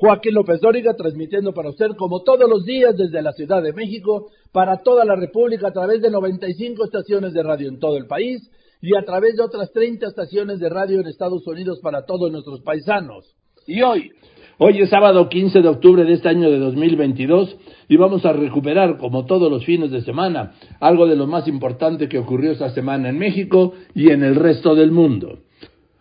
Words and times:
Joaquín 0.00 0.32
López 0.32 0.62
Dóriga, 0.62 0.94
transmitiendo 0.94 1.52
para 1.52 1.68
usted 1.68 1.88
como 1.98 2.22
todos 2.22 2.48
los 2.48 2.64
días 2.64 2.96
desde 2.96 3.20
la 3.20 3.32
Ciudad 3.32 3.62
de 3.62 3.74
México, 3.74 4.28
para 4.50 4.78
toda 4.78 5.04
la 5.04 5.14
República 5.14 5.68
a 5.68 5.72
través 5.72 6.00
de 6.00 6.10
95 6.10 6.86
estaciones 6.86 7.34
de 7.34 7.42
radio 7.42 7.68
en 7.68 7.78
todo 7.78 7.98
el 7.98 8.06
país 8.06 8.50
y 8.80 8.96
a 8.96 9.04
través 9.04 9.36
de 9.36 9.42
otras 9.42 9.70
30 9.72 10.06
estaciones 10.06 10.58
de 10.58 10.70
radio 10.70 11.00
en 11.00 11.06
Estados 11.06 11.46
Unidos 11.46 11.80
para 11.82 12.06
todos 12.06 12.32
nuestros 12.32 12.62
paisanos. 12.62 13.36
Y 13.66 13.82
hoy, 13.82 14.10
hoy 14.56 14.80
es 14.80 14.88
sábado 14.88 15.28
15 15.28 15.60
de 15.60 15.68
octubre 15.68 16.02
de 16.04 16.14
este 16.14 16.30
año 16.30 16.50
de 16.50 16.58
2022 16.60 17.58
y 17.86 17.98
vamos 17.98 18.24
a 18.24 18.32
recuperar, 18.32 18.96
como 18.96 19.26
todos 19.26 19.52
los 19.52 19.66
fines 19.66 19.90
de 19.90 20.00
semana, 20.00 20.54
algo 20.80 21.06
de 21.06 21.16
lo 21.16 21.26
más 21.26 21.46
importante 21.46 22.08
que 22.08 22.18
ocurrió 22.18 22.52
esta 22.52 22.70
semana 22.70 23.10
en 23.10 23.18
México 23.18 23.74
y 23.94 24.12
en 24.12 24.22
el 24.24 24.36
resto 24.36 24.74
del 24.74 24.92
mundo. 24.92 25.40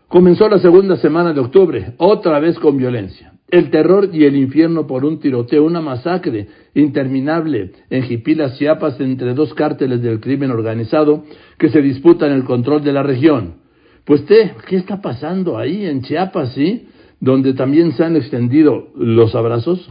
Comenzó 0.08 0.48
la 0.48 0.60
segunda 0.60 0.96
semana 0.96 1.34
de 1.34 1.42
octubre, 1.42 1.96
otra 1.98 2.40
vez 2.40 2.58
con 2.60 2.78
violencia. 2.78 3.34
El 3.52 3.72
terror 3.72 4.10
y 4.14 4.26
el 4.26 4.36
infierno 4.36 4.86
por 4.86 5.06
un 5.06 5.20
tiroteo, 5.20 5.64
una 5.64 5.82
masacre 5.82 6.48
interminable 6.76 7.72
en 7.90 8.04
Jipilas, 8.04 8.58
Chiapas, 8.58 9.00
entre 9.00 9.34
dos 9.34 9.54
cárteles 9.56 10.02
del 10.02 10.20
crimen 10.20 10.52
organizado 10.52 11.24
que 11.58 11.70
se 11.70 11.82
disputan 11.82 12.32
el 12.32 12.44
control 12.44 12.84
de 12.84 12.94
la 12.94 13.02
región. 13.02 13.56
Pues, 14.06 14.22
¿qué 14.22 14.76
está 14.76 15.02
pasando 15.02 15.58
ahí 15.58 15.86
en 15.86 16.02
Chiapas, 16.04 16.54
sí? 16.54 16.88
Donde 17.20 17.54
también 17.54 17.92
se 17.94 18.04
han 18.04 18.16
extendido 18.16 18.90
los 18.96 19.34
abrazos. 19.36 19.90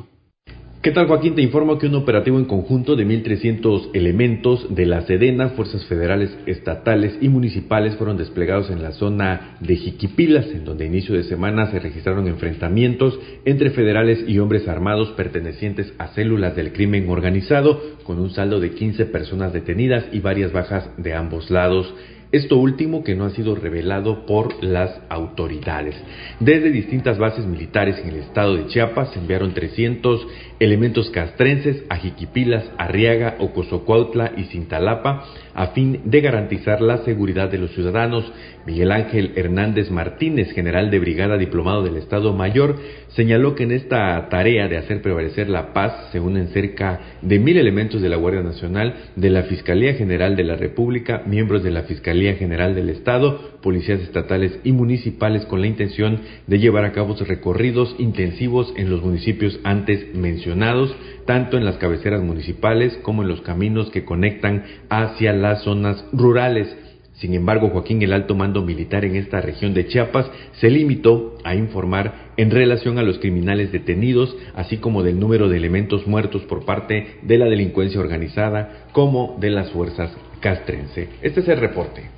¿Qué 0.81 0.93
tal 0.93 1.09
Joaquín? 1.09 1.35
Te 1.35 1.43
informo 1.43 1.77
que 1.77 1.89
un 1.89 1.97
operativo 1.97 2.39
en 2.39 2.45
conjunto 2.45 2.95
de 2.95 3.05
1.300 3.05 3.91
elementos 3.95 4.73
de 4.73 4.87
la 4.87 5.01
Sedena, 5.03 5.49
fuerzas 5.49 5.85
federales, 5.87 6.31
estatales 6.47 7.19
y 7.21 7.29
municipales 7.29 7.97
fueron 7.97 8.17
desplegados 8.17 8.71
en 8.71 8.81
la 8.81 8.93
zona 8.93 9.57
de 9.59 9.75
Jiquipilas, 9.75 10.47
en 10.47 10.65
donde 10.65 10.85
a 10.85 10.87
inicio 10.87 11.17
de 11.17 11.25
semana 11.25 11.69
se 11.73 11.81
registraron 11.81 12.29
enfrentamientos 12.29 13.19
entre 13.45 13.71
federales 13.71 14.23
y 14.29 14.39
hombres 14.39 14.69
armados 14.69 15.09
pertenecientes 15.17 15.93
a 15.99 16.15
células 16.15 16.55
del 16.55 16.73
crimen 16.73 17.11
organizado, 17.11 17.83
con 18.05 18.21
un 18.21 18.31
saldo 18.31 18.61
de 18.61 18.71
15 18.71 19.07
personas 19.07 19.53
detenidas 19.53 20.05
y 20.13 20.21
varias 20.21 20.53
bajas 20.53 20.89
de 20.97 21.13
ambos 21.13 21.51
lados. 21.51 21.93
Esto 22.31 22.59
último 22.59 23.03
que 23.03 23.15
no 23.15 23.25
ha 23.25 23.31
sido 23.31 23.55
revelado 23.55 24.27
por 24.27 24.63
las 24.63 25.01
autoridades. 25.09 25.97
Desde 26.41 26.71
distintas 26.71 27.17
bases 27.17 27.47
militares 27.47 27.97
en 28.03 28.11
el 28.11 28.17
estado 28.17 28.55
de 28.55 28.67
Chiapas 28.67 29.13
se 29.13 29.19
enviaron 29.19 29.55
300 29.55 30.27
elementos 30.61 31.09
castrenses 31.09 31.85
a 31.89 31.97
Jiquipilas, 31.97 32.71
Arriaga, 32.77 33.37
Ocosocuautla 33.39 34.33
y 34.37 34.45
Cintalapa 34.45 35.25
a 35.55 35.69
fin 35.69 36.03
de 36.05 36.21
garantizar 36.21 36.83
la 36.83 36.99
seguridad 36.99 37.51
de 37.51 37.59
los 37.59 37.71
ciudadanos. 37.73 38.31
Miguel 38.69 38.93
Ángel 38.93 39.33
Hernández 39.35 39.91
Martínez, 39.91 40.53
general 40.53 40.91
de 40.91 40.99
brigada 40.99 41.39
diplomado 41.39 41.83
del 41.83 41.97
Estado 41.97 42.35
Mayor, 42.35 42.77
señaló 43.15 43.55
que 43.55 43.63
en 43.63 43.73
esta 43.73 44.29
tarea 44.29 44.69
de 44.69 44.77
hacer 44.77 45.01
prevalecer 45.01 45.49
la 45.49 45.73
paz 45.73 46.11
se 46.13 46.21
unen 46.21 46.49
cerca 46.49 47.01
de 47.23 47.39
mil 47.39 47.57
elementos 47.57 48.03
de 48.03 48.11
la 48.11 48.17
Guardia 48.17 48.43
Nacional, 48.43 48.95
de 49.17 49.31
la 49.31 49.45
Fiscalía 49.45 49.95
General 49.95 50.37
de 50.37 50.45
la 50.45 50.57
República, 50.57 51.23
miembros 51.25 51.63
de 51.63 51.71
la 51.71 51.85
Fiscalía 51.85 52.35
General 52.35 52.75
del 52.75 52.91
Estado, 52.91 53.59
policías 53.63 54.01
estatales 54.01 54.61
y 54.65 54.73
municipales 54.73 55.47
con 55.47 55.63
la 55.63 55.67
intención 55.67 56.21
de 56.47 56.59
llevar 56.59 56.85
a 56.85 56.93
cabo 56.93 57.17
recorridos 57.27 57.97
intensivos 57.99 58.75
en 58.77 58.91
los 58.91 59.03
municipios 59.03 59.59
antes 59.65 60.15
mencionados, 60.15 60.95
tanto 61.25 61.57
en 61.57 61.65
las 61.65 61.79
cabeceras 61.79 62.23
municipales 62.23 62.99
como 63.01 63.23
en 63.23 63.29
los 63.29 63.41
caminos 63.41 63.89
que 63.89 64.05
conectan 64.05 64.65
hacia 64.91 65.33
las 65.33 65.63
zonas 65.63 66.05
rurales. 66.13 66.77
Sin 67.19 67.35
embargo, 67.35 67.71
Joaquín, 67.71 68.01
el 68.03 68.13
alto 68.13 68.35
mando 68.35 68.63
militar 68.63 69.05
en 69.05 69.17
esta 69.17 69.41
región 69.41 69.75
de 69.75 69.87
Chiapas, 69.87 70.31
se 70.53 70.71
limitó 70.71 71.37
a 71.43 71.55
informar 71.55 72.29
en 72.37 72.51
relación 72.51 72.99
a 72.99 73.03
los 73.03 73.19
criminales 73.19 73.73
detenidos, 73.73 74.37
así 74.55 74.77
como 74.77 75.03
del 75.03 75.19
número 75.19 75.49
de 75.49 75.57
elementos 75.57 76.07
muertos 76.07 76.43
por 76.43 76.65
parte 76.65 77.19
de 77.23 77.39
la 77.39 77.47
delincuencia 77.47 78.01
organizada, 78.01 78.87
como 78.93 79.37
de 79.41 79.51
las 79.51 79.71
fuerzas 79.71 80.17
castrense. 80.41 81.09
Este 81.21 81.41
es 81.41 81.49
el 81.49 81.59
reporte. 81.59 82.18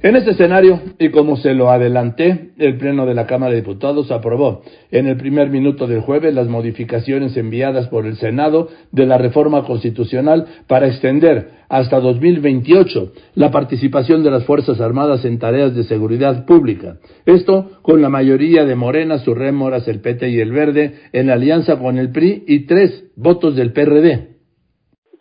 En 0.00 0.14
este 0.14 0.30
escenario, 0.30 0.80
y 1.00 1.08
como 1.08 1.36
se 1.36 1.54
lo 1.54 1.72
adelanté, 1.72 2.50
el 2.56 2.78
Pleno 2.78 3.04
de 3.04 3.14
la 3.14 3.26
Cámara 3.26 3.50
de 3.50 3.62
Diputados 3.62 4.12
aprobó 4.12 4.62
en 4.92 5.08
el 5.08 5.16
primer 5.16 5.50
minuto 5.50 5.88
del 5.88 6.02
jueves 6.02 6.32
las 6.32 6.46
modificaciones 6.46 7.36
enviadas 7.36 7.88
por 7.88 8.06
el 8.06 8.16
Senado 8.16 8.68
de 8.92 9.06
la 9.06 9.18
reforma 9.18 9.64
constitucional 9.64 10.46
para 10.68 10.86
extender 10.86 11.50
hasta 11.68 11.98
2028 11.98 13.12
la 13.34 13.50
participación 13.50 14.22
de 14.22 14.30
las 14.30 14.44
Fuerzas 14.44 14.80
Armadas 14.80 15.24
en 15.24 15.40
tareas 15.40 15.74
de 15.74 15.82
seguridad 15.82 16.46
pública. 16.46 16.98
Esto 17.26 17.68
con 17.82 18.00
la 18.00 18.08
mayoría 18.08 18.64
de 18.64 18.76
Morena, 18.76 19.18
Surrémoras, 19.18 19.88
el 19.88 20.00
PT 20.00 20.28
y 20.28 20.38
el 20.38 20.52
Verde 20.52 20.94
en 21.12 21.28
alianza 21.28 21.76
con 21.76 21.98
el 21.98 22.12
PRI 22.12 22.44
y 22.46 22.66
tres 22.66 23.06
votos 23.16 23.56
del 23.56 23.72
PRD 23.72 24.37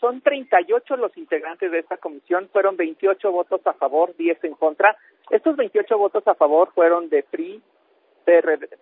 son 0.07 0.21
38 0.21 0.95
los 0.95 1.17
integrantes 1.17 1.69
de 1.69 1.79
esta 1.79 1.97
comisión, 1.97 2.47
fueron 2.53 2.77
28 2.77 3.29
votos 3.29 3.59
a 3.65 3.73
favor, 3.73 4.15
10 4.15 4.41
en 4.45 4.53
contra. 4.53 4.95
Estos 5.29 5.57
28 5.57 5.97
votos 5.97 6.25
a 6.27 6.35
favor 6.35 6.71
fueron 6.73 7.09
de 7.09 7.23
PRI, 7.23 7.61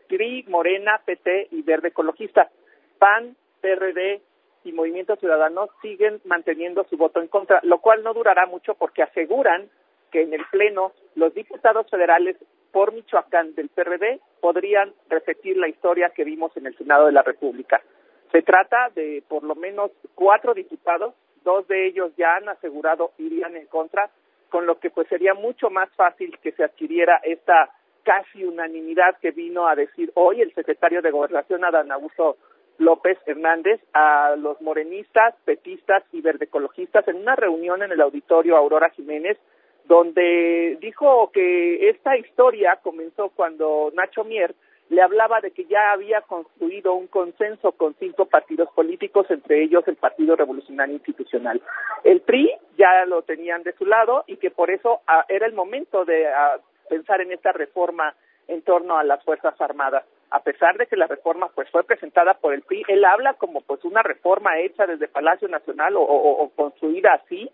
PRI, 0.07 0.45
Morena, 0.47 1.01
PT 1.03 1.47
y 1.49 1.63
Verde 1.63 1.87
Ecologista. 1.87 2.51
PAN, 2.99 3.35
PRD 3.61 4.21
y 4.65 4.71
Movimiento 4.71 5.15
Ciudadano 5.15 5.69
siguen 5.81 6.21
manteniendo 6.25 6.85
su 6.91 6.95
voto 6.95 7.19
en 7.21 7.27
contra, 7.27 7.59
lo 7.63 7.79
cual 7.79 8.03
no 8.03 8.13
durará 8.13 8.45
mucho 8.45 8.75
porque 8.75 9.01
aseguran 9.01 9.67
que 10.11 10.21
en 10.21 10.33
el 10.33 10.45
Pleno 10.51 10.91
los 11.15 11.33
diputados 11.33 11.89
federales 11.89 12.37
por 12.71 12.93
Michoacán 12.93 13.55
del 13.55 13.69
PRD 13.69 14.19
podrían 14.41 14.93
repetir 15.09 15.57
la 15.57 15.69
historia 15.69 16.11
que 16.11 16.23
vimos 16.23 16.55
en 16.55 16.67
el 16.67 16.77
Senado 16.77 17.07
de 17.07 17.13
la 17.13 17.23
República. 17.23 17.81
Se 18.35 18.41
trata 18.41 18.89
de 18.93 19.23
por 19.29 19.43
lo 19.43 19.55
menos 19.55 19.91
cuatro 20.13 20.53
diputados, 20.53 21.13
dos 21.45 21.65
de 21.69 21.87
ellos 21.87 22.11
ya 22.17 22.35
han 22.35 22.49
asegurado 22.49 23.11
irían 23.17 23.55
en 23.55 23.65
contra, 23.67 24.09
con 24.49 24.65
lo 24.65 24.77
que 24.77 24.89
pues 24.89 25.07
sería 25.07 25.33
mucho 25.33 25.69
más 25.69 25.89
fácil 25.95 26.37
que 26.39 26.51
se 26.51 26.65
adquiriera 26.65 27.21
esta 27.23 27.69
casi 28.03 28.43
unanimidad 28.43 29.17
que 29.21 29.31
vino 29.31 29.69
a 29.69 29.75
decir 29.75 30.11
hoy 30.15 30.41
el 30.41 30.53
secretario 30.53 31.01
de 31.01 31.11
Gobernación 31.11 31.63
Adán 31.63 31.93
Augusto 31.93 32.35
López 32.77 33.17
Hernández 33.25 33.79
a 33.93 34.35
los 34.37 34.61
morenistas, 34.61 35.33
petistas 35.45 36.03
y 36.11 36.19
verdecologistas 36.19 37.07
en 37.07 37.15
una 37.15 37.37
reunión 37.37 37.83
en 37.83 37.93
el 37.93 38.01
auditorio 38.01 38.57
Aurora 38.57 38.89
Jiménez 38.89 39.37
donde 39.85 40.77
dijo 40.81 41.31
que 41.31 41.89
esta 41.89 42.17
historia 42.17 42.79
comenzó 42.81 43.29
cuando 43.29 43.91
Nacho 43.95 44.23
Mier 44.23 44.55
le 44.89 45.01
hablaba 45.01 45.41
de 45.41 45.51
que 45.51 45.65
ya 45.65 45.91
había 45.91 46.21
construido 46.21 46.93
un 46.93 47.07
consenso 47.07 47.71
con 47.71 47.95
cinco 47.95 48.25
partidos 48.25 48.69
políticos, 48.73 49.25
entre 49.29 49.63
ellos 49.63 49.87
el 49.87 49.95
Partido 49.95 50.35
Revolucionario 50.35 50.95
Institucional. 50.95 51.61
El 52.03 52.21
PRI 52.21 52.51
ya 52.77 53.05
lo 53.05 53.23
tenían 53.23 53.63
de 53.63 53.73
su 53.73 53.85
lado 53.85 54.23
y 54.27 54.37
que 54.37 54.51
por 54.51 54.69
eso 54.69 55.01
ah, 55.07 55.25
era 55.27 55.47
el 55.47 55.53
momento 55.53 56.05
de 56.05 56.27
ah, 56.27 56.59
pensar 56.87 57.21
en 57.21 57.31
esta 57.31 57.51
reforma 57.51 58.15
en 58.47 58.61
torno 58.61 58.97
a 58.97 59.03
las 59.03 59.23
Fuerzas 59.23 59.59
Armadas. 59.59 60.03
A 60.29 60.41
pesar 60.41 60.77
de 60.77 60.85
que 60.85 60.97
la 60.97 61.07
reforma 61.07 61.49
pues 61.55 61.69
fue 61.71 61.83
presentada 61.83 62.35
por 62.35 62.53
el 62.53 62.61
PRI, 62.61 62.83
él 62.87 63.05
habla 63.05 63.33
como 63.33 63.61
pues 63.61 63.83
una 63.85 64.03
reforma 64.03 64.59
hecha 64.59 64.85
desde 64.85 65.07
Palacio 65.07 65.47
Nacional 65.47 65.95
o, 65.97 66.51
construida 66.55 67.13
así. 67.13 67.49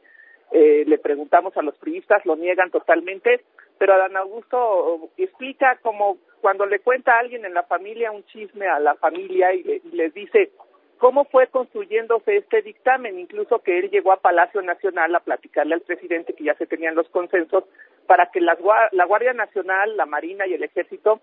Eh, 0.52 0.84
le 0.86 0.98
preguntamos 0.98 1.56
a 1.56 1.62
los 1.62 1.78
priistas, 1.78 2.26
lo 2.26 2.36
niegan 2.36 2.72
totalmente, 2.72 3.42
pero 3.78 3.94
Adán 3.94 4.18
Augusto 4.18 5.10
explica 5.16 5.78
como 5.82 6.18
cuando 6.42 6.66
le 6.66 6.80
cuenta 6.80 7.14
a 7.14 7.20
alguien 7.20 7.46
en 7.46 7.54
la 7.54 7.64
familia 7.64 8.12
un 8.12 8.26
chisme 8.26 8.68
a 8.68 8.80
la 8.80 8.96
familia 8.96 9.54
y, 9.54 9.82
les 9.94 10.14
dice 10.14 10.52
cómo 10.98 11.26
fue 11.26 11.48
construyéndose 11.48 12.38
este 12.38 12.62
dictamen, 12.62 13.18
incluso 13.18 13.60
que 13.60 13.80
él 13.80 13.90
llegó 13.90 14.12
a 14.12 14.20
Palacio 14.20 14.62
Nacional 14.62 15.16
a 15.16 15.20
platicarle 15.20 15.76
al 15.76 15.82
presidente 15.82 16.34
que 16.34 16.44
ya 16.44 16.54
se 16.56 16.68
tenían 16.68 16.96
los 16.96 17.10
consensos 17.10 17.64
para 18.06 18.30
que 18.32 18.42
la 18.42 18.56
Guardia 18.56 19.34
Nacional, 19.34 19.98
la 19.98 20.06
Marina 20.06 20.46
y 20.46 20.54
el 20.54 20.64
Ejército 20.64 21.22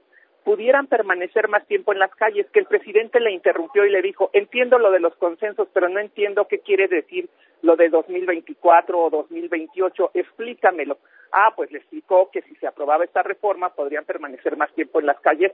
pudieran 0.49 0.87
permanecer 0.87 1.47
más 1.49 1.67
tiempo 1.67 1.93
en 1.93 1.99
las 1.99 2.11
calles, 2.15 2.47
que 2.55 2.61
el 2.61 2.65
presidente 2.65 3.21
le 3.21 3.33
interrumpió 3.33 3.85
y 3.85 3.91
le 3.91 4.01
dijo, 4.01 4.31
entiendo 4.33 4.79
lo 4.79 4.91
de 4.91 4.99
los 4.99 5.15
consensos, 5.17 5.69
pero 5.75 5.91
no 5.91 6.01
entiendo 6.01 6.49
qué 6.49 6.61
quiere 6.61 6.89
decir 6.89 7.29
lo 7.61 7.77
de 7.77 7.91
2024 7.91 8.99
o 8.99 9.11
2028, 9.11 10.13
explícamelo. 10.15 10.97
Ah, 11.33 11.53
pues 11.55 11.71
le 11.71 11.81
explicó 11.81 12.31
que 12.33 12.41
si 12.41 12.55
se 12.55 12.67
aprobaba 12.67 13.05
esta 13.05 13.23
reforma 13.23 13.75
podrían 13.75 14.07
permanecer 14.07 14.57
más 14.57 14.73
tiempo 14.73 15.01
en 15.01 15.07
las 15.07 15.21
calles 15.21 15.53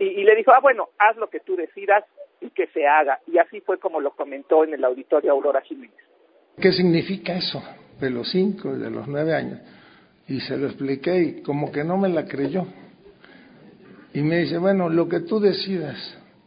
y, 0.00 0.24
le 0.24 0.34
dijo, 0.34 0.50
ah, 0.50 0.58
bueno, 0.60 0.88
haz 0.98 1.16
lo 1.18 1.30
que 1.30 1.38
tú 1.38 1.54
decidas 1.54 2.04
y 2.40 2.50
que 2.50 2.66
se 2.66 2.84
haga. 2.84 3.20
Y 3.28 3.38
así 3.38 3.60
fue 3.60 3.78
como 3.78 4.00
lo 4.00 4.10
comentó 4.16 4.64
en 4.64 4.74
el 4.74 4.82
auditorio 4.82 5.30
Aurora 5.30 5.60
Jiménez. 5.60 5.94
¿Qué 6.60 6.72
significa 6.72 7.36
eso? 7.36 7.62
de 8.00 8.10
los 8.10 8.28
cinco 8.32 8.74
y 8.74 8.80
de 8.80 8.90
los 8.90 9.06
nueve 9.06 9.32
años, 9.32 9.60
y 10.26 10.40
se 10.40 10.56
lo 10.56 10.66
expliqué 10.66 11.22
y 11.22 11.42
como 11.42 11.70
que 11.70 11.84
no 11.84 11.96
me 11.96 12.08
la 12.08 12.24
creyó. 12.24 12.66
Y 14.14 14.20
me 14.20 14.38
dice, 14.38 14.58
bueno, 14.58 14.88
lo 14.88 15.08
que 15.08 15.20
tú 15.20 15.40
decidas 15.40 15.96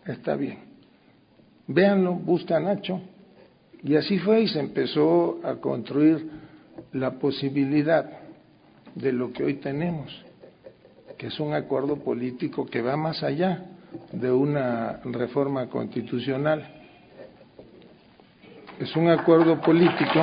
está 0.05 0.35
bien. 0.35 0.59
Véanlo, 1.67 2.13
busca 2.13 2.57
a 2.57 2.59
Nacho. 2.59 3.01
Y 3.83 3.95
así 3.95 4.19
fue 4.19 4.41
y 4.41 4.47
se 4.47 4.59
empezó 4.59 5.39
a 5.43 5.55
construir 5.55 6.29
la 6.93 7.11
posibilidad 7.19 8.09
de 8.93 9.11
lo 9.11 9.31
que 9.33 9.43
hoy 9.43 9.55
tenemos, 9.55 10.11
que 11.17 11.27
es 11.27 11.39
un 11.39 11.53
acuerdo 11.53 11.97
político 11.97 12.65
que 12.65 12.81
va 12.81 12.95
más 12.95 13.21
allá 13.23 13.65
de 14.11 14.31
una 14.31 15.01
reforma 15.03 15.67
constitucional. 15.67 16.67
Es 18.79 18.95
un 18.95 19.09
acuerdo 19.09 19.59
político 19.61 20.19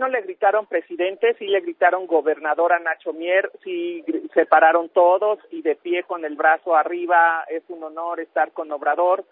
no 0.00 0.08
le 0.08 0.22
gritaron 0.22 0.66
presidente, 0.66 1.34
sí 1.38 1.46
le 1.46 1.60
gritaron 1.60 2.06
gobernador 2.06 2.72
a 2.72 2.78
Nacho 2.78 3.12
Mier, 3.12 3.52
sí 3.62 4.02
se 4.32 4.46
pararon 4.46 4.88
todos 4.88 5.38
y 5.50 5.60
de 5.60 5.76
pie 5.76 6.04
con 6.04 6.24
el 6.24 6.36
brazo 6.36 6.74
arriba, 6.74 7.44
es 7.48 7.62
un 7.68 7.84
honor 7.84 8.18
estar 8.18 8.50
con 8.52 8.72
Obrador. 8.72 9.24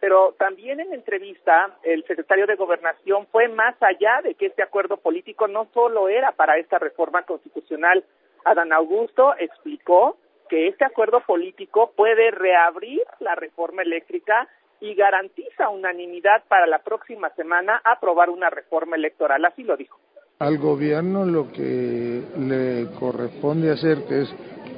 Pero 0.00 0.34
también 0.36 0.80
en 0.80 0.92
entrevista 0.92 1.78
el 1.84 2.04
secretario 2.04 2.46
de 2.46 2.56
Gobernación 2.56 3.26
fue 3.28 3.48
más 3.48 3.76
allá 3.80 4.20
de 4.22 4.34
que 4.34 4.46
este 4.46 4.62
acuerdo 4.62 4.96
político 4.96 5.46
no 5.46 5.68
solo 5.72 6.08
era 6.08 6.32
para 6.32 6.58
esta 6.58 6.78
reforma 6.80 7.22
constitucional. 7.22 8.04
Adán 8.44 8.72
Augusto 8.72 9.32
explicó 9.38 10.18
que 10.48 10.66
este 10.66 10.84
acuerdo 10.84 11.20
político 11.20 11.92
puede 11.96 12.32
reabrir 12.32 13.02
la 13.20 13.36
reforma 13.36 13.82
eléctrica 13.82 14.48
y 14.80 14.94
garantiza 14.94 15.68
unanimidad 15.68 16.42
para 16.48 16.66
la 16.66 16.80
próxima 16.80 17.30
semana 17.30 17.80
aprobar 17.84 18.28
una 18.28 18.50
reforma 18.50 18.96
electoral. 18.96 19.44
Así 19.44 19.62
lo 19.62 19.76
dijo. 19.76 19.98
Al 20.38 20.58
gobierno 20.58 21.24
lo 21.24 21.50
que 21.50 22.20
le 22.38 22.88
corresponde 22.98 23.70
hacer, 23.70 24.02
que 24.06 24.20
es 24.20 24.28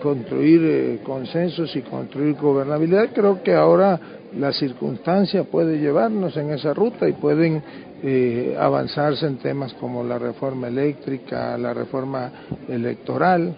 construir 0.00 0.60
eh, 0.62 1.00
consensos 1.02 1.74
y 1.74 1.80
construir 1.82 2.36
gobernabilidad, 2.36 3.08
creo 3.12 3.42
que 3.42 3.54
ahora 3.54 3.98
la 4.38 4.52
circunstancia 4.52 5.42
puede 5.42 5.80
llevarnos 5.80 6.36
en 6.36 6.50
esa 6.50 6.72
ruta 6.74 7.08
y 7.08 7.12
pueden 7.14 7.60
eh, 8.04 8.56
avanzarse 8.56 9.26
en 9.26 9.38
temas 9.38 9.74
como 9.74 10.04
la 10.04 10.16
reforma 10.16 10.68
eléctrica, 10.68 11.58
la 11.58 11.74
reforma 11.74 12.30
electoral. 12.68 13.56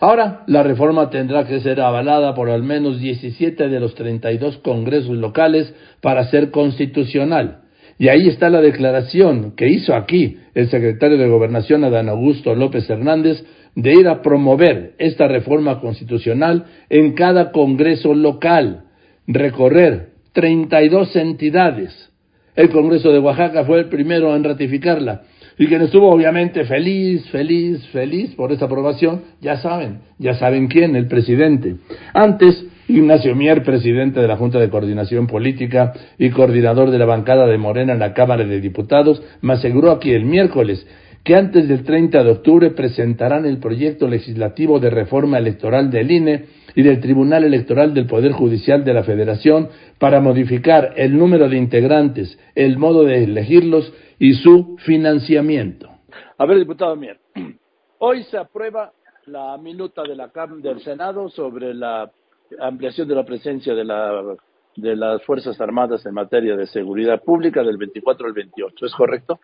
Ahora, 0.00 0.44
la 0.46 0.62
reforma 0.62 1.10
tendrá 1.10 1.46
que 1.46 1.60
ser 1.60 1.82
avalada 1.82 2.34
por 2.34 2.48
al 2.48 2.62
menos 2.62 3.00
17 3.00 3.68
de 3.68 3.80
los 3.80 3.94
32 3.94 4.58
congresos 4.58 5.14
locales 5.14 5.74
para 6.00 6.24
ser 6.30 6.50
constitucional. 6.50 7.67
Y 7.98 8.08
ahí 8.08 8.28
está 8.28 8.48
la 8.48 8.60
declaración 8.60 9.52
que 9.56 9.68
hizo 9.68 9.94
aquí 9.94 10.38
el 10.54 10.68
secretario 10.68 11.18
de 11.18 11.28
Gobernación, 11.28 11.84
Adán 11.84 12.08
Augusto 12.08 12.54
López 12.54 12.88
Hernández, 12.88 13.44
de 13.74 13.92
ir 13.92 14.08
a 14.08 14.22
promover 14.22 14.94
esta 14.98 15.26
reforma 15.28 15.80
constitucional 15.80 16.64
en 16.88 17.14
cada 17.14 17.50
congreso 17.50 18.14
local, 18.14 18.84
recorrer 19.26 20.10
32 20.32 21.16
entidades. 21.16 22.10
El 22.54 22.70
Congreso 22.70 23.12
de 23.12 23.18
Oaxaca 23.18 23.64
fue 23.64 23.80
el 23.80 23.88
primero 23.88 24.34
en 24.34 24.44
ratificarla 24.44 25.22
y 25.58 25.66
quien 25.66 25.82
estuvo 25.82 26.08
obviamente 26.08 26.64
feliz, 26.64 27.28
feliz, 27.30 27.84
feliz 27.88 28.34
por 28.36 28.52
esta 28.52 28.66
aprobación, 28.66 29.22
ya 29.40 29.56
saben, 29.56 30.00
ya 30.18 30.34
saben 30.34 30.68
quién, 30.68 30.94
el 30.94 31.08
presidente. 31.08 31.76
Antes, 32.14 32.64
Ignacio 32.88 33.36
Mier, 33.36 33.62
presidente 33.62 34.18
de 34.18 34.26
la 34.26 34.38
Junta 34.38 34.58
de 34.58 34.70
Coordinación 34.70 35.26
Política 35.26 35.92
y 36.18 36.30
coordinador 36.30 36.90
de 36.90 36.98
la 36.98 37.04
bancada 37.04 37.46
de 37.46 37.58
Morena 37.58 37.92
en 37.92 37.98
la 37.98 38.14
Cámara 38.14 38.44
de 38.44 38.62
Diputados, 38.62 39.22
me 39.42 39.52
aseguró 39.52 39.90
aquí 39.90 40.12
el 40.12 40.24
miércoles 40.24 40.86
que 41.22 41.34
antes 41.34 41.68
del 41.68 41.84
30 41.84 42.24
de 42.24 42.30
octubre 42.30 42.70
presentarán 42.70 43.44
el 43.44 43.58
proyecto 43.58 44.08
legislativo 44.08 44.80
de 44.80 44.88
reforma 44.88 45.36
electoral 45.36 45.90
del 45.90 46.10
INE 46.10 46.46
y 46.74 46.82
del 46.82 47.00
Tribunal 47.00 47.44
Electoral 47.44 47.92
del 47.92 48.06
Poder 48.06 48.32
Judicial 48.32 48.82
de 48.84 48.94
la 48.94 49.04
Federación 49.04 49.68
para 49.98 50.20
modificar 50.20 50.94
el 50.96 51.18
número 51.18 51.50
de 51.50 51.58
integrantes, 51.58 52.38
el 52.54 52.78
modo 52.78 53.04
de 53.04 53.24
elegirlos 53.24 53.92
y 54.18 54.32
su 54.32 54.78
financiamiento. 54.78 55.90
A 56.38 56.46
ver, 56.46 56.58
diputado 56.58 56.96
Mier, 56.96 57.18
hoy 57.98 58.22
se 58.24 58.38
aprueba 58.38 58.92
la 59.26 59.58
minuta 59.58 60.02
de 60.04 60.16
la 60.16 60.30
del 60.62 60.80
Senado 60.80 61.28
sobre 61.28 61.74
la 61.74 62.10
ampliación 62.60 63.08
de 63.08 63.14
la 63.14 63.24
presencia 63.24 63.74
de, 63.74 63.84
la, 63.84 64.36
de 64.76 64.96
las 64.96 65.24
Fuerzas 65.24 65.60
Armadas 65.60 66.04
en 66.06 66.14
materia 66.14 66.56
de 66.56 66.66
seguridad 66.66 67.22
pública 67.22 67.62
del 67.62 67.76
24 67.76 68.26
al 68.26 68.32
28, 68.32 68.86
¿es 68.86 68.94
correcto? 68.94 69.40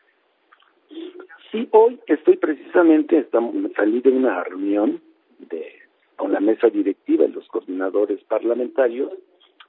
Sí, 1.51 1.69
hoy 1.71 2.01
estoy 2.07 2.37
precisamente, 2.37 3.19
estamos, 3.19 3.55
salí 3.77 4.01
de 4.01 4.11
una 4.11 4.43
reunión 4.43 5.01
de, 5.39 5.73
con 6.17 6.33
la 6.33 6.41
mesa 6.41 6.69
directiva 6.69 7.25
y 7.25 7.33
los 7.33 7.47
coordinadores 7.49 8.23
parlamentarios 8.25 9.13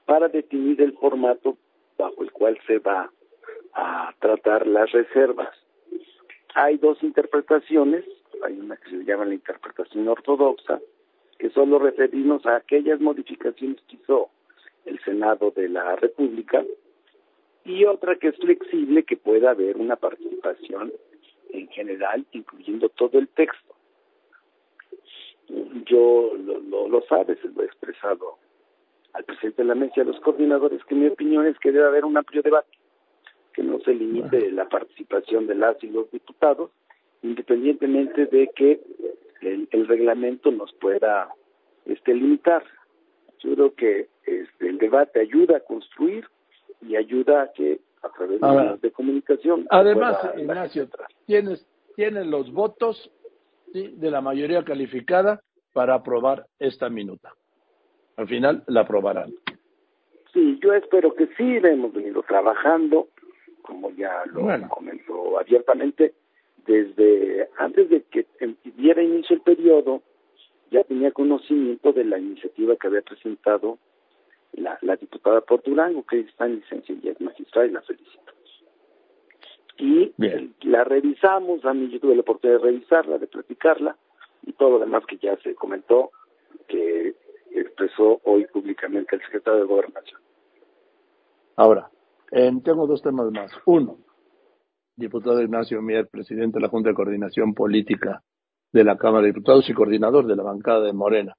para 0.06 0.28
definir 0.28 0.82
el 0.82 0.94
formato 0.94 1.58
bajo 1.98 2.24
el 2.24 2.32
cual 2.32 2.58
se 2.68 2.80
va 2.80 3.12
a 3.74 4.14
tratar 4.20 4.66
las 4.68 4.92
reservas. 4.92 5.50
Hay 6.54 6.78
dos 6.78 7.02
interpretaciones, 7.04 8.06
hay 8.44 8.60
una 8.60 8.78
que 8.78 8.90
se 8.90 9.04
llama 9.04 9.26
la 9.26 9.34
interpretación 9.34 10.08
ortodoxa, 10.08 10.80
que 11.38 11.50
solo 11.50 11.80
referimos 11.80 12.46
a 12.46 12.58
aquellas 12.58 13.00
modificaciones 13.00 13.82
que 13.88 13.96
hizo 13.98 14.30
el 14.86 15.00
Senado 15.04 15.52
de 15.52 15.70
la 15.70 15.96
República, 15.96 16.64
y 17.66 17.86
otra 17.86 18.16
que 18.16 18.28
es 18.28 18.38
flexible, 18.38 19.04
que 19.04 19.18
pueda 19.18 19.52
haber 19.52 19.78
una 19.78 19.96
participación 19.96 20.94
en 21.50 21.68
general, 21.70 22.26
incluyendo 22.32 22.90
todo 22.90 23.18
el 23.18 23.28
texto. 23.30 23.74
Yo 25.86 26.34
lo, 26.38 26.60
lo, 26.60 26.88
lo 26.88 27.02
sabes, 27.04 27.38
lo 27.44 27.64
he 27.64 27.66
expresado 27.66 28.38
al 29.14 29.24
presidente 29.24 29.64
de 29.64 29.68
la 29.68 29.76
mesa 29.76 29.94
y 29.98 30.02
a 30.02 30.06
los 30.06 30.20
coordinadores, 30.20 30.84
que 30.86 30.96
mi 30.96 31.08
opinión 31.08 31.48
es 31.48 31.58
que 31.60 31.72
debe 31.72 31.88
haber 31.88 32.06
un 32.06 32.18
amplio 32.18 32.42
debate 32.42 32.78
que 33.56 33.64
no 33.64 33.80
se 33.80 33.94
limite 33.94 34.52
la 34.52 34.68
participación 34.68 35.48
de 35.48 35.56
las 35.56 35.82
y 35.82 35.88
los 35.88 36.12
diputados, 36.12 36.72
independientemente 37.24 38.26
de 38.26 38.50
que 38.54 38.82
el, 39.54 39.88
reglamento 39.88 40.52
nos 40.52 40.74
pueda 40.74 41.30
este 41.86 42.14
limitar. 42.14 42.64
Yo 43.40 43.54
creo 43.54 43.76
que 43.76 44.10
este, 44.26 44.68
el 44.68 44.78
debate 44.78 45.20
ayuda 45.20 45.58
a 45.58 45.60
construir 45.62 46.26
y 46.82 46.96
ayuda 46.96 47.44
a 47.44 47.52
que 47.52 47.80
a 48.02 48.10
través 48.10 48.40
de 48.40 48.48
medios 48.48 48.82
de 48.82 48.92
comunicación. 48.92 49.66
Además, 49.70 50.18
Ignacio, 50.38 50.88
tienes, 51.26 51.66
tienes 51.96 52.26
los 52.28 52.52
votos 52.52 53.12
de 53.74 54.12
la 54.12 54.22
mayoría 54.22 54.64
calificada 54.64 55.42
para 55.74 55.96
aprobar 55.96 56.46
esta 56.60 56.90
minuta. 56.90 57.34
Al 58.16 58.28
final 58.28 58.64
la 58.68 58.82
aprobarán. 58.82 59.34
Sí, 60.32 60.60
yo 60.62 60.74
espero 60.74 61.14
que 61.14 61.28
sí, 61.38 61.58
hemos 61.64 61.94
venido 61.94 62.24
trabajando 62.24 63.10
como 63.66 63.90
ya 63.92 64.24
lo 64.28 64.70
comentó 64.70 65.40
abiertamente, 65.40 66.14
desde 66.66 67.50
antes 67.58 67.90
de 67.90 68.02
que 68.04 68.26
diera 68.76 69.02
inicio 69.02 69.36
el 69.36 69.42
periodo, 69.42 70.02
ya 70.72 70.84
tenía 70.84 71.12
conocimiento 71.12 71.94
de 71.94 72.06
la 72.06 72.18
iniciativa 72.18 72.76
que 72.76 72.88
había 72.88 73.02
presentado 73.02 73.78
la, 74.54 74.78
la 74.82 74.96
diputada 74.96 75.42
por 75.42 75.62
Durango, 75.64 76.04
que 76.04 76.22
está 76.22 76.46
en 76.46 76.56
licencia 76.56 76.96
y 77.02 77.10
es 77.10 77.20
magistrada, 77.22 77.68
y 77.68 77.72
la 77.72 77.82
felicito. 77.82 78.34
Y 79.78 80.14
la 80.62 80.84
revisamos, 80.84 81.66
a 81.66 81.74
mí 81.74 81.90
yo 81.90 82.00
tuve 82.00 82.16
la 82.16 82.22
oportunidad 82.22 82.60
de 82.60 82.66
revisarla, 82.66 83.18
de 83.18 83.28
platicarla, 83.28 83.98
y 84.44 84.54
todo 84.54 84.72
lo 84.72 84.80
demás 84.80 85.06
que 85.06 85.18
ya 85.18 85.36
se 85.38 85.54
comentó, 85.56 86.12
que 86.68 87.16
expresó 87.52 88.22
hoy 88.24 88.46
públicamente 88.46 89.16
el 89.16 89.22
secretario 89.22 89.62
de 89.62 89.66
Gobernación. 89.66 90.22
Ahora, 91.58 91.90
eh, 92.32 92.52
tengo 92.64 92.88
dos 92.88 93.02
temas 93.02 93.32
más. 93.32 93.52
Uno, 93.66 93.98
diputado 94.96 95.42
Ignacio 95.42 95.82
Mier, 95.82 96.08
presidente 96.08 96.58
de 96.58 96.62
la 96.62 96.70
Junta 96.70 96.90
de 96.90 96.96
Coordinación 96.96 97.54
Política 97.54 98.22
de 98.72 98.84
la 98.84 98.98
Cámara 98.98 99.24
de 99.24 99.30
Diputados 99.30 99.70
y 99.70 99.74
coordinador 99.74 100.26
de 100.28 100.36
la 100.36 100.44
bancada 100.44 100.82
de 100.82 100.94
Morena. 100.94 101.34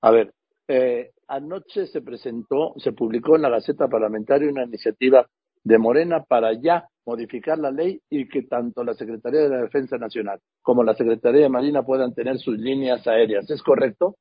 A 0.00 0.10
ver, 0.10 0.32
eh, 0.68 1.10
anoche 1.26 1.86
se 1.86 2.02
presentó, 2.02 2.74
se 2.76 2.92
publicó 2.92 3.36
en 3.36 3.42
la 3.42 3.50
Gaceta 3.50 3.88
Parlamentaria 3.88 4.50
una 4.50 4.64
iniciativa 4.64 5.26
de 5.64 5.78
Morena 5.78 6.22
para 6.24 6.52
ya 6.52 6.86
modificar 7.04 7.58
la 7.58 7.70
ley 7.70 8.00
y 8.10 8.28
que 8.28 8.42
tanto 8.42 8.84
la 8.84 8.94
Secretaría 8.94 9.40
de 9.40 9.48
la 9.48 9.62
Defensa 9.62 9.98
Nacional 9.98 10.40
como 10.62 10.84
la 10.84 10.94
Secretaría 10.94 11.42
de 11.42 11.48
Marina 11.48 11.82
puedan 11.82 12.14
tener 12.14 12.38
sus 12.38 12.58
líneas 12.58 13.06
aéreas. 13.06 13.50
¿Es 13.50 13.62
correcto? 13.62 14.16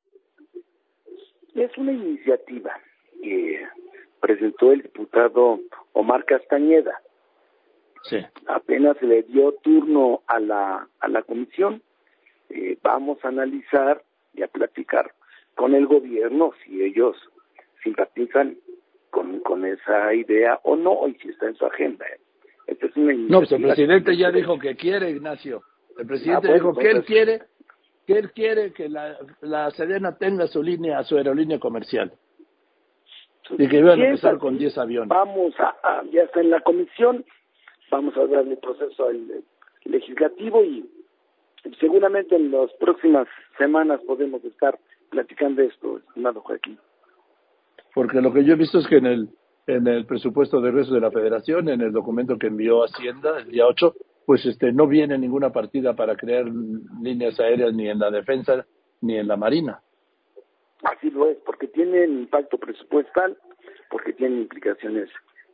Es 1.53 1.77
una 1.77 1.91
iniciativa 1.91 2.71
que 3.21 3.61
presentó 4.21 4.71
el 4.71 4.83
diputado 4.83 5.59
Omar 5.93 6.25
Castañeda. 6.25 6.93
Sí. 8.09 8.17
Apenas 8.47 8.97
se 8.97 9.05
le 9.05 9.23
dio 9.23 9.53
turno 9.63 10.21
a 10.27 10.39
la, 10.39 10.87
a 10.99 11.07
la 11.07 11.21
comisión, 11.23 11.81
eh, 12.49 12.77
vamos 12.81 13.23
a 13.23 13.29
analizar 13.29 14.01
y 14.33 14.43
a 14.43 14.47
platicar 14.47 15.11
con 15.55 15.73
el 15.73 15.87
gobierno 15.87 16.53
si 16.63 16.81
ellos 16.83 17.15
simpatizan 17.83 18.57
con, 19.09 19.39
con 19.39 19.65
esa 19.65 20.13
idea 20.13 20.59
o 20.63 20.75
no, 20.75 21.07
y 21.07 21.15
si 21.15 21.29
está 21.29 21.47
en 21.47 21.55
su 21.55 21.65
agenda. 21.65 22.05
Esta 22.67 22.85
es 22.85 22.95
una 22.97 23.13
no, 23.13 23.39
pues 23.39 23.51
el 23.53 23.61
presidente 23.61 24.15
ya 24.15 24.31
dijo 24.31 24.59
que 24.59 24.75
quiere, 24.75 25.09
Ignacio. 25.09 25.61
El 25.97 26.05
presidente 26.05 26.49
ah, 26.51 26.53
dijo 26.53 26.73
que 26.73 26.91
él 26.91 27.03
quiere 27.05 27.41
que 28.05 28.13
él 28.13 28.31
quiere 28.31 28.71
que 28.71 28.87
la, 28.87 29.17
la 29.41 29.69
Sedena 29.71 30.17
tenga 30.17 30.47
su 30.47 30.63
línea, 30.63 31.03
su 31.03 31.17
aerolínea 31.17 31.59
comercial. 31.59 32.13
Y 33.57 33.67
que 33.67 33.77
iban 33.77 34.01
a 34.01 34.05
empezar 34.05 34.37
con 34.37 34.57
10 34.57 34.77
aviones. 34.77 35.09
Vamos 35.09 35.53
a, 35.59 36.03
ya 36.11 36.23
está 36.23 36.39
en 36.39 36.49
la 36.49 36.61
comisión, 36.61 37.25
vamos 37.91 38.15
a 38.17 38.25
darle 38.25 38.57
proceso 38.57 39.07
al 39.07 39.43
legislativo 39.85 40.63
y 40.63 40.89
seguramente 41.79 42.35
en 42.35 42.51
las 42.51 42.71
próximas 42.73 43.27
semanas 43.57 44.01
podemos 44.05 44.43
estar 44.43 44.77
platicando 45.09 45.61
esto, 45.61 45.97
estimado 45.97 46.41
Joaquín. 46.41 46.77
Porque 47.93 48.21
lo 48.21 48.31
que 48.33 48.43
yo 48.43 48.53
he 48.53 48.57
visto 48.57 48.79
es 48.79 48.87
que 48.87 48.97
en 48.97 49.05
el 49.05 49.29
en 49.67 49.85
el 49.85 50.05
presupuesto 50.05 50.61
de 50.61 50.71
regreso 50.71 50.93
de 50.93 51.01
la 51.01 51.11
Federación, 51.11 51.67
en 51.67 51.81
el 51.81 51.91
documento 51.91 52.37
que 52.37 52.47
envió 52.47 52.83
Hacienda 52.83 53.39
el 53.39 53.51
día 53.51 53.67
8, 53.67 53.93
pues 54.25 54.45
este 54.45 54.71
no 54.71 54.87
viene 54.87 55.17
ninguna 55.17 55.51
partida 55.51 55.93
para 55.93 56.15
crear 56.15 56.45
líneas 57.01 57.37
aéreas 57.39 57.73
ni 57.73 57.89
en 57.89 57.99
la 57.99 58.09
defensa 58.09 58.65
ni 59.01 59.17
en 59.17 59.27
la 59.27 59.35
marina. 59.35 59.81
Así 60.83 61.11
lo 61.11 61.27
es, 61.27 61.37
porque 61.45 61.67
tiene 61.67 62.05
impacto 62.05 62.57
presupuestal, 62.57 63.37
porque 63.91 64.13
tiene 64.13 64.41
implicaciones 64.41 65.09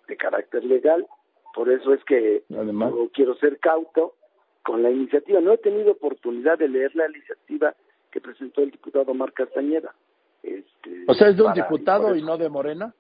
de 0.08 0.16
carácter 0.16 0.64
legal, 0.64 1.08
por 1.54 1.70
eso 1.70 1.94
es 1.94 2.04
que 2.06 2.44
Además, 2.54 2.94
quiero 3.14 3.36
ser 3.36 3.60
cauto 3.60 4.16
con 4.64 4.82
la 4.82 4.90
iniciativa. 4.90 5.40
No 5.40 5.54
he 5.54 5.58
tenido 5.58 5.92
oportunidad 5.92 6.58
de 6.58 6.68
leer 6.68 6.96
la 6.96 7.08
iniciativa 7.10 7.76
que 8.12 8.22
presentó 8.22 8.62
el 8.62 8.72
diputado 8.72 9.14
Mar 9.14 9.34
Castañeda. 9.34 9.94
Este, 10.42 11.06
o 11.08 11.14
sea, 11.14 11.30
es 11.30 11.38
de 11.38 11.44
un 11.44 11.54
diputado 11.54 12.16
y 12.16 12.22
no 12.22 12.38
de 12.38 12.50
Morena. 12.50 12.94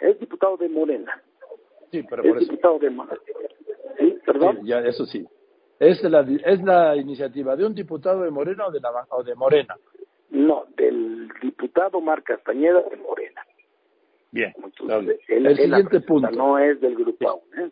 Es 0.00 0.18
diputado 0.18 0.56
de 0.56 0.68
Morena. 0.68 1.22
Sí, 1.90 2.02
pero 2.08 2.22
es 2.22 2.40
diputado 2.40 2.78
de 2.78 2.90
Morena. 2.90 3.20
Sí, 3.98 4.18
perdón. 4.24 4.60
ya, 4.64 4.80
eso 4.80 5.04
sí. 5.06 5.26
¿Es 5.78 6.02
la, 6.04 6.20
¿Es 6.44 6.62
la 6.62 6.96
iniciativa 6.96 7.56
de 7.56 7.66
un 7.66 7.74
diputado 7.74 8.22
de 8.22 8.30
Morena 8.30 8.66
o 8.66 8.70
de, 8.70 8.80
la, 8.80 9.06
o 9.10 9.22
de 9.22 9.34
Morena? 9.34 9.76
No, 10.30 10.64
del 10.76 11.28
diputado 11.42 12.00
Mar 12.00 12.22
Castañeda 12.22 12.80
de 12.82 12.96
Morena. 12.96 13.42
Bien, 14.34 14.52
el, 15.28 15.56
siguiente 15.56 16.00
punto. 16.00 16.28
No 16.32 16.58
es 16.58 16.80
del 16.80 16.96
grupo 16.96 17.44
¿eh? 17.56 17.70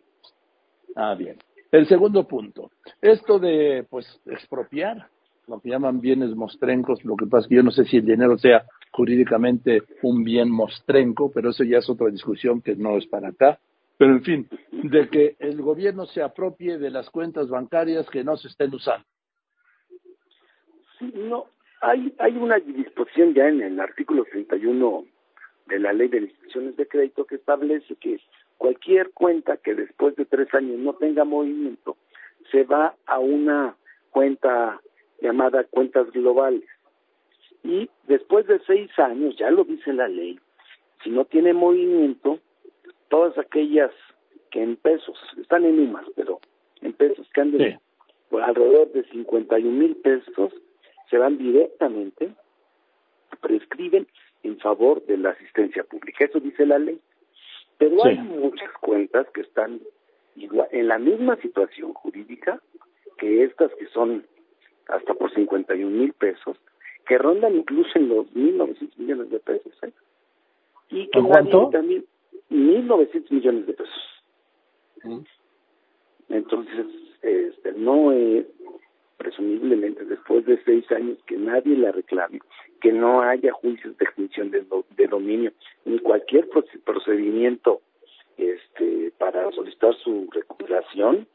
Ah, 0.95 1.13
bien. 1.13 1.35
El 1.69 1.85
segundo 1.87 2.25
punto. 2.25 2.71
Esto 3.01 3.37
de, 3.37 3.85
pues, 3.89 4.07
expropiar, 4.25 5.09
lo 5.49 5.59
que 5.59 5.67
llaman 5.67 5.99
bienes 5.99 6.33
mostrencos, 6.37 7.03
lo 7.03 7.17
que 7.17 7.25
pasa 7.25 7.41
es 7.43 7.49
que 7.49 7.55
yo 7.55 7.63
no 7.63 7.71
sé 7.71 7.83
si 7.83 7.97
el 7.97 8.05
dinero 8.05 8.37
sea 8.37 8.63
jurídicamente 8.91 9.83
un 10.03 10.23
bien 10.23 10.49
mostrenco, 10.49 11.29
pero 11.33 11.49
eso 11.49 11.65
ya 11.65 11.79
es 11.79 11.89
otra 11.89 12.07
discusión 12.07 12.61
que 12.61 12.77
no 12.77 12.97
es 12.97 13.07
para 13.07 13.27
acá. 13.27 13.59
Pero 13.97 14.13
en 14.13 14.23
fin, 14.23 14.47
de 14.71 15.09
que 15.09 15.35
el 15.39 15.61
gobierno 15.61 16.05
se 16.05 16.21
apropie 16.21 16.77
de 16.77 16.91
las 16.91 17.09
cuentas 17.09 17.49
bancarias 17.49 18.09
que 18.09 18.23
no 18.23 18.37
se 18.37 18.47
estén 18.47 18.73
usando. 18.73 19.05
Sí, 20.97 21.11
no, 21.13 21.47
hay, 21.81 22.15
hay 22.19 22.37
una 22.37 22.57
disposición 22.57 23.33
ya 23.33 23.49
en 23.49 23.61
el 23.61 23.77
artículo 23.81 24.23
31 24.31 25.07
de 25.67 25.79
la 25.79 25.93
ley 25.93 26.07
de 26.07 26.19
instituciones 26.19 26.75
de 26.77 26.87
crédito 26.87 27.25
que 27.25 27.35
establece 27.35 27.95
que 27.95 28.19
cualquier 28.57 29.11
cuenta 29.11 29.57
que 29.57 29.75
después 29.75 30.15
de 30.15 30.25
tres 30.25 30.53
años 30.53 30.79
no 30.79 30.93
tenga 30.93 31.23
movimiento 31.23 31.97
se 32.51 32.63
va 32.63 32.95
a 33.05 33.19
una 33.19 33.75
cuenta 34.11 34.79
llamada 35.21 35.63
cuentas 35.63 36.11
globales. 36.11 36.63
Y 37.63 37.89
después 38.07 38.45
de 38.47 38.59
seis 38.67 38.91
años, 38.99 39.35
ya 39.37 39.49
lo 39.49 39.63
dice 39.63 39.93
la 39.93 40.07
ley, 40.07 40.39
si 41.03 41.09
no 41.09 41.25
tiene 41.25 41.53
movimiento, 41.53 42.39
todas 43.09 43.37
aquellas 43.37 43.91
que 44.51 44.61
en 44.61 44.75
pesos, 44.75 45.17
están 45.37 45.65
en 45.65 45.79
UMAS, 45.79 46.05
pero 46.15 46.39
en 46.81 46.93
pesos 46.93 47.27
que 47.33 47.41
anden 47.41 47.79
por 48.29 48.41
alrededor 48.41 48.91
de 48.91 49.03
51 49.09 49.71
mil 49.71 49.95
pesos, 49.97 50.51
se 51.09 51.17
van 51.17 51.37
directamente, 51.37 52.33
prescriben 53.41 54.07
en 54.43 54.59
favor 54.59 55.05
de 55.05 55.17
la 55.17 55.31
asistencia 55.31 55.83
pública. 55.83 56.25
Eso 56.25 56.39
dice 56.39 56.65
la 56.65 56.79
ley. 56.79 56.99
Pero 57.77 58.05
hay 58.05 58.17
muchas 58.17 58.71
cuentas 58.79 59.27
que 59.33 59.41
están 59.41 59.81
en 60.35 60.87
la 60.87 60.99
misma 60.99 61.35
situación 61.37 61.93
jurídica 61.93 62.61
que 63.17 63.43
estas 63.43 63.73
que 63.75 63.87
son 63.87 64.25
hasta 64.87 65.13
por 65.13 65.33
51 65.33 65.89
mil 65.89 66.13
pesos, 66.13 66.57
que 67.05 67.17
rondan 67.17 67.55
incluso 67.55 67.91
en 67.95 68.09
los 68.09 68.27
1.900 68.33 68.97
millones 68.97 69.29
de 69.29 69.39
pesos. 69.39 69.73
¿eh? 69.83 69.91
Y 70.89 71.07
que 71.07 71.21
cuánto? 71.21 71.69
También, 71.69 72.05
1.900 72.49 73.31
millones 73.31 73.67
de 73.67 73.73
pesos. 73.73 74.23
Mm. 75.03 75.19
Entonces, 76.29 76.85
este, 77.21 77.73
no 77.73 78.11
es 78.11 78.45
presumiblemente 79.23 80.03
después 80.03 80.45
de 80.45 80.61
seis 80.65 80.91
años 80.91 81.17
que 81.25 81.37
nadie 81.37 81.77
la 81.77 81.93
reclame, 81.93 82.41
que 82.81 82.91
no 82.91 83.21
haya 83.21 83.53
juicios 83.53 83.97
de 83.97 84.05
extinción 84.05 84.51
de, 84.51 84.65
de 84.97 85.07
dominio, 85.07 85.53
ni 85.85 85.99
cualquier 85.99 86.49
procedimiento 86.83 87.81
este, 88.37 89.13
para 89.17 89.49
solicitar 89.51 89.95
su 89.95 90.27
recuperación 90.31 91.25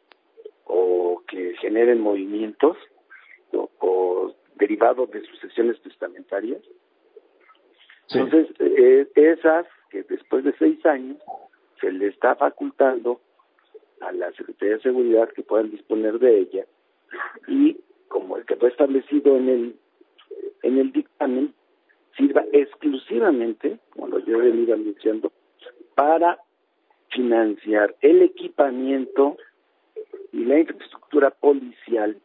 o 0.64 1.22
que 1.26 1.56
generen 1.56 2.00
movimientos 2.00 2.76
o, 3.52 3.70
o 3.78 4.34
derivado 4.56 5.06
de 5.06 5.22
sucesiones 5.22 5.80
testamentarias. 5.80 6.60
Entonces, 8.10 8.48
eh, 8.58 9.08
esas 9.14 9.66
que 9.90 10.02
después 10.02 10.44
de 10.44 10.52
seis 10.58 10.84
años 10.84 11.16
se 11.80 11.90
le 11.90 12.08
está 12.08 12.34
facultando 12.36 13.20
a 14.00 14.12
la 14.12 14.30
Secretaría 14.32 14.76
de 14.76 14.82
Seguridad 14.82 15.30
que 15.30 15.42
puedan 15.42 15.70
disponer 15.70 16.18
de 16.18 16.40
ella 16.40 16.66
y 17.46 17.78
como 18.08 18.36
el 18.36 18.44
que 18.44 18.56
fue 18.56 18.68
establecido 18.68 19.36
en 19.36 19.48
el 19.48 19.76
en 20.62 20.78
el 20.78 20.92
dictamen 20.92 21.54
sirva 22.16 22.44
exclusivamente, 22.52 23.78
como 23.90 24.08
lo 24.08 24.18
yo 24.20 24.38
he 24.38 24.50
venido 24.50 24.74
anunciando, 24.74 25.32
para 25.94 26.38
financiar 27.10 27.94
el 28.00 28.22
equipamiento 28.22 29.36
y 30.32 30.44
la 30.44 30.58
infraestructura 30.58 31.30
policial 31.30 32.18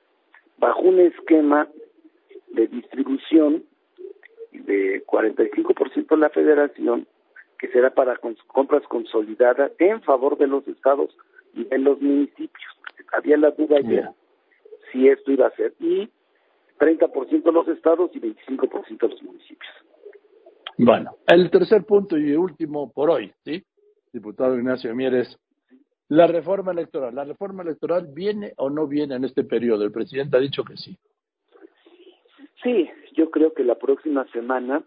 bajo 0.57 0.81
un 0.81 0.99
esquema 0.99 1.67
de 2.49 2.67
distribución 2.67 3.63
de 4.51 5.03
45% 5.05 6.17
la 6.17 6.29
federación, 6.29 7.07
que 7.57 7.69
será 7.69 7.93
para 7.93 8.19
compras 8.47 8.83
consolidadas 8.87 9.71
en 9.79 10.01
favor 10.01 10.37
de 10.37 10.47
los 10.47 10.67
estados 10.67 11.15
y 11.53 11.63
de 11.63 11.77
los 11.77 12.01
municipios. 12.01 12.71
Había 13.13 13.37
la 13.37 13.51
duda 13.51 13.79
ya 13.81 14.13
si 14.93 15.09
esto 15.09 15.31
iba 15.31 15.47
a 15.47 15.55
ser. 15.55 15.73
Y 15.81 16.09
30% 16.79 17.51
los 17.51 17.67
estados 17.67 18.12
y 18.13 18.21
25% 18.21 19.09
los 19.09 19.23
municipios. 19.23 19.71
Bueno, 20.77 21.17
el 21.27 21.51
tercer 21.51 21.83
punto 21.85 22.17
y 22.17 22.33
último 22.35 22.91
por 22.91 23.09
hoy, 23.09 23.31
¿sí? 23.43 23.63
Diputado 24.12 24.57
Ignacio 24.57 24.95
Mieres, 24.95 25.38
la 26.09 26.27
reforma 26.27 26.71
electoral. 26.71 27.15
¿La 27.15 27.23
reforma 27.23 27.63
electoral 27.63 28.07
viene 28.13 28.53
o 28.57 28.69
no 28.69 28.88
viene 28.88 29.15
en 29.15 29.23
este 29.23 29.43
periodo? 29.43 29.83
El 29.83 29.91
presidente 29.91 30.38
ha 30.38 30.39
dicho 30.39 30.63
que 30.63 30.77
sí. 30.77 30.97
Sí, 32.62 32.89
yo 33.13 33.29
creo 33.29 33.53
que 33.53 33.63
la 33.63 33.75
próxima 33.75 34.25
semana, 34.31 34.83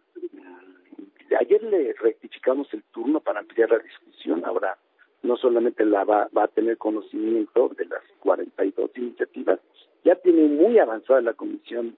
ayer 1.38 1.62
le 1.62 1.92
rectificamos 1.94 2.72
el 2.72 2.82
turno 2.84 3.20
para 3.20 3.40
ampliar 3.40 3.70
la 3.70 3.78
discusión, 3.78 4.44
ahora 4.44 4.78
no 5.22 5.36
solamente 5.36 5.84
la 5.84 6.04
va, 6.04 6.28
va 6.36 6.44
a 6.44 6.48
tener 6.48 6.78
conocimiento 6.78 7.70
de 7.76 7.86
las 7.86 8.02
42 8.20 8.90
iniciativas, 8.96 9.60
ya 10.06 10.14
tiene 10.14 10.44
muy 10.44 10.78
avanzada 10.78 11.20
la 11.20 11.34
Comisión 11.34 11.96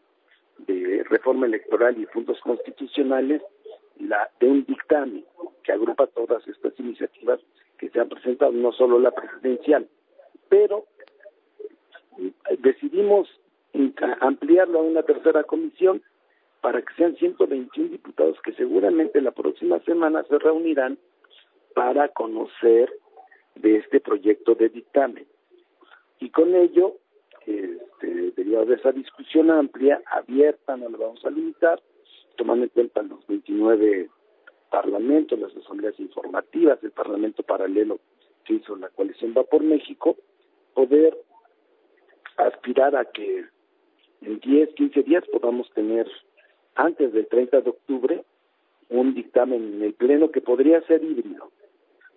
de 0.66 1.04
Reforma 1.10 1.44
Electoral 1.44 1.98
y 1.98 2.06
Fundos 2.06 2.40
Constitucionales 2.40 3.42
la 3.98 4.30
de 4.40 4.46
un 4.46 4.64
dictamen 4.64 5.26
que 5.62 5.72
agrupa 5.72 6.06
todas 6.06 6.46
estas 6.48 6.72
iniciativas 6.80 7.38
que 7.76 7.90
se 7.90 8.00
han 8.00 8.08
presentado, 8.08 8.50
no 8.52 8.72
solo 8.72 8.98
la 8.98 9.10
presidencial, 9.10 9.86
pero 10.48 10.86
mm, 12.16 12.28
decidimos 12.60 13.28
ampliarlo 14.20 14.78
a 14.78 14.82
una 14.82 15.02
tercera 15.02 15.44
comisión 15.44 16.02
para 16.62 16.80
que 16.80 16.94
sean 16.94 17.14
121 17.16 17.90
diputados 17.90 18.40
que 18.42 18.54
seguramente 18.54 19.20
la 19.20 19.32
próxima 19.32 19.80
semana 19.80 20.24
se 20.24 20.38
reunirán 20.38 20.96
para 21.74 22.08
conocer 22.08 22.90
de 23.54 23.76
este 23.76 24.00
proyecto 24.00 24.54
de 24.54 24.70
dictamen. 24.70 25.26
Y 26.20 26.30
con 26.30 26.54
ello, 26.54 26.96
este, 27.48 28.32
derivado 28.32 28.66
de 28.66 28.74
esa 28.74 28.92
discusión 28.92 29.50
amplia, 29.50 30.02
abierta, 30.06 30.76
no 30.76 30.88
la 30.90 30.98
vamos 30.98 31.24
a 31.24 31.30
limitar, 31.30 31.80
tomando 32.36 32.64
en 32.64 32.70
cuenta 32.70 33.02
los 33.02 33.26
29 33.26 34.10
parlamentos, 34.70 35.38
las 35.38 35.56
asambleas 35.56 35.98
informativas, 35.98 36.78
el 36.82 36.90
parlamento 36.90 37.42
paralelo 37.42 38.00
que 38.44 38.54
hizo 38.54 38.76
la 38.76 38.88
coalición 38.90 39.34
Va 39.36 39.44
por 39.44 39.62
México, 39.62 40.16
poder 40.74 41.16
aspirar 42.36 42.94
a 42.96 43.06
que 43.06 43.46
en 44.20 44.40
10, 44.40 44.74
15 44.74 45.02
días 45.04 45.24
podamos 45.32 45.70
tener, 45.72 46.06
antes 46.74 47.12
del 47.12 47.26
30 47.28 47.62
de 47.62 47.70
octubre, 47.70 48.24
un 48.90 49.14
dictamen 49.14 49.74
en 49.74 49.82
el 49.82 49.94
Pleno 49.94 50.30
que 50.30 50.40
podría 50.40 50.80
ser 50.82 51.02
híbrido, 51.02 51.50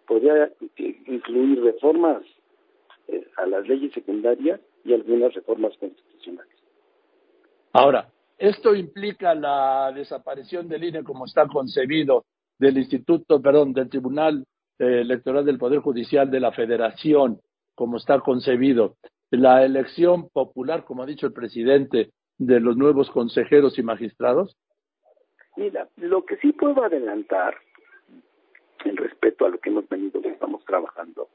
podría 0.08 0.52
incluir 0.78 1.64
reformas 1.64 2.24
eh, 3.08 3.26
a 3.38 3.46
las 3.46 3.68
leyes 3.68 3.94
secundarias 3.94 4.60
y 4.84 4.94
algunas 4.94 5.34
reformas 5.34 5.76
constitucionales. 5.78 6.56
Ahora, 7.74 8.10
esto 8.38 8.76
implica 8.76 9.36
la 9.36 9.92
desaparición 9.94 10.68
del 10.68 10.84
INE 10.84 11.04
como 11.04 11.26
está 11.26 11.48
concebido 11.48 12.26
del 12.58 12.78
Instituto, 12.78 13.42
perdón, 13.42 13.74
del 13.74 13.90
Tribunal 13.90 14.46
eh, 14.80 15.02
Electoral 15.02 15.46
del 15.46 15.58
Poder 15.58 15.80
Judicial 15.80 16.30
de 16.30 16.40
la 16.40 16.52
Federación, 16.52 17.40
como 17.76 17.98
está 17.98 18.20
concebido, 18.20 18.98
la 19.30 19.64
elección 19.64 20.30
popular, 20.30 20.84
como 20.84 21.04
ha 21.04 21.06
dicho 21.06 21.26
el 21.26 21.34
presidente, 21.34 22.12
de 22.38 22.60
los 22.60 22.76
nuevos 22.76 23.10
consejeros 23.12 23.78
y 23.78 23.84
magistrados? 23.84 24.58
Mira, 25.56 25.88
lo 25.98 26.26
que 26.26 26.38
sí 26.38 26.52
puedo 26.54 26.84
adelantar 26.84 27.56
en 28.84 28.98
respeto 28.98 29.46
a 29.46 29.50
lo 29.50 29.60
que 29.60 29.70
hemos 29.70 29.88
venido, 29.88 30.22
que 30.22 30.30
estamos 30.30 30.66
trabajando, 30.66 31.30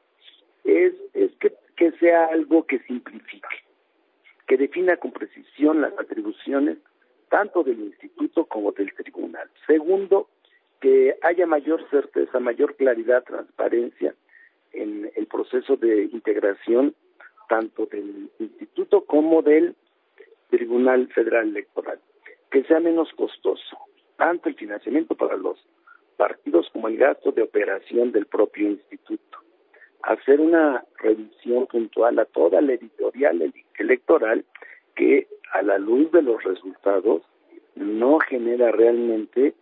es, 0.64 0.94
es 1.14 1.30
que, 1.36 1.54
que 1.76 1.92
sea 1.92 2.26
algo 2.26 2.66
que 2.66 2.78
simplifique, 2.80 3.64
que 4.46 4.56
defina 4.56 4.96
con 4.96 5.12
precisión 5.12 5.80
las 5.82 5.92
atribuciones 5.98 6.78
tanto 7.28 7.62
del 7.62 7.80
instituto 7.80 8.44
como 8.46 8.72
del 8.72 8.94
tribunal. 8.94 9.50
Segundo, 9.66 10.28
que 10.80 11.16
haya 11.22 11.46
mayor 11.46 11.88
certeza, 11.90 12.38
mayor 12.40 12.76
claridad, 12.76 13.24
transparencia 13.24 14.14
en 14.72 15.10
el 15.14 15.26
proceso 15.26 15.76
de 15.76 16.04
integración 16.04 16.94
tanto 17.48 17.86
del 17.86 18.30
instituto 18.38 19.04
como 19.04 19.42
del 19.42 19.74
Tribunal 20.50 21.08
Federal 21.08 21.48
Electoral, 21.48 22.00
que 22.50 22.64
sea 22.64 22.80
menos 22.80 23.12
costoso, 23.14 23.78
tanto 24.16 24.48
el 24.48 24.54
financiamiento 24.54 25.14
para 25.14 25.36
los 25.36 25.58
partidos 26.16 26.68
como 26.72 26.88
el 26.88 26.96
gasto 26.96 27.32
de 27.32 27.42
operación 27.42 28.12
del 28.12 28.26
propio 28.26 28.68
instituto. 28.70 29.38
Hacer 30.06 30.40
una 30.40 30.84
revisión 30.98 31.66
puntual 31.66 32.20
a 32.20 32.26
toda 32.26 32.60
la 32.60 32.74
editorial 32.74 33.52
electoral 33.76 34.44
que 34.94 35.26
a 35.52 35.62
la 35.62 35.78
luz 35.78 36.12
de 36.12 36.22
los 36.22 36.42
resultados 36.44 37.22
no 37.74 38.20
genera 38.20 38.70
realmente 38.70 39.54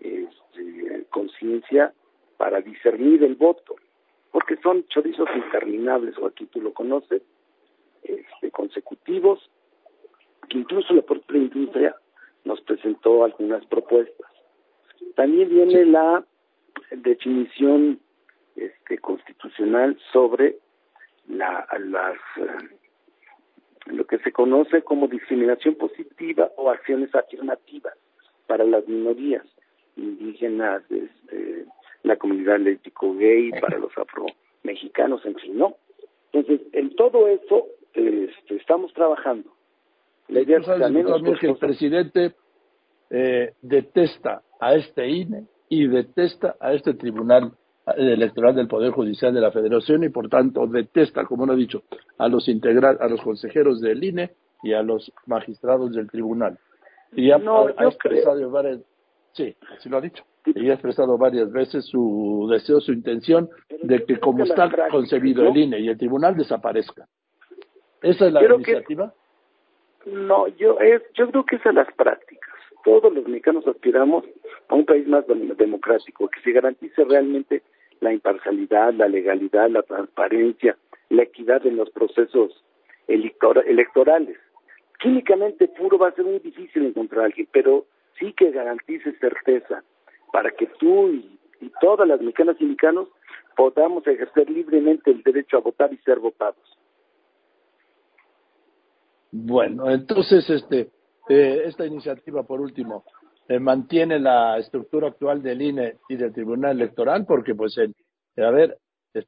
este, 0.00 1.06
conciencia 1.10 1.92
para 2.36 2.60
discernir 2.60 3.22
el 3.22 3.36
voto, 3.36 3.76
porque 4.32 4.56
son 4.56 4.84
chorizos 4.88 5.28
interminables, 5.36 6.18
o 6.18 6.26
aquí 6.26 6.46
tú 6.46 6.60
lo 6.60 6.72
conoces, 6.74 7.22
este, 8.02 8.50
consecutivos, 8.50 9.50
que 10.48 10.58
incluso 10.58 10.94
la 10.94 11.02
propia 11.02 11.38
industria 11.38 11.94
nos 12.44 12.60
presentó 12.62 13.24
algunas 13.24 13.64
propuestas. 13.66 14.26
También 15.14 15.48
viene 15.48 15.84
la 15.86 16.24
definición 16.90 18.00
este, 18.56 18.98
constitucional 18.98 19.98
sobre 20.12 20.58
la, 21.28 21.66
las, 21.78 22.16
eh, 22.36 22.68
lo 23.86 24.06
que 24.06 24.18
se 24.18 24.32
conoce 24.32 24.82
como 24.82 25.08
discriminación 25.08 25.74
positiva 25.74 26.50
o 26.56 26.70
acciones 26.70 27.14
afirmativas 27.14 27.94
para 28.46 28.64
las 28.64 28.86
minorías 28.86 29.44
indígenas, 29.96 30.82
este, 30.90 31.66
la 32.02 32.16
comunidad 32.16 32.58
lésbico 32.58 33.14
gay, 33.14 33.50
para 33.60 33.78
los 33.78 33.96
afro-mexicanos, 33.96 35.24
en 35.26 35.34
fin, 35.36 35.58
¿no? 35.58 35.76
Entonces, 36.32 36.66
en 36.72 36.94
todo 36.96 37.28
eso 37.28 37.66
este, 37.94 38.56
estamos 38.56 38.92
trabajando. 38.94 39.50
La 40.28 40.40
idea 40.40 40.58
es 40.58 40.66
que, 40.66 41.38
que 41.40 41.46
el 41.46 41.56
presidente 41.56 42.34
eh, 43.10 43.52
detesta 43.60 44.42
a 44.60 44.74
este 44.74 45.06
INE 45.06 45.44
y 45.68 45.86
detesta 45.86 46.56
a 46.60 46.72
este 46.72 46.94
Tribunal 46.94 47.52
Electoral 47.96 48.54
del 48.54 48.68
Poder 48.68 48.92
Judicial 48.92 49.34
de 49.34 49.40
la 49.40 49.50
Federación 49.50 50.04
y 50.04 50.08
por 50.08 50.28
tanto 50.28 50.66
detesta, 50.66 51.24
como 51.24 51.46
lo 51.46 51.54
he 51.54 51.56
dicho, 51.56 51.82
a 52.18 52.28
los 52.28 52.48
integral, 52.48 52.98
a 53.00 53.08
los 53.08 53.20
consejeros 53.20 53.80
del 53.80 54.04
INE 54.04 54.30
y 54.62 54.72
a 54.72 54.82
los 54.82 55.12
magistrados 55.26 55.92
del 55.92 56.08
tribunal. 56.08 56.58
Y 57.14 57.30
ha, 57.30 57.38
expresado 57.80 58.50
varias, 58.50 58.80
sí, 59.32 59.54
así 59.76 59.88
lo 59.88 59.98
ha 59.98 60.00
dicho. 60.00 60.24
Y 60.46 60.70
ha 60.70 60.74
expresado 60.74 61.18
varias 61.18 61.52
veces 61.52 61.84
su 61.86 62.48
deseo, 62.50 62.80
su 62.80 62.92
intención 62.92 63.48
de 63.82 64.04
que 64.04 64.18
como 64.18 64.44
está 64.44 64.70
concebido 64.90 65.46
el 65.46 65.56
INE 65.56 65.80
y 65.80 65.88
el 65.88 65.98
tribunal 65.98 66.36
desaparezca. 66.36 67.06
¿Esa 68.00 68.26
es 68.26 68.32
la 68.32 68.44
iniciativa? 68.44 69.12
no, 70.06 70.48
yo 70.48 70.78
es, 70.80 71.02
yo 71.14 71.30
creo 71.30 71.44
que 71.44 71.56
es 71.56 71.66
a 71.66 71.72
las 71.72 71.92
prácticas. 71.94 72.50
Todos 72.84 73.12
los 73.12 73.24
mexicanos 73.26 73.66
aspiramos 73.66 74.24
a 74.68 74.74
un 74.74 74.84
país 74.84 75.06
más 75.06 75.24
democrático, 75.26 76.28
que 76.28 76.40
se 76.40 76.50
garantice 76.50 77.04
realmente 77.04 77.62
la 78.02 78.12
imparcialidad, 78.12 78.92
la 78.94 79.08
legalidad, 79.08 79.70
la 79.70 79.82
transparencia, 79.82 80.76
la 81.08 81.22
equidad 81.22 81.66
en 81.66 81.76
los 81.76 81.90
procesos 81.90 82.64
electorales. 83.06 84.36
Químicamente 85.00 85.68
puro 85.68 85.98
va 85.98 86.08
a 86.08 86.12
ser 86.12 86.24
muy 86.24 86.38
difícil 86.38 86.86
encontrar 86.86 87.22
a 87.22 87.24
alguien, 87.26 87.48
pero 87.52 87.86
sí 88.18 88.32
que 88.32 88.50
garantice 88.50 89.12
certeza 89.18 89.82
para 90.32 90.50
que 90.50 90.66
tú 90.78 91.08
y, 91.08 91.38
y 91.60 91.72
todas 91.80 92.06
las 92.06 92.20
mexicanas 92.20 92.56
y 92.60 92.64
mexicanos 92.64 93.08
podamos 93.56 94.06
ejercer 94.06 94.48
libremente 94.50 95.10
el 95.10 95.22
derecho 95.22 95.58
a 95.58 95.60
votar 95.60 95.92
y 95.92 95.98
ser 95.98 96.18
votados. 96.18 96.78
Bueno, 99.30 99.90
entonces 99.90 100.48
este 100.50 100.90
eh, 101.28 101.62
esta 101.66 101.86
iniciativa, 101.86 102.42
por 102.42 102.60
último, 102.60 103.04
eh, 103.52 103.60
mantiene 103.60 104.18
la 104.18 104.56
estructura 104.56 105.08
actual 105.08 105.42
del 105.42 105.60
INE 105.60 105.96
y 106.08 106.16
del 106.16 106.32
Tribunal 106.32 106.80
Electoral, 106.80 107.26
porque 107.26 107.54
pues 107.54 107.76
el, 107.76 107.94
a 108.42 108.50
ver, 108.50 108.78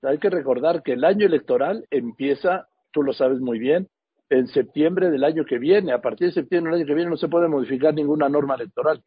hay 0.02 0.18
que 0.18 0.30
recordar 0.30 0.82
que 0.82 0.92
el 0.92 1.04
año 1.04 1.26
electoral 1.26 1.84
empieza, 1.90 2.66
tú 2.90 3.02
lo 3.02 3.12
sabes 3.12 3.40
muy 3.40 3.58
bien, 3.58 3.86
en 4.30 4.46
septiembre 4.46 5.10
del 5.10 5.24
año 5.24 5.44
que 5.44 5.58
viene. 5.58 5.92
A 5.92 6.00
partir 6.00 6.28
de 6.28 6.32
septiembre 6.32 6.72
del 6.72 6.80
año 6.80 6.86
que 6.86 6.94
viene 6.94 7.10
no 7.10 7.18
se 7.18 7.28
puede 7.28 7.48
modificar 7.48 7.92
ninguna 7.92 8.30
norma 8.30 8.54
electoral. 8.54 9.02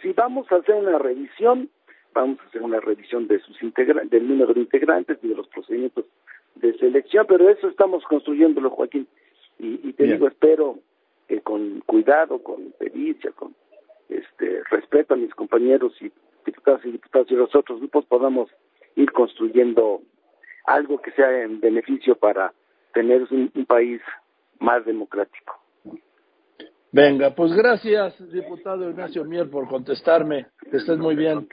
Si 0.00 0.12
vamos 0.12 0.46
a 0.52 0.56
hacer 0.56 0.76
una 0.76 0.96
revisión, 0.96 1.68
vamos 2.14 2.38
a 2.38 2.44
hacer 2.44 2.62
una 2.62 2.78
revisión 2.78 3.26
de 3.26 3.40
sus 3.40 3.58
del 3.58 4.28
número 4.28 4.54
de 4.54 4.60
integrantes 4.60 5.18
y 5.22 5.28
de 5.28 5.34
los 5.34 5.48
procedimientos 5.48 6.04
de 6.54 6.72
selección, 6.78 7.26
pero 7.28 7.48
eso 7.50 7.66
estamos 7.66 8.04
construyéndolo, 8.04 8.70
Joaquín. 8.70 9.08
Y, 9.58 9.92
te 9.94 10.04
digo, 10.04 10.28
espero 10.28 10.78
que 11.26 11.40
con 11.40 11.80
cuidado, 11.80 12.40
con 12.44 12.72
pericia, 12.78 13.32
con 13.32 13.54
este 14.08 14.62
respeto 14.70 15.14
a 15.14 15.16
mis 15.16 15.34
compañeros 15.34 15.92
y 16.00 16.10
diputados 16.44 16.84
y 16.84 16.92
diputados 16.92 17.30
y 17.30 17.34
los 17.34 17.54
otros 17.54 17.78
grupos 17.78 18.04
podamos 18.06 18.50
ir 18.96 19.10
construyendo 19.12 20.02
algo 20.66 21.00
que 21.00 21.10
sea 21.12 21.42
en 21.42 21.60
beneficio 21.60 22.16
para 22.16 22.52
tener 22.92 23.26
un, 23.30 23.50
país 23.66 24.00
más 24.60 24.84
democrático. 24.84 25.60
Venga, 26.92 27.34
pues 27.34 27.52
gracias, 27.52 28.14
diputado 28.30 28.88
Ignacio 28.88 29.24
Mier, 29.24 29.50
por 29.50 29.68
contestarme. 29.68 30.46
Que 30.70 30.76
estés 30.76 30.96
muy 30.96 31.16
bien. 31.16 31.48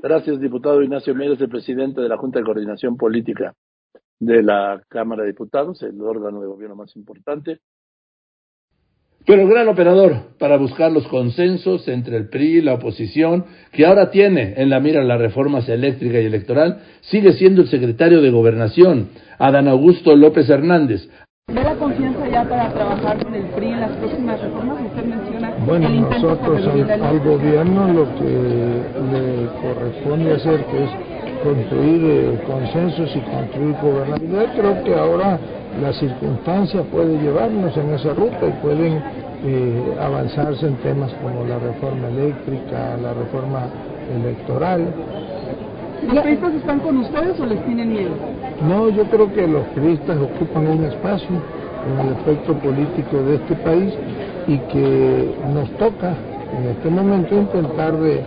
Gracias, 0.00 0.40
diputado 0.40 0.82
Ignacio 0.82 1.14
Mier, 1.14 1.32
es 1.32 1.40
el 1.40 1.48
presidente 1.48 2.00
de 2.00 2.08
la 2.08 2.16
Junta 2.16 2.38
de 2.38 2.44
Coordinación 2.44 2.96
Política 2.96 3.54
de 4.20 4.42
la 4.42 4.82
Cámara 4.88 5.22
de 5.22 5.30
Diputados, 5.30 5.82
el 5.82 6.00
órgano 6.00 6.40
de 6.40 6.46
gobierno 6.46 6.76
más 6.76 6.94
importante. 6.96 7.60
Pero 9.28 9.42
el 9.42 9.48
gran 9.50 9.68
operador 9.68 10.16
para 10.38 10.56
buscar 10.56 10.90
los 10.90 11.06
consensos 11.06 11.86
entre 11.86 12.16
el 12.16 12.30
PRI 12.30 12.46
y 12.46 12.60
la 12.62 12.72
oposición, 12.72 13.44
que 13.72 13.84
ahora 13.84 14.10
tiene 14.10 14.54
en 14.56 14.70
la 14.70 14.80
mira 14.80 15.04
las 15.04 15.20
reformas 15.20 15.68
eléctrica 15.68 16.18
y 16.18 16.24
electoral, 16.24 16.78
sigue 17.02 17.34
siendo 17.34 17.60
el 17.60 17.68
secretario 17.68 18.22
de 18.22 18.30
Gobernación, 18.30 19.10
Adán 19.38 19.68
Augusto 19.68 20.16
López 20.16 20.48
Hernández. 20.48 21.10
¿Ve 21.48 21.62
la 21.62 21.74
confianza 21.74 22.26
ya 22.26 22.42
para 22.48 22.72
trabajar 22.72 23.22
con 23.22 23.34
el 23.34 23.44
PRI 23.48 23.66
en 23.66 23.80
las 23.80 23.90
próximas 23.98 24.40
reformas? 24.40 24.78
Usted 24.86 25.04
menciona 25.04 25.54
bueno, 25.66 25.90
nosotros 25.90 26.66
al, 26.88 27.20
gobierno 27.20 27.92
lo 27.92 28.04
que 28.14 28.24
le 29.12 29.46
corresponde 29.60 30.32
hacer, 30.32 30.64
que 30.64 30.84
es 30.84 30.90
construir 31.42 32.02
eh, 32.02 32.40
consensos 32.46 33.14
y 33.14 33.20
construir 33.20 33.76
gobernabilidad. 33.82 34.54
Creo 34.56 34.84
que 34.84 34.94
ahora 34.94 35.38
las 35.80 35.96
circunstancias 35.96 36.84
pueden 36.90 37.22
llevarnos 37.22 37.76
en 37.76 37.94
esa 37.94 38.12
ruta 38.12 38.46
y 38.46 38.52
pueden 38.62 39.02
eh, 39.44 39.96
avanzarse 40.00 40.66
en 40.66 40.74
temas 40.76 41.12
como 41.22 41.44
la 41.44 41.58
reforma 41.58 42.08
eléctrica, 42.08 42.96
la 43.02 43.14
reforma 43.14 43.66
electoral. 44.14 44.86
¿Los 46.06 46.22
periodistas 46.22 46.54
están 46.54 46.80
con 46.80 46.96
ustedes 46.98 47.38
o 47.40 47.46
les 47.46 47.64
tienen 47.64 47.92
miedo? 47.92 48.10
No, 48.68 48.88
yo 48.88 49.04
creo 49.04 49.32
que 49.32 49.46
los 49.46 49.64
periodistas 49.68 50.16
ocupan 50.16 50.66
un 50.66 50.84
espacio 50.84 51.28
en 51.28 52.06
el 52.06 52.14
aspecto 52.14 52.54
político 52.54 53.22
de 53.22 53.36
este 53.36 53.54
país 53.56 53.94
y 54.46 54.58
que 54.58 55.34
nos 55.52 55.70
toca 55.72 56.14
en 56.58 56.68
este 56.70 56.88
momento 56.88 57.34
intentar 57.34 57.96
de 57.96 58.22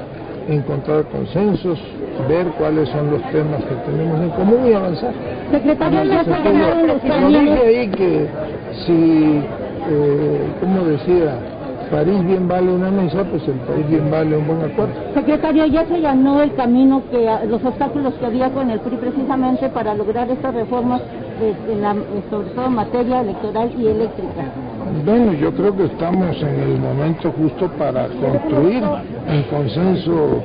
encontrar 0.48 1.06
consensos, 1.06 1.80
ver 2.28 2.48
cuáles 2.58 2.90
son 2.90 3.12
los 3.12 3.22
temas 3.32 3.64
que 3.64 3.76
tenemos 3.92 4.22
en 4.22 4.30
común 4.30 4.68
y 4.70 4.74
avanzar. 4.74 5.14
Secretario, 5.52 6.04
Lo 6.04 7.40
dije 7.40 7.68
ahí 7.68 7.88
que 7.90 8.28
si, 8.86 9.42
eh, 9.90 10.48
como 10.60 10.86
decía 10.86 11.40
París 11.92 12.26
bien 12.26 12.48
vale 12.48 12.72
una 12.72 12.90
mesa, 12.90 13.24
pues 13.26 13.46
el 13.48 13.60
país 13.60 13.88
bien 13.90 14.10
vale 14.10 14.38
un 14.38 14.48
buen 14.48 14.62
acuerdo. 14.64 14.94
Secretario, 15.14 15.66
ya 15.66 15.86
se 15.86 15.96
allanó 15.96 16.42
el 16.42 16.54
camino, 16.56 17.04
que 17.12 17.30
los 17.48 17.64
obstáculos 17.66 18.14
que 18.14 18.26
había 18.26 18.50
con 18.50 18.72
el 18.72 18.80
PRI 18.80 18.96
precisamente 18.96 19.70
para 19.70 19.94
lograr 19.94 20.30
estas 20.32 20.54
reformas, 20.54 21.02
en 21.70 21.82
la, 21.82 21.96
sobre 22.30 22.50
todo 22.52 22.68
en 22.68 22.76
materia 22.76 23.22
electoral 23.22 23.72
y 23.78 23.88
eléctrica. 23.88 24.46
Bueno, 25.06 25.34
yo 25.34 25.52
creo 25.54 25.76
que 25.76 25.86
estamos 25.86 26.42
en 26.42 26.60
el 26.60 26.80
momento 26.80 27.32
justo 27.32 27.68
para 27.78 28.08
construir 28.08 28.84
un 28.84 29.44
consenso 29.50 30.42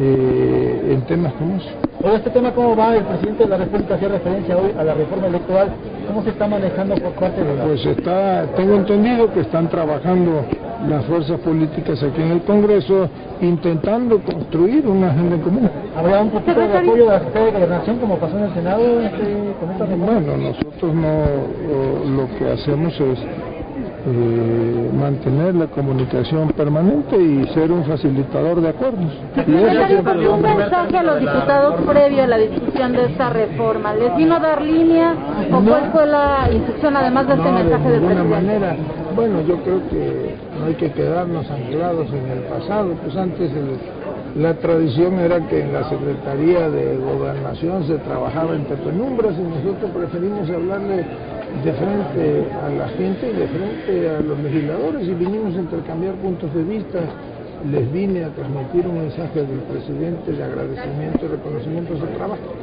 eh, 0.00 0.94
en 0.94 1.02
temas 1.02 1.32
como 1.34 1.56
eso. 1.56 1.87
Oye, 2.00 2.14
este 2.14 2.30
tema, 2.30 2.52
¿cómo 2.52 2.76
va? 2.76 2.94
El 2.94 3.02
presidente 3.02 3.42
de 3.42 3.50
la 3.50 3.56
República 3.56 3.96
hace 3.96 4.06
referencia 4.06 4.56
hoy 4.56 4.70
a 4.78 4.84
la 4.84 4.94
reforma 4.94 5.26
electoral. 5.26 5.68
¿Cómo 6.06 6.22
se 6.22 6.30
está 6.30 6.46
manejando 6.46 6.94
por 6.94 7.12
parte 7.12 7.42
de 7.42 7.54
Pues 7.54 7.84
está, 7.86 8.46
tengo 8.56 8.76
entendido 8.76 9.32
que 9.32 9.40
están 9.40 9.68
trabajando 9.68 10.44
las 10.88 11.04
fuerzas 11.06 11.40
políticas 11.40 12.00
aquí 12.00 12.22
en 12.22 12.30
el 12.30 12.42
Congreso 12.42 13.08
intentando 13.40 14.20
construir 14.20 14.86
una 14.86 15.10
agenda 15.10 15.34
en 15.34 15.42
común. 15.42 15.70
¿Habrá 15.96 16.22
un 16.22 16.30
poquito 16.30 16.60
de 16.60 16.78
apoyo 16.78 17.04
de 17.04 17.10
la 17.10 17.18
Secretaría 17.18 17.46
de 17.46 17.52
Gobernación 17.52 17.98
como 17.98 18.16
pasó 18.16 18.38
en 18.38 18.44
el 18.44 18.54
Senado 18.54 19.00
este, 19.00 19.54
con 19.58 19.70
esta? 19.72 19.84
Bueno, 19.84 20.36
nosotros 20.36 20.94
no, 20.94 22.16
lo 22.16 22.38
que 22.38 22.52
hacemos 22.52 22.92
es 23.00 23.18
eh, 24.06 24.90
mantener 24.94 25.54
la 25.54 25.66
comunicación 25.66 26.48
permanente 26.50 27.16
y 27.16 27.46
ser 27.54 27.72
un 27.72 27.84
facilitador 27.84 28.60
de 28.60 28.68
acuerdos. 28.68 29.12
Y 29.46 29.54
eso 29.54 30.34
un 30.34 30.42
mensaje 30.42 30.98
a 30.98 31.02
los 31.02 31.20
diputados 31.20 31.80
previo 31.86 32.22
a 32.22 32.26
la 32.26 32.38
discusión 32.38 32.92
de 32.92 33.06
esta 33.06 33.30
reforma? 33.30 33.94
¿Les 33.94 34.16
vino 34.16 34.36
a 34.36 34.40
dar 34.40 34.62
línea 34.62 35.14
o 35.52 35.60
cuál 35.60 35.90
fue 35.92 36.06
la 36.06 36.48
instrucción 36.52 36.96
además 36.96 37.26
de 37.26 37.34
este 37.34 37.50
mensaje 37.50 37.84
de 37.84 37.90
del 37.90 38.00
presidente? 38.00 38.30
manera. 38.30 38.76
Bueno, 39.14 39.40
yo 39.42 39.56
creo 39.62 39.80
que 39.88 40.36
no 40.58 40.66
hay 40.66 40.74
que 40.74 40.92
quedarnos 40.92 41.50
anclados 41.50 42.06
en 42.12 42.30
el 42.30 42.44
pasado, 42.44 42.94
pues 43.02 43.16
antes 43.16 43.50
la 44.36 44.54
tradición 44.54 45.18
era 45.18 45.40
que 45.48 45.62
en 45.62 45.72
la 45.72 45.88
Secretaría 45.88 46.70
de 46.70 46.96
Gobernación 46.98 47.84
se 47.86 47.96
trabajaba 47.98 48.54
entre 48.54 48.76
penumbras 48.76 49.34
y 49.36 49.42
nosotros 49.42 49.90
preferimos 49.90 50.48
hablarle 50.50 51.04
de 51.64 51.72
frente 51.72 52.46
a 52.52 52.68
la 52.68 52.88
gente 52.88 53.30
y 53.30 53.36
de 53.36 53.48
frente 53.48 54.10
a 54.10 54.20
los 54.20 54.38
legisladores 54.40 55.06
y 55.06 55.14
vinimos 55.14 55.56
a 55.56 55.60
intercambiar 55.60 56.14
puntos 56.16 56.54
de 56.54 56.62
vista. 56.62 57.00
Les 57.70 57.92
vine 57.92 58.24
a 58.24 58.28
transmitir 58.28 58.86
un 58.86 58.98
mensaje 58.98 59.40
del 59.40 59.60
presidente 59.60 60.32
de 60.32 60.44
agradecimiento 60.44 61.24
y 61.24 61.28
reconocimiento 61.28 61.94
a 61.94 61.98
su 61.98 62.06
trabajo. 62.06 62.54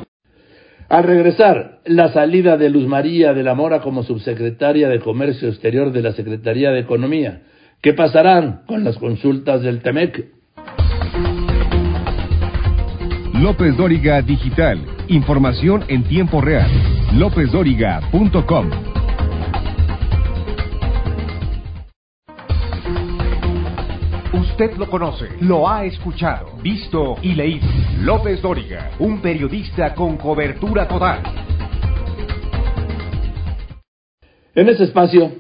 Al 0.88 1.04
regresar, 1.04 1.80
la 1.86 2.14
salida 2.14 2.58
de 2.58 2.70
Luz 2.70 2.88
María 2.88 3.34
de 3.34 3.44
la 3.44 3.56
Mora 3.56 3.82
como 3.82 4.04
subsecretaria 4.04 4.88
de 4.88 5.00
Comercio 5.00 5.50
Exterior 5.50 5.92
de 5.92 6.02
la 6.02 6.14
Secretaría 6.14 6.72
de 6.72 6.80
Economía. 6.80 7.42
¿Qué 7.82 7.94
pasarán 7.94 8.62
con 8.68 8.84
las 8.84 8.98
consultas 8.98 9.62
del 9.62 9.82
TEMEC? 9.82 10.26
López 13.34 13.76
Dóriga 13.76 14.22
Digital. 14.22 14.95
Información 15.08 15.86
en 15.88 16.04
tiempo 16.04 16.42
real 16.42 16.70
lópezdoriga.com. 17.14 18.70
Usted 24.34 24.78
lo 24.78 24.90
conoce, 24.90 25.30
lo 25.42 25.70
ha 25.70 25.86
escuchado, 25.86 26.58
visto 26.64 27.18
y 27.22 27.36
leído. 27.36 27.68
López 28.02 28.42
Dóriga, 28.42 28.92
un 29.00 29.22
periodista 29.22 29.94
con 29.94 30.18
cobertura 30.18 30.88
total. 30.88 31.22
En 34.56 34.70
este 34.70 34.86
espacio, 34.86 35.32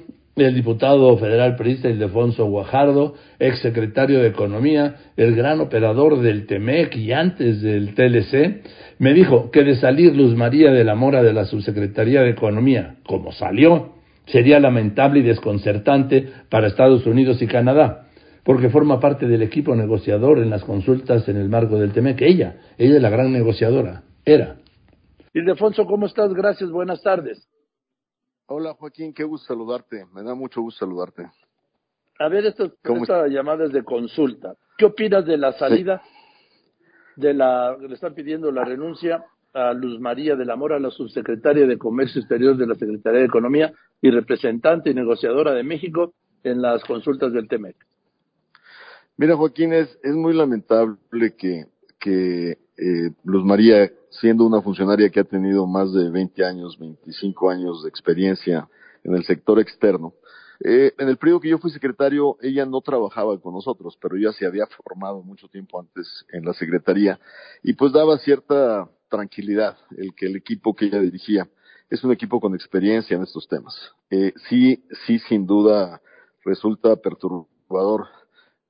el 0.44 0.54
diputado 0.54 1.18
federal 1.18 1.56
periodista 1.56 1.90
Ildefonso 1.90 2.46
Guajardo, 2.46 3.16
exsecretario 3.40 4.20
de 4.20 4.28
Economía, 4.28 4.96
el 5.16 5.34
gran 5.34 5.62
operador 5.62 6.20
del 6.20 6.46
TEMEC 6.46 6.98
y 6.98 7.14
antes 7.14 7.62
del 7.62 7.96
TLC, 7.96 8.62
me 9.00 9.14
dijo 9.14 9.50
que 9.50 9.64
de 9.64 9.76
salir 9.76 10.16
Luz 10.16 10.36
María 10.36 10.72
de 10.72 10.84
la 10.84 10.96
Mora 10.96 11.24
de 11.24 11.32
la 11.32 11.46
Subsecretaría 11.46 12.22
de 12.22 12.32
Economía, 12.32 12.98
como 13.06 13.32
salió, 13.32 13.94
sería 14.26 14.60
lamentable 14.60 15.20
y 15.20 15.24
desconcertante 15.24 16.28
para 16.50 16.68
Estados 16.68 17.06
Unidos 17.06 17.42
y 17.42 17.48
Canadá, 17.48 18.08
porque 18.44 18.70
forma 18.70 19.00
parte 19.00 19.28
del 19.28 19.42
equipo 19.42 19.74
negociador 19.74 20.40
en 20.40 20.50
las 20.50 20.66
consultas 20.66 21.30
en 21.30 21.38
el 21.38 21.48
marco 21.48 21.78
del 21.80 21.94
TEMEC. 21.94 22.22
Ella, 22.22 22.58
ella 22.78 22.96
es 22.98 23.02
la 23.02 23.10
gran 23.10 23.32
negociadora, 23.32 24.04
era. 24.26 24.58
Ildefonso, 25.34 25.86
¿cómo 25.86 26.08
estás? 26.08 26.34
Gracias, 26.34 26.70
buenas 26.72 27.02
tardes. 27.02 27.48
Hola 28.48 28.76
Joaquín, 28.76 29.14
qué 29.14 29.24
gusto 29.24 29.48
saludarte, 29.48 30.06
me 30.14 30.22
da 30.22 30.36
mucho 30.36 30.62
gusto 30.62 30.86
saludarte. 30.86 31.28
A 32.20 32.30
ver, 32.30 32.46
esta, 32.46 32.66
esta 32.66 33.28
llamada 33.28 33.66
es 33.66 33.74
de 33.74 33.84
consulta. 33.84 34.56
¿Qué 34.78 34.86
opinas 34.86 35.26
de 35.26 35.38
la 35.38 35.54
salida 35.54 36.02
de 37.16 37.34
la, 37.34 37.76
le 37.78 37.94
están 37.94 38.14
pidiendo 38.14 38.52
la 38.52 38.64
renuncia 38.64 39.26
a 39.54 39.74
Luz 39.74 40.00
María 40.00 40.36
de 40.36 40.46
la 40.46 40.56
Mora, 40.56 40.80
la 40.80 40.92
subsecretaria 40.92 41.66
de 41.66 41.78
Comercio 41.78 42.20
Exterior 42.20 42.56
de 42.56 42.68
la 42.68 42.76
Secretaría 42.76 43.22
de 43.22 43.26
Economía 43.26 43.74
y 44.02 44.12
representante 44.12 44.92
y 44.92 44.94
negociadora 44.94 45.54
de 45.54 45.64
México 45.64 46.14
en 46.44 46.62
las 46.62 46.84
consultas 46.84 47.34
del 47.34 47.48
TEMEC. 47.48 47.76
Mira, 49.18 49.36
Joaquín, 49.36 49.74
es, 49.74 49.98
es 50.04 50.14
muy 50.14 50.34
lamentable 50.34 51.36
que, 51.38 51.66
que 52.00 52.58
eh, 52.78 53.12
Luz 53.24 53.46
María, 53.46 53.90
siendo 54.20 54.46
una 54.46 54.62
funcionaria 54.62 55.10
que 55.10 55.20
ha 55.20 55.24
tenido 55.24 55.66
más 55.68 55.94
de 55.94 56.10
20 56.10 56.46
años, 56.46 56.78
25 56.80 57.50
años 57.50 57.84
de 57.84 57.90
experiencia 57.90 58.68
en 59.04 59.16
el 59.16 59.24
sector 59.24 59.60
externo, 59.60 60.14
eh, 60.64 60.94
en 60.98 61.10
el 61.10 61.18
periodo 61.18 61.42
que 61.42 61.50
yo 61.50 61.58
fui 61.58 61.72
secretario, 61.72 62.38
ella 62.42 62.66
no 62.66 62.82
trabajaba 62.82 63.40
con 63.40 63.54
nosotros, 63.54 63.98
pero 64.02 64.18
ya 64.18 64.32
se 64.32 64.46
había 64.46 64.66
formado 64.68 65.22
mucho 65.22 65.48
tiempo 65.48 65.80
antes 65.80 66.26
en 66.30 66.46
la 66.46 66.54
secretaría 66.54 67.20
y 67.62 67.74
pues 67.74 67.92
daba 67.92 68.18
cierta 68.20 68.90
tranquilidad 69.10 69.78
el 69.98 70.14
que 70.16 70.28
el 70.28 70.38
equipo 70.38 70.76
que 70.76 70.86
ella 70.86 71.00
dirigía 71.00 71.48
es 71.90 72.04
un 72.04 72.12
equipo 72.12 72.40
con 72.40 72.56
experiencia 72.56 73.16
en 73.16 73.24
estos 73.24 73.48
temas. 73.48 73.76
Eh, 74.10 74.34
sí, 74.50 74.84
sí, 75.06 75.20
sin 75.20 75.46
duda 75.46 76.02
resulta 76.44 76.96
perturbador. 76.96 78.08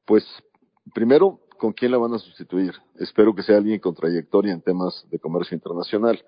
Pues 0.05 0.25
primero, 0.93 1.39
¿con 1.57 1.73
quién 1.73 1.91
la 1.91 1.97
van 1.97 2.13
a 2.13 2.19
sustituir? 2.19 2.73
Espero 2.99 3.33
que 3.33 3.43
sea 3.43 3.57
alguien 3.57 3.79
con 3.79 3.95
trayectoria 3.95 4.53
en 4.53 4.61
temas 4.61 5.05
de 5.09 5.19
comercio 5.19 5.55
internacional. 5.55 6.23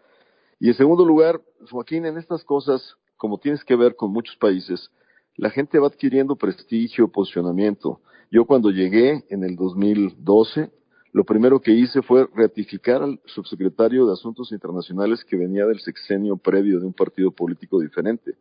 Y 0.60 0.70
en 0.70 0.74
segundo 0.74 1.06
lugar, 1.06 1.42
Joaquín, 1.70 2.06
en 2.06 2.18
estas 2.18 2.44
cosas, 2.44 2.96
como 3.16 3.38
tienes 3.38 3.64
que 3.64 3.76
ver 3.76 3.96
con 3.96 4.12
muchos 4.12 4.36
países, 4.38 4.92
la 5.36 5.50
gente 5.52 5.80
va 5.80 5.88
adquiriendo 5.88 6.36
prestigio, 6.36 7.12
posicionamiento. 7.12 8.02
Yo 8.32 8.46
cuando 8.46 8.72
llegué 8.72 9.24
en 9.30 9.44
el 9.44 9.56
2012, 9.56 10.72
lo 11.14 11.24
primero 11.24 11.62
que 11.62 11.72
hice 11.72 12.02
fue 12.02 12.28
ratificar 12.34 13.02
al 13.02 13.20
subsecretario 13.26 14.06
de 14.06 14.14
Asuntos 14.14 14.52
Internacionales 14.52 15.24
que 15.24 15.38
venía 15.38 15.66
del 15.66 15.80
sexenio 15.80 16.38
previo 16.38 16.80
de 16.80 16.86
un 16.86 16.94
partido 16.94 17.32
político 17.32 17.80
diferente. 17.80 18.36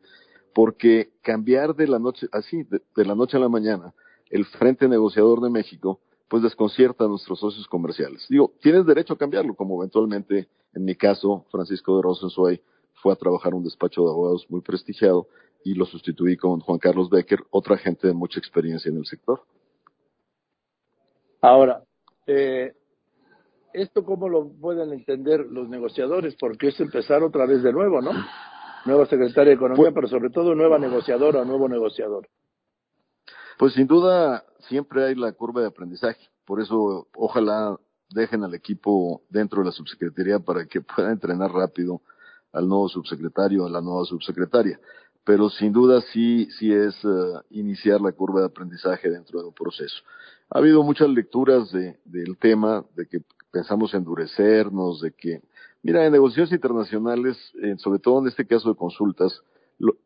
Porque 0.54 1.10
cambiar 1.22 1.74
de 1.74 1.86
la 1.86 1.98
noche, 1.98 2.26
así, 2.32 2.64
de, 2.64 3.04
la 3.04 3.14
noche 3.14 3.36
a 3.36 3.40
la 3.40 3.48
mañana, 3.48 3.92
el 4.30 4.46
Frente 4.46 4.88
Negociador 4.88 5.40
de 5.40 5.50
México, 5.50 6.00
pues 6.28 6.42
desconcierta 6.42 7.04
a 7.04 7.08
nuestros 7.08 7.38
socios 7.38 7.66
comerciales. 7.68 8.26
Digo, 8.28 8.52
tienes 8.60 8.86
derecho 8.86 9.14
a 9.14 9.18
cambiarlo, 9.18 9.54
como 9.54 9.80
eventualmente, 9.80 10.48
en 10.74 10.84
mi 10.84 10.94
caso, 10.94 11.44
Francisco 11.50 11.96
de 11.96 12.02
Rosenzweig 12.02 12.62
fue 12.94 13.12
a 13.12 13.16
trabajar 13.16 13.54
un 13.54 13.62
despacho 13.62 14.02
de 14.02 14.10
abogados 14.10 14.46
muy 14.48 14.60
prestigiado 14.60 15.28
y 15.64 15.74
lo 15.74 15.84
sustituí 15.84 16.36
con 16.36 16.60
Juan 16.60 16.78
Carlos 16.78 17.10
Becker, 17.10 17.40
otra 17.50 17.76
gente 17.76 18.06
de 18.06 18.14
mucha 18.14 18.38
experiencia 18.38 18.88
en 18.88 18.98
el 18.98 19.06
sector. 19.06 19.42
Ahora, 21.40 21.82
eh, 22.26 22.72
¿esto 23.72 24.04
cómo 24.04 24.28
lo 24.28 24.48
pueden 24.48 24.92
entender 24.92 25.40
los 25.40 25.68
negociadores? 25.68 26.34
Porque 26.38 26.68
es 26.68 26.80
empezar 26.80 27.22
otra 27.22 27.46
vez 27.46 27.62
de 27.62 27.72
nuevo, 27.72 28.00
¿no? 28.00 28.12
Nueva 28.84 29.06
secretaria 29.06 29.50
de 29.50 29.56
Economía, 29.56 29.90
pues 29.90 29.94
pero 29.94 30.08
sobre 30.08 30.30
todo 30.30 30.54
nueva 30.54 30.78
negociadora, 30.78 31.44
nuevo 31.44 31.68
negociador. 31.68 32.28
Pues 33.58 33.74
sin 33.74 33.86
duda 33.86 34.44
siempre 34.68 35.04
hay 35.04 35.14
la 35.14 35.32
curva 35.32 35.62
de 35.62 35.68
aprendizaje. 35.68 36.28
Por 36.44 36.60
eso 36.60 37.08
ojalá 37.14 37.78
dejen 38.10 38.44
al 38.44 38.54
equipo 38.54 39.22
dentro 39.30 39.60
de 39.60 39.66
la 39.66 39.72
subsecretaría 39.72 40.38
para 40.38 40.66
que 40.66 40.80
pueda 40.80 41.10
entrenar 41.10 41.52
rápido 41.52 42.02
al 42.52 42.68
nuevo 42.68 42.88
subsecretario, 42.88 43.66
a 43.66 43.70
la 43.70 43.80
nueva 43.80 44.04
subsecretaria 44.04 44.78
pero 45.26 45.50
sin 45.50 45.72
duda 45.72 46.00
sí, 46.12 46.48
sí 46.56 46.72
es 46.72 46.94
eh, 47.04 47.08
iniciar 47.50 48.00
la 48.00 48.12
curva 48.12 48.40
de 48.40 48.46
aprendizaje 48.46 49.10
dentro 49.10 49.40
de 49.40 49.48
un 49.48 49.52
proceso. 49.52 49.96
Ha 50.48 50.58
habido 50.58 50.84
muchas 50.84 51.08
lecturas 51.08 51.72
de, 51.72 51.98
del 52.04 52.38
tema, 52.38 52.84
de 52.94 53.06
que 53.08 53.22
pensamos 53.50 53.92
endurecernos, 53.92 55.00
de 55.00 55.10
que, 55.10 55.42
mira, 55.82 56.06
en 56.06 56.12
negociaciones 56.12 56.52
internacionales, 56.52 57.36
sobre 57.78 57.98
todo 57.98 58.20
en 58.20 58.28
este 58.28 58.46
caso 58.46 58.68
de 58.68 58.76
consultas, 58.76 59.42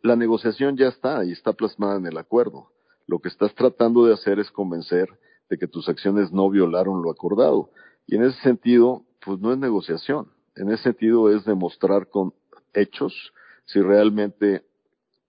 la 0.03 0.17
negociación 0.17 0.79
ya 0.79 0.89
está 0.89 1.23
y 1.27 1.33
está 1.33 1.53
plasmada 1.53 1.97
en 1.97 2.07
el 2.07 2.17
acuerdo. 2.17 2.69
Lo 3.07 3.19
que 3.19 3.29
estás 3.29 3.55
tratando 3.55 4.05
de 4.05 4.15
hacer 4.15 4.39
es 4.39 4.51
convencer 4.51 5.09
de 5.49 5.59
que 5.59 5.67
tus 5.67 5.89
acciones 5.89 6.33
no 6.33 6.49
violaron 6.49 7.03
lo 7.03 7.11
acordado. 7.11 7.71
Y 8.07 8.17
en 8.17 8.25
ese 8.25 8.41
sentido, 8.41 9.05
pues 9.25 9.41
no 9.41 9.53
es 9.53 9.59
negociación. 9.59 10.29
En 10.57 10.71
ese 10.71 10.85
sentido 10.85 11.35
es 11.35 11.45
demostrar 11.45 12.09
con 12.09 12.33
hechos 12.73 13.33
si 13.65 13.81
realmente 13.81 14.65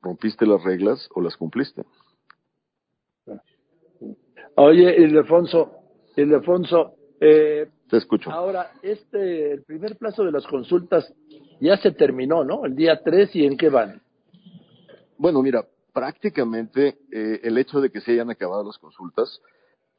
¿Rompiste 0.01 0.47
las 0.47 0.63
reglas 0.63 1.07
o 1.13 1.21
las 1.21 1.37
cumpliste? 1.37 1.83
Oye, 4.55 4.95
Ildefonso, 4.99 5.71
Ildefonso, 6.15 6.95
eh, 7.19 7.69
te 7.87 7.97
escucho. 7.97 8.31
Ahora, 8.31 8.71
este, 8.81 9.53
el 9.53 9.63
primer 9.63 9.97
plazo 9.97 10.23
de 10.23 10.31
las 10.31 10.45
consultas 10.47 11.13
ya 11.59 11.77
se 11.77 11.91
terminó, 11.91 12.43
¿no? 12.43 12.65
El 12.65 12.75
día 12.75 13.01
3 13.03 13.35
y 13.35 13.45
en 13.45 13.57
qué 13.57 13.69
van. 13.69 14.01
Bueno, 15.17 15.43
mira, 15.43 15.65
prácticamente 15.93 16.99
eh, 17.11 17.39
el 17.43 17.57
hecho 17.57 17.81
de 17.81 17.91
que 17.91 18.01
se 18.01 18.11
hayan 18.11 18.29
acabado 18.29 18.63
las 18.63 18.77
consultas 18.77 19.41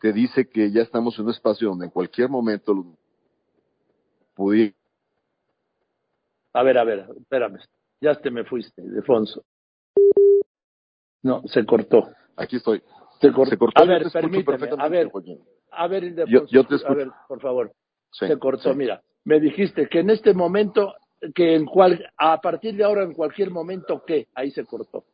te 0.00 0.12
dice 0.12 0.48
que 0.48 0.70
ya 0.72 0.83
estamos 0.83 1.18
en 1.18 1.26
un 1.26 1.31
espacio 1.31 1.68
donde 1.68 1.87
en 1.87 1.90
cualquier 1.90 2.28
momento 2.28 2.96
pudiera. 4.35 4.74
A 6.55 6.62
ver, 6.62 6.78
a 6.78 6.85
ver, 6.85 7.07
espérame. 7.20 7.59
Ya 8.00 8.14
te 8.16 8.31
me 8.31 8.44
fuiste, 8.44 8.83
Defonso. 8.83 9.44
No, 11.22 11.42
se 11.46 11.64
cortó. 11.64 12.09
Aquí 12.37 12.57
estoy. 12.57 12.83
Se, 13.20 13.33
cortó. 13.33 13.81
A 13.81 13.85
ver, 13.85 14.11
permíteme. 14.12 14.68
A 14.76 14.88
ver, 14.88 15.11
a 15.70 15.87
ver, 15.87 16.05
Ildefonso, 16.05 16.46
yo, 16.50 16.64
te 16.66 16.74
escucho. 16.74 16.92
A 16.92 16.96
ver, 16.96 17.09
por 17.28 17.40
favor. 17.40 17.72
se 18.11 18.37
cortó. 18.38 18.74
Mira, 18.74 19.00
me 19.24 19.38
dijiste 19.38 19.88
que 19.88 20.00
en 20.00 20.11
este 20.11 20.35
momento, 20.35 20.94
que 21.33 21.55
en 21.55 21.64
cual, 21.64 22.05
a 22.18 22.40
partir 22.40 22.74
de 22.74 22.83
ahora, 22.83 23.05
en 23.05 23.14
cualquier 23.14 23.50
momento, 23.50 24.02
¿qué? 24.05 24.26
Ahí 24.35 24.50
se 24.50 24.64
cortó. 24.64 25.05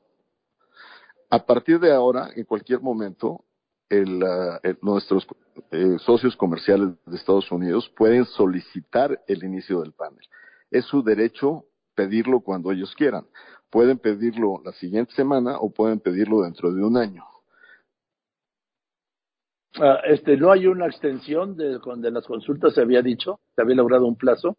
A 1.31 1.45
partir 1.45 1.79
de 1.79 1.93
ahora, 1.93 2.31
en 2.35 2.45
cualquier 2.45 2.81
momento, 2.81 3.45
el, 3.89 4.23
ah, 4.23 4.61
nuestros 4.83 5.27
eh, 5.71 5.97
socios 5.99 6.37
comerciales 6.37 6.91
de 7.05 7.17
Estados 7.17 7.51
Unidos 7.51 7.91
pueden 7.97 8.25
solicitar 8.25 9.23
el 9.27 9.45
inicio 9.45 9.81
del 9.81 9.93
panel. 9.93 10.25
Es 10.71 10.85
su 10.87 11.03
derecho 11.03 11.65
pedirlo 11.95 12.41
cuando 12.41 12.71
ellos 12.71 12.95
quieran. 12.95 13.27
Pueden 13.71 13.99
pedirlo 13.99 14.63
la 14.65 14.73
siguiente 14.73 15.13
semana 15.15 15.59
o 15.59 15.71
pueden 15.71 16.01
pedirlo 16.01 16.43
dentro 16.43 16.73
de 16.73 16.83
un 16.83 16.97
año. 16.97 17.25
Ah, 19.81 20.01
este, 20.05 20.37
¿No 20.37 20.51
hay 20.51 20.67
una 20.67 20.87
extensión 20.87 21.57
de, 21.57 21.79
de 21.79 22.11
las 22.11 22.27
consultas? 22.27 22.75
Se 22.75 22.81
había 22.81 23.03
dicho, 23.03 23.41
se 23.55 23.63
había 23.63 23.77
logrado 23.77 24.07
un 24.07 24.17
plazo. 24.17 24.57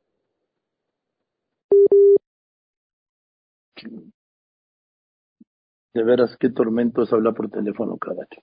De 6.00 6.06
veras, 6.06 6.38
qué 6.40 6.50
tormento 6.50 7.04
es 7.04 7.12
hablar 7.12 7.34
por 7.34 7.50
teléfono, 7.50 7.98
carajo. 7.98 8.42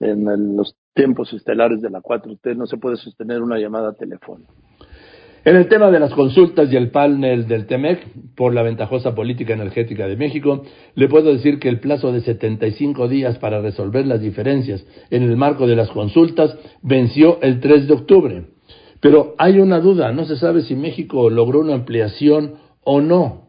En 0.00 0.56
los 0.56 0.74
tiempos 0.94 1.32
estelares 1.32 1.80
de 1.80 1.90
la 1.90 2.00
4T 2.00 2.56
no 2.56 2.66
se 2.66 2.76
puede 2.76 2.96
sostener 2.96 3.40
una 3.40 3.56
llamada 3.56 3.92
telefónica. 3.92 4.52
En 5.44 5.54
el 5.54 5.68
tema 5.68 5.92
de 5.92 6.00
las 6.00 6.12
consultas 6.12 6.72
y 6.72 6.76
el 6.76 6.90
panel 6.90 7.46
del 7.46 7.66
TEMEC 7.68 8.34
por 8.34 8.52
la 8.52 8.64
ventajosa 8.64 9.14
política 9.14 9.54
energética 9.54 10.08
de 10.08 10.16
México, 10.16 10.64
le 10.96 11.08
puedo 11.08 11.32
decir 11.32 11.60
que 11.60 11.68
el 11.68 11.78
plazo 11.78 12.10
de 12.10 12.20
75 12.20 13.06
días 13.06 13.38
para 13.38 13.60
resolver 13.60 14.04
las 14.04 14.20
diferencias 14.20 14.84
en 15.10 15.22
el 15.22 15.36
marco 15.36 15.68
de 15.68 15.76
las 15.76 15.90
consultas 15.90 16.58
venció 16.82 17.40
el 17.42 17.60
3 17.60 17.86
de 17.86 17.94
octubre. 17.94 18.44
Pero 18.98 19.36
hay 19.38 19.60
una 19.60 19.78
duda, 19.78 20.10
no 20.10 20.24
se 20.24 20.36
sabe 20.36 20.62
si 20.62 20.74
México 20.74 21.30
logró 21.30 21.60
una 21.60 21.74
ampliación 21.74 22.54
o 22.82 23.00
no. 23.00 23.47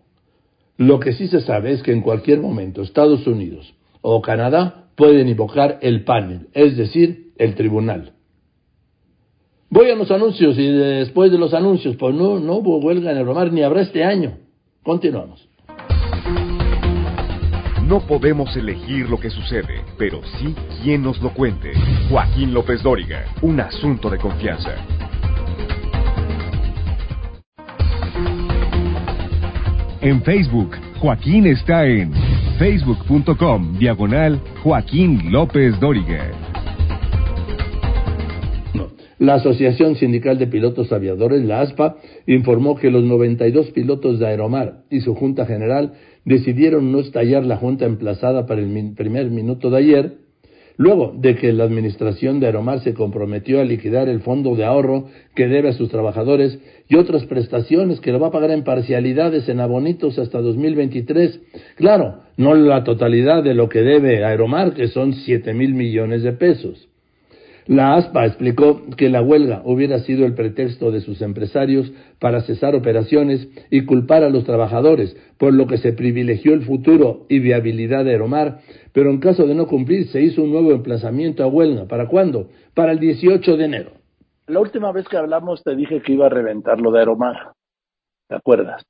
Lo 0.79 1.01
que 1.01 1.11
sí 1.11 1.27
se 1.27 1.41
sabe 1.41 1.73
es 1.73 1.83
que 1.83 1.91
en 1.91 1.99
cualquier 1.99 2.39
momento 2.39 2.81
Estados 2.81 3.27
Unidos 3.27 3.73
o 3.99 4.21
Canadá 4.21 4.85
pueden 4.95 5.27
invocar 5.27 5.77
el 5.81 6.05
panel, 6.05 6.47
es 6.53 6.77
decir, 6.77 7.33
el 7.37 7.55
tribunal. 7.55 8.13
Voy 9.69 9.89
a 9.89 9.95
los 9.95 10.09
anuncios 10.09 10.57
y 10.57 10.67
después 10.71 11.33
de 11.33 11.37
los 11.37 11.53
anuncios, 11.53 11.97
pues 11.97 12.15
no, 12.15 12.39
no 12.39 12.53
hubo 12.53 12.77
huelga 12.77 13.11
en 13.11 13.17
el 13.17 13.25
Romar 13.25 13.51
ni 13.51 13.61
habrá 13.61 13.81
este 13.81 14.05
año. 14.05 14.37
Continuamos. 14.81 15.49
No 17.85 17.99
podemos 18.07 18.55
elegir 18.55 19.09
lo 19.09 19.19
que 19.19 19.29
sucede, 19.29 19.83
pero 19.97 20.21
sí 20.37 20.55
quien 20.81 21.03
nos 21.03 21.21
lo 21.21 21.33
cuente. 21.33 21.73
Joaquín 22.09 22.53
López 22.53 22.81
Dóriga, 22.83 23.25
un 23.41 23.59
asunto 23.59 24.09
de 24.09 24.17
confianza. 24.17 24.77
En 30.01 30.21
Facebook, 30.23 30.77
Joaquín 31.01 31.45
está 31.45 31.85
en 31.85 32.13
facebook.com 32.57 33.77
diagonal 33.77 34.39
Joaquín 34.63 35.29
López 35.29 35.77
Dóriga. 35.81 36.31
La 39.17 39.33
Asociación 39.33 39.97
Sindical 39.97 40.39
de 40.39 40.47
Pilotos 40.47 40.93
Aviadores, 40.93 41.43
la 41.43 41.59
ASPA, 41.59 41.97
informó 42.25 42.77
que 42.77 42.89
los 42.89 43.03
92 43.03 43.71
pilotos 43.71 44.19
de 44.19 44.27
Aeromar 44.27 44.83
y 44.89 45.01
su 45.01 45.15
Junta 45.15 45.45
General 45.45 45.91
decidieron 46.23 46.93
no 46.93 46.99
estallar 46.99 47.45
la 47.45 47.57
junta 47.57 47.85
emplazada 47.85 48.45
para 48.45 48.61
el 48.61 48.93
primer 48.95 49.29
minuto 49.29 49.69
de 49.69 49.77
ayer, 49.77 50.13
luego 50.79 51.13
de 51.13 51.35
que 51.35 51.51
la 51.51 51.65
administración 51.65 52.39
de 52.39 52.45
Aeromar 52.45 52.79
se 52.79 52.93
comprometió 52.93 53.59
a 53.59 53.65
liquidar 53.65 54.07
el 54.07 54.21
fondo 54.21 54.55
de 54.55 54.63
ahorro 54.63 55.09
que 55.35 55.49
debe 55.49 55.69
a 55.69 55.73
sus 55.73 55.89
trabajadores 55.89 56.57
y 56.87 56.95
otras 56.95 57.25
prestaciones 57.25 57.99
que 57.99 58.13
lo 58.13 58.19
va 58.19 58.27
a 58.27 58.31
pagar 58.31 58.51
en 58.51 58.63
parcialidades 58.63 59.49
en 59.49 59.59
abonitos 59.59 60.17
hasta 60.17 60.39
2023. 60.39 61.41
Claro, 61.75 62.21
no 62.37 62.55
la 62.55 62.85
totalidad 62.85 63.43
de 63.43 63.55
lo 63.55 63.67
que 63.67 63.81
debe 63.81 64.23
Aeromar, 64.23 64.73
que 64.73 64.87
son 64.87 65.13
7 65.13 65.53
mil 65.53 65.73
millones 65.73 66.23
de 66.23 66.31
pesos. 66.31 66.88
La 67.69 67.93
ASPA 67.93 68.25
explicó 68.25 68.81
que 68.97 69.11
la 69.11 69.21
huelga 69.21 69.61
hubiera 69.63 69.99
sido 69.99 70.25
el 70.25 70.33
pretexto 70.33 70.89
de 70.89 71.01
sus 71.01 71.21
empresarios 71.21 71.91
para 72.19 72.41
cesar 72.41 72.73
operaciones 72.73 73.47
y 73.69 73.85
culpar 73.85 74.23
a 74.23 74.31
los 74.31 74.43
trabajadores, 74.43 75.15
por 75.37 75.53
lo 75.53 75.67
que 75.67 75.77
se 75.77 75.93
privilegió 75.93 76.55
el 76.55 76.65
futuro 76.65 77.27
y 77.29 77.37
viabilidad 77.37 78.05
de 78.05 78.13
Aeromar, 78.13 78.61
pero 78.91 79.11
en 79.11 79.19
caso 79.19 79.45
de 79.45 79.53
no 79.53 79.67
cumplir 79.67 80.07
se 80.07 80.19
hizo 80.19 80.41
un 80.41 80.51
nuevo 80.51 80.71
emplazamiento 80.71 81.43
a 81.43 81.47
huelga. 81.47 81.85
¿Para 81.85 82.07
cuándo? 82.07 82.49
Para 82.73 82.91
el 82.91 82.99
18 82.99 83.55
de 83.55 83.65
enero. 83.65 83.91
La 84.47 84.61
última 84.61 84.91
vez 84.91 85.07
que 85.07 85.17
hablamos 85.17 85.61
te 85.61 85.75
dije 85.75 86.01
que 86.01 86.13
iba 86.13 86.25
a 86.25 86.29
reventar 86.29 86.81
lo 86.81 86.91
de 86.91 87.01
Aeromar. 87.01 87.51
¿Te 88.27 88.35
acuerdas? 88.35 88.81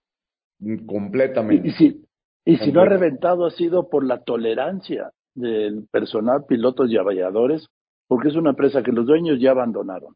Completamente. 0.86 1.68
Y, 1.68 1.72
si, 1.72 2.06
y 2.46 2.56
si 2.56 2.72
no 2.72 2.80
ha 2.80 2.86
reventado 2.86 3.46
ha 3.46 3.52
sido 3.52 3.90
por 3.90 4.06
la 4.06 4.24
tolerancia 4.24 5.12
del 5.36 5.86
personal, 5.92 6.46
pilotos 6.48 6.90
y 6.90 6.96
avalladores 6.96 7.68
porque 8.10 8.30
es 8.30 8.36
una 8.36 8.50
empresa 8.50 8.82
que 8.82 8.92
los 8.92 9.06
dueños 9.06 9.40
ya 9.40 9.52
abandonaron. 9.52 10.16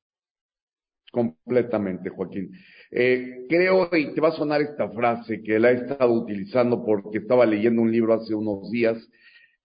Completamente, 1.12 2.10
Joaquín. 2.10 2.52
Eh, 2.90 3.46
creo, 3.48 3.88
y 3.96 4.16
te 4.16 4.20
va 4.20 4.30
a 4.30 4.36
sonar 4.36 4.62
esta 4.62 4.90
frase 4.90 5.44
que 5.44 5.60
la 5.60 5.72
he 5.72 5.76
estado 5.76 6.12
utilizando 6.12 6.84
porque 6.84 7.20
estaba 7.20 7.46
leyendo 7.46 7.84
un 7.84 7.92
libro 7.92 8.16
hace 8.16 8.34
unos 8.34 8.72
días, 8.72 8.98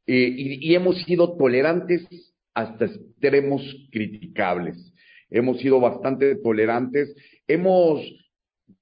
eh, 0.07 0.29
y, 0.29 0.71
y, 0.71 0.75
hemos 0.75 1.03
sido 1.05 1.39
tolerantes 1.39 2.07
hasta 2.53 2.85
extremos 2.85 3.63
criticables. 3.91 4.93
Hemos 5.31 5.59
sido 5.59 5.81
bastante 5.81 6.37
tolerantes. 6.37 7.15
Hemos, 7.47 8.03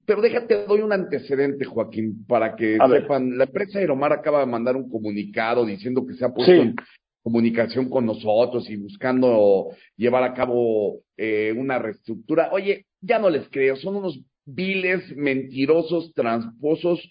pero 0.05 0.21
déjate, 0.21 0.65
doy 0.65 0.81
un 0.81 0.91
antecedente, 0.91 1.63
Joaquín, 1.63 2.25
para 2.25 2.55
que 2.55 2.77
sepan. 2.77 3.37
La 3.37 3.45
empresa 3.45 3.79
Aeromar 3.79 4.11
acaba 4.11 4.41
de 4.41 4.45
mandar 4.45 4.75
un 4.75 4.89
comunicado 4.89 5.65
diciendo 5.65 6.05
que 6.05 6.15
se 6.15 6.25
ha 6.25 6.33
puesto 6.33 6.51
en, 6.51 6.75
comunicación 7.23 7.89
con 7.89 8.05
nosotros 8.05 8.69
y 8.69 8.77
buscando 8.77 9.69
llevar 9.95 10.23
a 10.23 10.33
cabo 10.33 11.01
eh, 11.17 11.53
una 11.55 11.79
reestructura. 11.79 12.49
Oye, 12.51 12.85
ya 13.01 13.19
no 13.19 13.29
les 13.29 13.49
creo, 13.49 13.75
son 13.75 13.97
unos 13.97 14.19
viles, 14.45 15.15
mentirosos, 15.15 16.13
transposos 16.13 17.01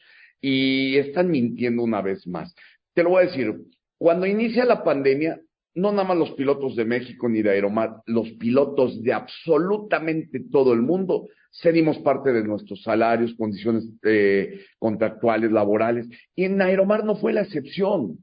y 0.40 0.97
están 0.97 1.31
mintiendo 1.31 1.83
una 1.83 2.01
vez 2.01 2.27
más. 2.27 2.55
Te 2.95 3.03
lo 3.03 3.11
voy 3.11 3.25
a 3.25 3.27
decir, 3.27 3.55
cuando 3.99 4.27
inicia 4.27 4.64
la 4.64 4.83
pandemia, 4.83 5.40
no 5.75 5.92
nada 5.92 6.09
más 6.09 6.16
los 6.16 6.33
pilotos 6.33 6.75
de 6.77 6.87
México 6.87 7.29
ni 7.29 7.42
de 7.42 7.51
Aeromar, 7.51 7.97
los 8.07 8.31
pilotos 8.33 9.03
de 9.03 9.12
absolutamente 9.12 10.40
todo 10.51 10.73
el 10.73 10.81
mundo 10.81 11.27
cedimos 11.61 11.99
parte 11.99 12.33
de 12.33 12.45
nuestros 12.45 12.83
salarios, 12.83 13.35
condiciones 13.35 13.88
eh, 14.03 14.61
contractuales, 14.79 15.51
laborales, 15.51 16.07
y 16.35 16.45
en 16.45 16.61
Aeromar 16.61 17.05
no 17.05 17.16
fue 17.16 17.33
la 17.33 17.42
excepción. 17.42 18.19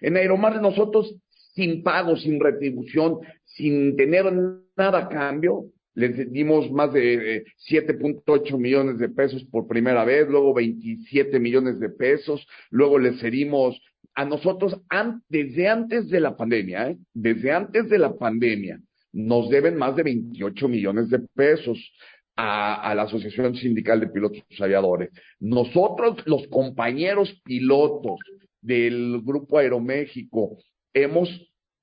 En 0.00 0.16
Aeromar 0.16 0.60
nosotros 0.60 1.16
sin 1.54 1.82
pago, 1.82 2.16
sin 2.16 2.40
retribución, 2.40 3.18
sin 3.44 3.96
tener 3.96 4.32
nada 4.76 4.98
a 4.98 5.08
cambio. 5.08 5.66
Les 5.94 6.30
dimos 6.30 6.70
más 6.70 6.92
de 6.92 7.44
7.8 7.68 8.56
millones 8.56 8.98
de 8.98 9.08
pesos 9.08 9.44
por 9.50 9.66
primera 9.66 10.04
vez, 10.04 10.28
luego 10.28 10.54
27 10.54 11.40
millones 11.40 11.80
de 11.80 11.88
pesos, 11.88 12.46
luego 12.70 13.00
les 13.00 13.18
cedimos 13.20 13.80
a 14.14 14.24
nosotros 14.24 14.80
desde 15.28 15.68
antes 15.68 16.08
de 16.08 16.20
la 16.20 16.36
pandemia, 16.36 16.90
¿eh? 16.90 16.98
desde 17.14 17.50
antes 17.50 17.88
de 17.88 17.98
la 17.98 18.16
pandemia, 18.16 18.80
nos 19.12 19.48
deben 19.48 19.76
más 19.76 19.96
de 19.96 20.04
28 20.04 20.68
millones 20.68 21.08
de 21.08 21.18
pesos 21.34 21.78
a, 22.36 22.94
la 22.94 23.02
Asociación 23.02 23.56
Sindical 23.56 23.98
de 23.98 24.08
Pilotos 24.08 24.42
Aviadores. 24.60 25.10
Nosotros, 25.40 26.16
los 26.26 26.46
compañeros 26.46 27.40
pilotos 27.44 28.20
del 28.60 29.20
Grupo 29.22 29.58
Aeroméxico, 29.58 30.58
hemos 30.92 31.28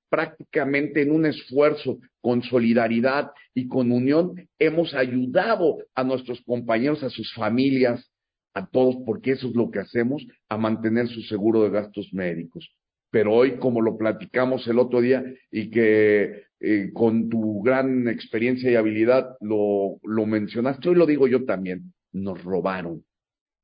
prácticamente 0.09 1.01
en 1.01 1.11
un 1.11 1.25
esfuerzo 1.25 1.99
con 2.21 2.41
solidaridad 2.43 3.31
y 3.53 3.67
con 3.67 3.91
unión, 3.91 4.47
hemos 4.59 4.93
ayudado 4.93 5.77
a 5.93 6.03
nuestros 6.03 6.41
compañeros, 6.41 7.03
a 7.03 7.09
sus 7.09 7.33
familias, 7.33 8.09
a 8.53 8.65
todos, 8.65 8.95
porque 9.05 9.31
eso 9.31 9.49
es 9.49 9.55
lo 9.55 9.69
que 9.69 9.79
hacemos, 9.79 10.25
a 10.47 10.57
mantener 10.57 11.07
su 11.07 11.21
seguro 11.21 11.63
de 11.63 11.69
gastos 11.69 12.09
médicos. 12.13 12.69
pero 13.11 13.33
hoy, 13.33 13.57
como 13.59 13.79
lo 13.81 13.97
platicamos 13.97 14.67
el 14.67 14.77
otro 14.77 14.99
día, 14.99 15.23
y 15.49 15.69
que 15.69 16.43
eh, 16.59 16.91
con 16.93 17.29
tu 17.29 17.61
gran 17.61 18.09
experiencia 18.09 18.69
y 18.69 18.75
habilidad 18.75 19.37
lo, 19.39 19.99
lo 20.03 20.25
mencionaste, 20.25 20.89
hoy 20.89 20.95
lo 20.95 21.05
digo 21.05 21.27
yo 21.27 21.45
también, 21.45 21.93
nos 22.11 22.43
robaron, 22.43 23.05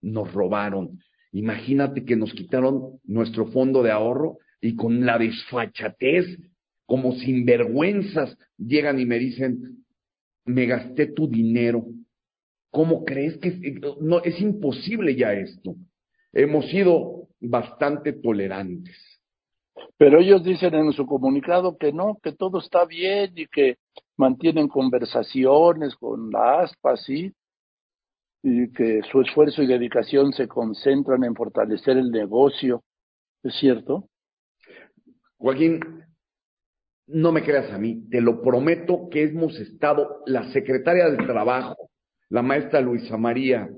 nos 0.01 0.31
robaron. 0.33 0.99
Imagínate 1.31 2.03
que 2.03 2.15
nos 2.15 2.33
quitaron 2.33 2.99
nuestro 3.03 3.47
fondo 3.47 3.83
de 3.83 3.91
ahorro 3.91 4.37
y 4.59 4.75
con 4.75 5.05
la 5.05 5.17
desfachatez, 5.17 6.25
como 6.85 7.13
sinvergüenzas, 7.13 8.37
llegan 8.57 8.99
y 8.99 9.05
me 9.05 9.17
dicen, 9.17 9.85
me 10.45 10.65
gasté 10.65 11.07
tu 11.07 11.27
dinero. 11.27 11.85
¿Cómo 12.69 13.05
crees 13.05 13.37
que 13.37 13.79
no 14.01 14.21
es 14.23 14.39
imposible 14.41 15.15
ya 15.15 15.33
esto? 15.33 15.75
Hemos 16.33 16.69
sido 16.69 17.27
bastante 17.39 18.13
tolerantes. 18.13 18.97
Pero 19.97 20.19
ellos 20.19 20.43
dicen 20.43 20.73
en 20.75 20.91
su 20.93 21.05
comunicado 21.05 21.77
que 21.77 21.91
no, 21.91 22.17
que 22.21 22.33
todo 22.33 22.59
está 22.59 22.85
bien 22.85 23.31
y 23.35 23.47
que 23.47 23.77
mantienen 24.17 24.67
conversaciones 24.67 25.95
con 25.95 26.29
la 26.29 26.61
ASPA, 26.61 26.97
sí, 26.97 27.33
y 28.43 28.71
que 28.71 29.01
su 29.11 29.21
esfuerzo 29.21 29.61
y 29.61 29.67
dedicación 29.67 30.33
se 30.33 30.47
concentran 30.47 31.23
en 31.23 31.35
fortalecer 31.35 31.97
el 31.97 32.11
negocio. 32.11 32.83
¿Es 33.43 33.55
cierto? 33.55 34.07
Joaquín, 35.37 35.79
no 37.07 37.31
me 37.31 37.43
creas 37.43 37.71
a 37.71 37.77
mí, 37.77 38.07
te 38.09 38.21
lo 38.21 38.41
prometo 38.41 39.09
que 39.09 39.23
hemos 39.23 39.59
estado, 39.59 40.21
la 40.25 40.51
secretaria 40.51 41.09
de 41.09 41.17
Trabajo, 41.25 41.89
la 42.29 42.41
maestra 42.41 42.79
Luisa 42.79 43.17
María, 43.17 43.69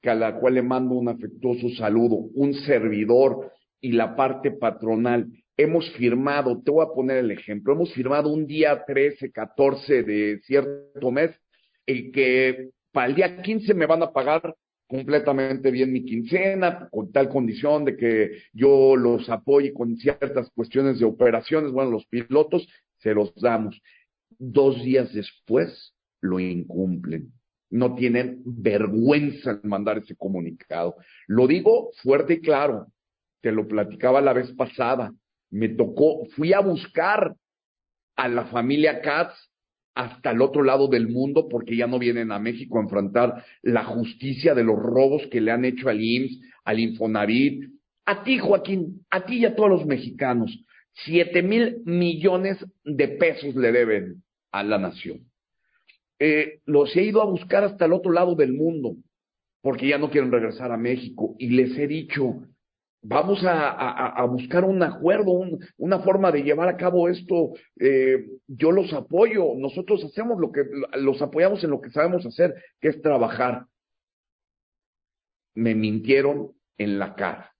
que 0.00 0.10
a 0.10 0.14
la 0.14 0.38
cual 0.38 0.54
le 0.54 0.62
mando 0.62 0.94
un 0.94 1.08
afectuoso 1.08 1.68
saludo, 1.70 2.16
un 2.34 2.54
servidor 2.54 3.52
y 3.80 3.92
la 3.92 4.16
parte 4.16 4.50
patronal, 4.50 5.28
hemos 5.56 5.90
firmado, 5.92 6.60
te 6.62 6.70
voy 6.70 6.84
a 6.84 6.92
poner 6.92 7.18
el 7.18 7.30
ejemplo, 7.30 7.72
hemos 7.72 7.92
firmado 7.94 8.32
un 8.32 8.46
día 8.46 8.84
13, 8.84 9.30
14 9.30 10.02
de 10.02 10.40
cierto 10.42 11.10
mes, 11.10 11.30
el 11.86 12.10
que 12.12 12.70
para 12.92 13.08
el 13.08 13.14
día 13.14 13.42
15 13.42 13.74
me 13.74 13.86
van 13.86 14.02
a 14.02 14.12
pagar 14.12 14.54
completamente 14.86 15.70
bien 15.70 15.90
mi 15.90 16.04
quincena, 16.04 16.88
con 16.90 17.10
tal 17.10 17.30
condición 17.30 17.86
de 17.86 17.96
que 17.96 18.42
yo 18.52 18.94
los 18.94 19.28
apoye 19.30 19.72
con 19.72 19.96
ciertas 19.96 20.50
cuestiones 20.54 20.98
de 20.98 21.06
operaciones, 21.06 21.72
bueno, 21.72 21.90
los 21.90 22.06
pilotos 22.06 22.68
se 22.98 23.14
los 23.14 23.34
damos. 23.36 23.80
Dos 24.38 24.82
días 24.82 25.12
después 25.14 25.94
lo 26.20 26.38
incumplen. 26.38 27.32
No 27.70 27.94
tienen 27.94 28.42
vergüenza 28.44 29.58
en 29.62 29.68
mandar 29.68 29.96
ese 29.96 30.14
comunicado. 30.14 30.96
Lo 31.26 31.46
digo 31.46 31.90
fuerte 32.02 32.34
y 32.34 32.40
claro. 32.40 32.88
Te 33.40 33.50
lo 33.50 33.66
platicaba 33.66 34.20
la 34.20 34.34
vez 34.34 34.52
pasada. 34.52 35.12
Me 35.50 35.70
tocó, 35.70 36.26
fui 36.36 36.52
a 36.52 36.60
buscar 36.60 37.34
a 38.16 38.28
la 38.28 38.44
familia 38.44 39.00
Katz 39.00 39.51
hasta 39.94 40.30
el 40.30 40.40
otro 40.40 40.62
lado 40.62 40.88
del 40.88 41.08
mundo 41.08 41.48
porque 41.48 41.76
ya 41.76 41.86
no 41.86 41.98
vienen 41.98 42.32
a 42.32 42.38
México 42.38 42.78
a 42.78 42.82
enfrentar 42.82 43.44
la 43.62 43.84
justicia 43.84 44.54
de 44.54 44.64
los 44.64 44.78
robos 44.78 45.26
que 45.30 45.40
le 45.40 45.50
han 45.50 45.64
hecho 45.64 45.88
al 45.88 46.00
IMSS, 46.00 46.40
al 46.64 46.80
Infonavit, 46.80 47.64
a 48.06 48.24
ti 48.24 48.38
Joaquín, 48.38 49.04
a 49.10 49.24
ti 49.24 49.38
y 49.38 49.44
a 49.44 49.54
todos 49.54 49.70
los 49.70 49.86
mexicanos. 49.86 50.64
Siete 51.04 51.42
mil 51.42 51.78
millones 51.84 52.64
de 52.84 53.08
pesos 53.08 53.54
le 53.54 53.72
deben 53.72 54.22
a 54.50 54.62
la 54.62 54.78
nación. 54.78 55.20
Eh, 56.18 56.60
los 56.66 56.94
he 56.96 57.02
ido 57.02 57.22
a 57.22 57.26
buscar 57.26 57.64
hasta 57.64 57.86
el 57.86 57.92
otro 57.92 58.12
lado 58.12 58.34
del 58.34 58.52
mundo 58.52 58.96
porque 59.60 59.88
ya 59.88 59.98
no 59.98 60.10
quieren 60.10 60.32
regresar 60.32 60.72
a 60.72 60.76
México 60.76 61.34
y 61.38 61.50
les 61.50 61.76
he 61.78 61.86
dicho, 61.86 62.42
vamos 63.02 63.40
a, 63.44 64.24
buscar 64.26 64.64
un 64.64 64.82
acuerdo, 64.82 65.32
un, 65.32 65.58
una 65.76 65.98
forma 66.00 66.30
de 66.30 66.42
llevar 66.42 66.68
a 66.68 66.76
cabo 66.76 67.08
esto. 67.08 67.52
Eh, 67.78 68.24
yo 68.46 68.70
los 68.70 68.92
apoyo, 68.92 69.54
nosotros 69.56 70.04
hacemos 70.04 70.40
lo 70.40 70.52
que, 70.52 70.64
los 70.94 71.20
apoyamos 71.20 71.62
en 71.64 71.70
lo 71.70 71.80
que 71.80 71.90
sabemos 71.90 72.24
hacer, 72.24 72.54
que 72.80 72.88
es 72.88 73.02
trabajar. 73.02 73.66
Me 75.54 75.74
mintieron 75.74 76.52
en 76.78 76.98
la 76.98 77.14
cara. 77.14 77.52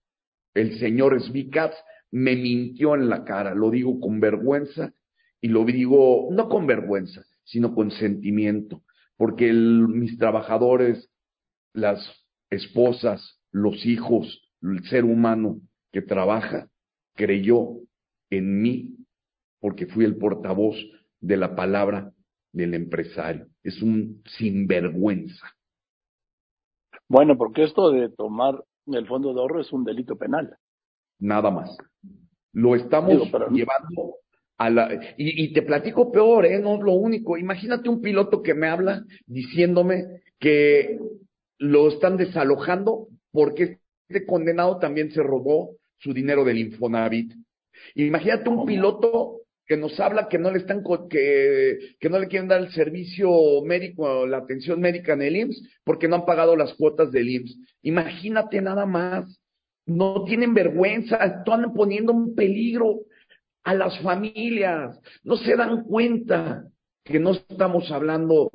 El 0.54 0.78
señor 0.78 1.20
Svikats 1.20 1.76
me 2.10 2.36
mintió 2.36 2.94
en 2.94 3.08
la 3.08 3.24
cara, 3.24 3.54
lo 3.54 3.70
digo 3.70 3.98
con 3.98 4.20
vergüenza 4.20 4.92
y 5.40 5.48
lo 5.48 5.64
digo 5.64 6.28
no 6.30 6.48
con 6.48 6.66
vergüenza, 6.66 7.24
sino 7.42 7.74
con 7.74 7.90
sentimiento, 7.90 8.82
porque 9.16 9.52
mis 9.52 10.18
trabajadores, 10.18 11.10
las 11.72 11.98
esposas, 12.50 13.40
los 13.50 13.84
hijos, 13.86 14.51
el 14.62 14.84
ser 14.84 15.04
humano 15.04 15.60
que 15.92 16.02
trabaja 16.02 16.68
creyó 17.14 17.76
en 18.30 18.62
mí 18.62 18.96
porque 19.60 19.86
fui 19.86 20.04
el 20.04 20.16
portavoz 20.16 20.76
de 21.20 21.36
la 21.36 21.54
palabra 21.54 22.12
del 22.52 22.74
empresario. 22.74 23.46
Es 23.62 23.80
un 23.82 24.22
sinvergüenza. 24.26 25.46
Bueno, 27.08 27.36
porque 27.36 27.64
esto 27.64 27.90
de 27.90 28.08
tomar 28.08 28.64
el 28.86 29.06
fondo 29.06 29.32
de 29.32 29.40
ahorro 29.40 29.60
es 29.60 29.72
un 29.72 29.84
delito 29.84 30.16
penal. 30.16 30.56
Nada 31.18 31.50
más. 31.50 31.76
Lo 32.52 32.74
estamos 32.74 33.10
Digo, 33.10 33.26
pero... 33.30 33.48
llevando 33.50 34.16
a 34.58 34.70
la... 34.70 34.94
Y, 35.16 35.44
y, 35.44 35.52
te 35.52 35.62
platico 35.62 36.10
peor, 36.10 36.46
¿eh? 36.46 36.58
No 36.58 36.74
es 36.74 36.80
lo 36.80 36.92
único. 36.92 37.36
Imagínate 37.36 37.88
un 37.88 38.00
piloto 38.00 38.42
que 38.42 38.54
me 38.54 38.68
habla 38.68 39.04
diciéndome 39.26 40.22
que 40.38 40.98
lo 41.58 41.88
están 41.88 42.16
desalojando 42.16 43.06
porque 43.30 43.78
este 44.12 44.26
condenado 44.26 44.78
también 44.78 45.10
se 45.10 45.22
robó 45.22 45.76
su 45.98 46.12
dinero 46.12 46.44
del 46.44 46.58
Infonavit. 46.58 47.32
Imagínate 47.94 48.48
un 48.48 48.66
piloto 48.66 49.40
que 49.66 49.76
nos 49.76 49.98
habla 50.00 50.28
que 50.28 50.38
no 50.38 50.50
le 50.50 50.58
están 50.58 50.82
que, 51.08 51.94
que 51.98 52.10
no 52.10 52.18
le 52.18 52.28
quieren 52.28 52.48
dar 52.48 52.60
el 52.60 52.72
servicio 52.72 53.30
médico, 53.64 54.26
la 54.26 54.38
atención 54.38 54.80
médica 54.80 55.14
en 55.14 55.22
el 55.22 55.36
IMSS, 55.36 55.62
porque 55.84 56.08
no 56.08 56.16
han 56.16 56.26
pagado 56.26 56.56
las 56.56 56.74
cuotas 56.74 57.10
del 57.10 57.28
IMSS. 57.28 57.58
Imagínate 57.82 58.60
nada 58.60 58.86
más. 58.86 59.40
No 59.84 60.24
tienen 60.24 60.54
vergüenza, 60.54 61.16
están 61.16 61.72
poniendo 61.74 62.12
en 62.12 62.34
peligro 62.34 63.00
a 63.64 63.74
las 63.74 63.98
familias. 64.00 65.00
No 65.24 65.36
se 65.36 65.56
dan 65.56 65.84
cuenta 65.84 66.64
que 67.04 67.18
no 67.18 67.32
estamos 67.32 67.90
hablando 67.90 68.50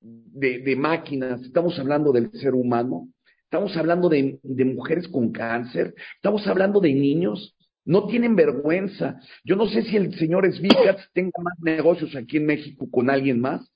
de, 0.00 0.60
de 0.60 0.76
máquinas, 0.76 1.42
estamos 1.42 1.78
hablando 1.78 2.12
del 2.12 2.30
ser 2.32 2.54
humano. 2.54 3.08
Estamos 3.50 3.74
hablando 3.78 4.10
de, 4.10 4.38
de, 4.42 4.64
mujeres 4.66 5.08
con 5.08 5.32
cáncer, 5.32 5.94
estamos 6.16 6.46
hablando 6.46 6.80
de 6.80 6.92
niños, 6.92 7.56
no 7.86 8.06
tienen 8.06 8.36
vergüenza. 8.36 9.18
Yo 9.42 9.56
no 9.56 9.66
sé 9.66 9.84
si 9.84 9.96
el 9.96 10.14
señor 10.18 10.46
Svikats 10.52 11.10
tenga 11.14 11.32
más 11.42 11.54
negocios 11.62 12.14
aquí 12.14 12.36
en 12.36 12.44
México 12.44 12.86
con 12.90 13.08
alguien 13.08 13.40
más, 13.40 13.66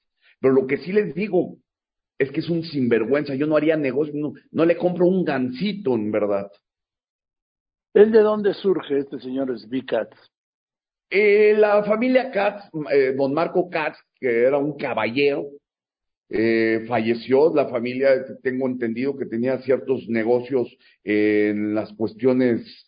pero 0.41 0.53
lo 0.53 0.67
que 0.67 0.77
sí 0.77 0.93
les 0.93 1.15
digo 1.15 1.57
es 2.19 2.31
que 2.31 2.41
es 2.41 2.51
un 2.51 2.63
sinvergüenza. 2.65 3.35
Yo 3.35 3.47
no 3.47 3.57
haría 3.57 3.79
negocio, 3.79 4.13
no, 4.15 4.35
no 4.51 4.67
le 4.67 4.77
compro 4.77 5.07
un 5.07 5.25
gancito, 5.25 5.95
en 5.95 6.13
verdad. 6.13 6.51
¿El 7.95 8.13
de 8.13 8.21
dónde 8.21 8.53
surge 8.53 8.99
este 8.99 9.21
señor 9.21 9.59
Svikats? 9.59 10.19
Eh, 11.09 11.55
la 11.57 11.83
familia 11.85 12.31
Katz, 12.31 12.69
eh, 12.91 13.15
don 13.17 13.33
Marco 13.33 13.71
Katz, 13.71 13.99
que 14.21 14.45
era 14.45 14.59
un 14.59 14.77
caballero, 14.77 15.47
eh, 16.35 16.85
falleció, 16.89 17.55
la 17.55 17.69
familia, 17.69 18.25
tengo 18.43 18.67
entendido 18.67 19.17
que 19.19 19.27
tenía 19.27 19.59
ciertos 19.59 20.09
negocios 20.09 20.75
en 21.05 21.75
las 21.75 21.93
cuestiones 21.93 22.87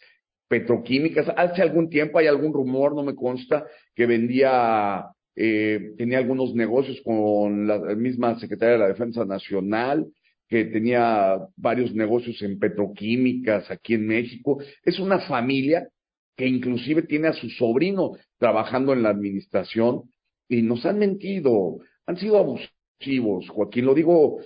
petroquímicas. 0.48 1.26
Hace 1.36 1.60
algún 1.60 1.90
tiempo 1.90 2.18
hay 2.18 2.26
algún 2.26 2.54
rumor, 2.54 2.94
no 2.94 3.02
me 3.02 3.14
consta, 3.14 3.66
que 3.94 4.06
vendía, 4.06 5.04
eh, 5.36 5.92
tenía 5.98 6.18
algunos 6.18 6.54
negocios 6.54 7.02
con 7.04 7.66
la 7.66 7.78
misma 7.94 8.38
Secretaría 8.40 8.74
de 8.74 8.78
la 8.78 8.88
Defensa 8.88 9.26
Nacional, 9.26 10.06
que 10.48 10.64
tenía 10.64 11.38
varios 11.56 11.94
negocios 11.94 12.40
en 12.40 12.58
petroquímicas 12.58 13.70
aquí 13.70 13.94
en 13.94 14.06
México. 14.06 14.58
Es 14.84 14.98
una 14.98 15.20
familia 15.20 15.88
que 16.34 16.46
inclusive 16.46 17.02
tiene 17.02 17.28
a 17.28 17.34
su 17.34 17.50
sobrino 17.50 18.12
trabajando 18.38 18.94
en 18.94 19.02
la 19.02 19.10
administración 19.10 20.04
y 20.48 20.62
nos 20.62 20.86
han 20.86 20.98
mentido, 20.98 21.78
han 22.06 22.16
sido 22.16 22.38
abusados 22.38 22.73
Joaquín, 22.98 23.84
lo 23.84 23.94
digo 23.94 24.38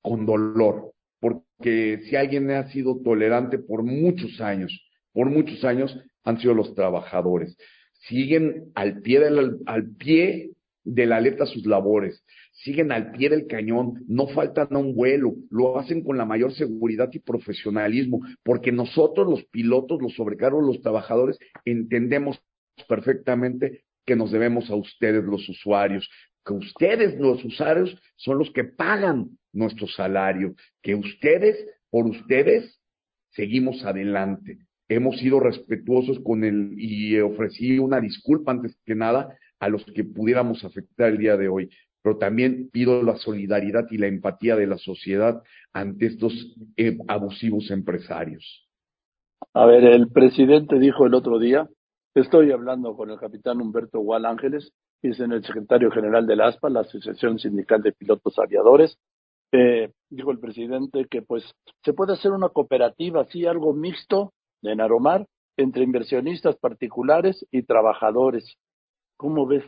con 0.00 0.26
dolor, 0.26 0.92
porque 1.20 2.00
si 2.04 2.16
alguien 2.16 2.50
ha 2.50 2.68
sido 2.70 3.00
tolerante 3.02 3.58
por 3.58 3.82
muchos 3.84 4.40
años, 4.40 4.72
por 5.12 5.30
muchos 5.30 5.64
años 5.64 5.96
han 6.24 6.38
sido 6.38 6.54
los 6.54 6.74
trabajadores. 6.74 7.56
Siguen 8.08 8.72
al 8.74 9.00
pie 9.00 9.20
del, 9.20 9.58
al 9.66 9.94
pie 9.94 10.50
de 10.84 11.06
la 11.06 11.18
aleta 11.18 11.46
sus 11.46 11.64
labores, 11.64 12.24
siguen 12.52 12.90
al 12.90 13.12
pie 13.12 13.28
del 13.30 13.46
cañón, 13.46 14.04
no 14.08 14.26
faltan 14.26 14.68
a 14.72 14.78
un 14.78 14.94
vuelo, 14.94 15.34
lo 15.50 15.78
hacen 15.78 16.02
con 16.02 16.18
la 16.18 16.24
mayor 16.24 16.52
seguridad 16.52 17.08
y 17.12 17.20
profesionalismo, 17.20 18.20
porque 18.42 18.72
nosotros 18.72 19.28
los 19.28 19.44
pilotos, 19.44 20.02
los 20.02 20.14
sobrecargos, 20.14 20.64
los 20.64 20.82
trabajadores, 20.82 21.38
entendemos 21.64 22.42
perfectamente 22.88 23.84
que 24.04 24.16
nos 24.16 24.32
debemos 24.32 24.68
a 24.70 24.74
ustedes 24.74 25.22
los 25.22 25.48
usuarios, 25.48 26.08
que 26.44 26.52
ustedes, 26.52 27.18
los 27.18 27.44
usuarios, 27.44 27.96
son 28.16 28.38
los 28.38 28.50
que 28.50 28.64
pagan 28.64 29.38
nuestro 29.52 29.86
salario, 29.86 30.54
que 30.82 30.94
ustedes, 30.94 31.56
por 31.90 32.06
ustedes, 32.06 32.80
seguimos 33.30 33.84
adelante. 33.84 34.58
hemos 34.88 35.18
sido 35.18 35.40
respetuosos 35.40 36.20
con 36.20 36.44
él 36.44 36.74
y 36.76 37.18
ofrecí 37.18 37.78
una 37.78 37.98
disculpa 37.98 38.52
antes 38.52 38.76
que 38.84 38.94
nada 38.94 39.38
a 39.58 39.68
los 39.68 39.84
que 39.86 40.04
pudiéramos 40.04 40.64
afectar 40.64 41.08
el 41.08 41.18
día 41.18 41.36
de 41.36 41.48
hoy. 41.48 41.70
Pero 42.02 42.18
también 42.18 42.68
pido 42.70 43.02
la 43.02 43.16
solidaridad 43.16 43.86
y 43.90 43.96
la 43.96 44.08
empatía 44.08 44.56
de 44.56 44.66
la 44.66 44.76
sociedad 44.76 45.42
ante 45.72 46.06
estos 46.06 46.34
eh, 46.76 46.98
abusivos 47.08 47.70
empresarios. 47.70 48.68
A 49.54 49.64
ver, 49.66 49.84
el 49.84 50.08
presidente 50.08 50.78
dijo 50.78 51.06
el 51.06 51.14
otro 51.14 51.38
día, 51.38 51.68
estoy 52.14 52.50
hablando 52.50 52.96
con 52.96 53.10
el 53.10 53.18
capitán 53.18 53.60
Humberto 53.60 54.00
Gual 54.00 54.26
Ángeles, 54.26 54.72
es 55.10 55.20
el 55.20 55.44
secretario 55.44 55.90
general 55.90 56.26
de 56.26 56.36
la 56.36 56.48
ASPA, 56.48 56.70
la 56.70 56.80
Asociación 56.80 57.38
Sindical 57.38 57.82
de 57.82 57.92
Pilotos 57.92 58.38
Aviadores, 58.38 58.98
eh, 59.52 59.92
dijo 60.08 60.30
el 60.30 60.38
presidente 60.38 61.06
que 61.10 61.22
pues 61.22 61.44
se 61.84 61.92
puede 61.92 62.14
hacer 62.14 62.32
una 62.32 62.48
cooperativa, 62.48 63.22
así 63.22 63.44
algo 63.46 63.74
mixto 63.74 64.32
en 64.62 64.80
Aromar, 64.80 65.26
entre 65.56 65.82
inversionistas 65.82 66.56
particulares 66.56 67.46
y 67.50 67.62
trabajadores. 67.62 68.56
¿Cómo 69.16 69.46
ves? 69.46 69.64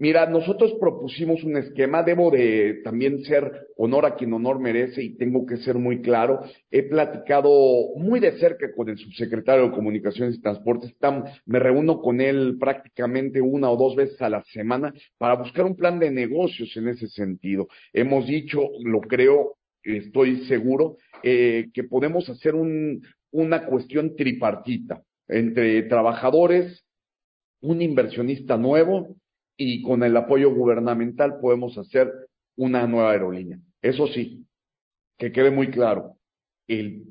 Mira, 0.00 0.24
nosotros 0.24 0.72
propusimos 0.80 1.44
un 1.44 1.58
esquema, 1.58 2.02
debo 2.02 2.30
de 2.30 2.80
también 2.82 3.22
ser 3.22 3.68
honor 3.76 4.06
a 4.06 4.14
quien 4.14 4.32
honor 4.32 4.58
merece 4.58 5.02
y 5.02 5.18
tengo 5.18 5.44
que 5.44 5.58
ser 5.58 5.74
muy 5.74 6.00
claro. 6.00 6.40
He 6.70 6.84
platicado 6.84 7.50
muy 7.96 8.18
de 8.18 8.32
cerca 8.38 8.72
con 8.74 8.88
el 8.88 8.96
subsecretario 8.96 9.66
de 9.66 9.72
Comunicaciones 9.72 10.36
y 10.36 10.40
Transportes, 10.40 10.96
me 11.44 11.58
reúno 11.58 12.00
con 12.00 12.22
él 12.22 12.56
prácticamente 12.58 13.42
una 13.42 13.70
o 13.70 13.76
dos 13.76 13.94
veces 13.94 14.18
a 14.22 14.30
la 14.30 14.42
semana 14.44 14.90
para 15.18 15.34
buscar 15.34 15.66
un 15.66 15.76
plan 15.76 15.98
de 15.98 16.10
negocios 16.10 16.74
en 16.78 16.88
ese 16.88 17.06
sentido. 17.08 17.68
Hemos 17.92 18.26
dicho, 18.26 18.70
lo 18.82 19.02
creo, 19.02 19.58
estoy 19.82 20.46
seguro, 20.46 20.96
eh, 21.22 21.66
que 21.74 21.84
podemos 21.84 22.26
hacer 22.30 22.54
un, 22.54 23.02
una 23.32 23.66
cuestión 23.66 24.16
tripartita 24.16 25.02
entre 25.28 25.82
trabajadores, 25.82 26.86
un 27.60 27.82
inversionista 27.82 28.56
nuevo 28.56 29.20
y 29.62 29.82
con 29.82 30.02
el 30.02 30.16
apoyo 30.16 30.54
gubernamental 30.54 31.38
podemos 31.38 31.76
hacer 31.76 32.10
una 32.56 32.86
nueva 32.86 33.12
aerolínea. 33.12 33.58
Eso 33.82 34.06
sí, 34.06 34.46
que 35.18 35.32
quede 35.32 35.50
muy 35.50 35.70
claro, 35.70 36.16
el 36.66 37.02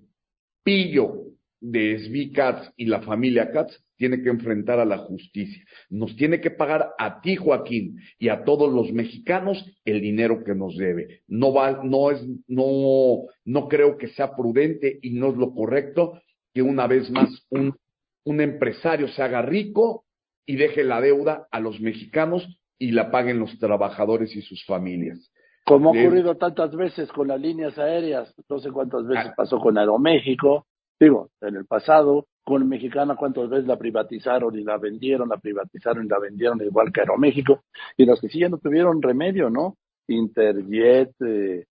pillo 0.64 1.26
de 1.62 2.00
SB 2.00 2.34
Cats 2.34 2.74
y 2.76 2.86
la 2.86 3.04
familia 3.04 3.52
Cats 3.52 3.80
tiene 3.98 4.24
que 4.24 4.30
enfrentar 4.30 4.80
a 4.80 4.86
la 4.86 4.98
justicia. 4.98 5.64
Nos 5.92 6.16
tiene 6.16 6.42
que 6.42 6.50
pagar 6.50 6.90
a 6.98 7.22
ti, 7.22 7.36
Joaquín, 7.36 8.00
y 8.18 8.30
a 8.30 8.44
todos 8.44 8.74
los 8.74 8.92
mexicanos 8.94 9.64
el 9.86 10.02
dinero 10.02 10.44
que 10.44 10.56
nos 10.56 10.76
debe. 10.76 11.22
No 11.28 11.54
va, 11.54 11.84
no 11.84 12.10
es, 12.10 12.26
no, 12.48 13.28
no 13.46 13.68
creo 13.68 13.96
que 13.96 14.08
sea 14.08 14.36
prudente 14.36 14.98
y 15.04 15.12
no 15.12 15.30
es 15.30 15.36
lo 15.36 15.54
correcto 15.54 16.20
que 16.52 16.64
una 16.64 16.88
vez 16.88 17.12
más 17.12 17.30
un, 17.52 17.76
un 18.24 18.42
empresario 18.42 19.08
se 19.08 19.22
haga 19.22 19.44
rico 19.44 20.06
y 20.46 20.56
deje 20.56 20.84
la 20.84 21.02
deuda 21.02 21.48
a 21.52 21.60
los 21.60 21.80
mexicanos 21.80 22.48
y 22.78 22.92
la 22.92 23.12
paguen 23.12 23.40
los 23.40 23.58
trabajadores 23.60 24.36
y 24.36 24.42
sus 24.42 24.66
familias. 24.66 25.32
Como 25.66 25.90
ha 25.90 25.92
ocurrido 25.92 26.36
tantas 26.36 26.76
veces 26.76 27.12
con 27.12 27.28
las 27.28 27.40
líneas 27.40 27.78
aéreas, 27.78 28.34
no 28.50 28.60
sé 28.60 28.72
cuántas 28.72 29.06
veces 29.06 29.28
ah. 29.28 29.34
pasó 29.36 29.60
con 29.60 29.78
Aeroméxico, 29.78 30.66
digo, 31.00 31.30
en 31.42 31.58
el 31.58 31.66
pasado, 31.66 32.28
con 32.44 32.68
Mexicana, 32.68 33.16
cuántas 33.16 33.50
veces 33.50 33.68
la 33.68 33.78
privatizaron 33.78 34.58
y 34.58 34.64
la 34.64 34.78
vendieron, 34.78 35.30
la 35.30 35.38
privatizaron 35.38 36.06
y 36.06 36.10
la 36.10 36.18
vendieron 36.18 36.60
igual 36.62 36.92
que 36.92 37.02
Aeroméxico, 37.02 37.64
y 37.96 38.06
las 38.06 38.20
que 38.20 38.30
sí 38.30 38.40
ya 38.40 38.50
no 38.50 38.58
tuvieron 38.58 39.02
remedio, 39.02 39.52
¿no? 39.52 39.78
Interjet, 40.08 41.12
eh, 41.22 41.66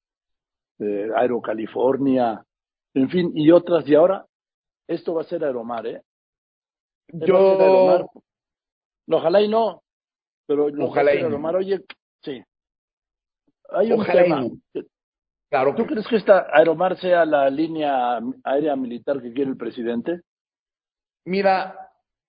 eh, 0.78 1.08
Aerocalifornia, 1.16 2.40
en 2.94 3.10
fin, 3.10 3.32
y 3.34 3.50
otras, 3.50 3.88
y 3.88 3.96
ahora 3.96 4.24
esto 4.86 5.14
va 5.14 5.22
a 5.22 5.24
ser 5.24 5.42
Aeromar, 5.42 5.86
¿eh? 5.86 6.02
Yo 7.08 8.06
Ojalá 9.11 9.40
y 9.40 9.48
no, 9.48 9.82
pero 10.46 10.68
ojalá 10.80 11.14
y 11.14 11.22
no. 11.22 11.48
oye, 11.50 11.80
sí. 12.22 12.42
Hay 13.70 13.92
un 13.92 14.04
tema. 14.04 14.46
Claro. 15.50 15.74
¿Tú 15.74 15.86
crees 15.86 16.06
que 16.06 16.16
esta 16.16 16.46
Aeromar 16.52 16.98
sea 16.98 17.24
la 17.24 17.48
línea 17.48 18.18
aérea 18.44 18.76
militar 18.76 19.22
que 19.22 19.32
quiere 19.32 19.50
el 19.50 19.56
presidente? 19.56 20.20
Mira, 21.24 21.74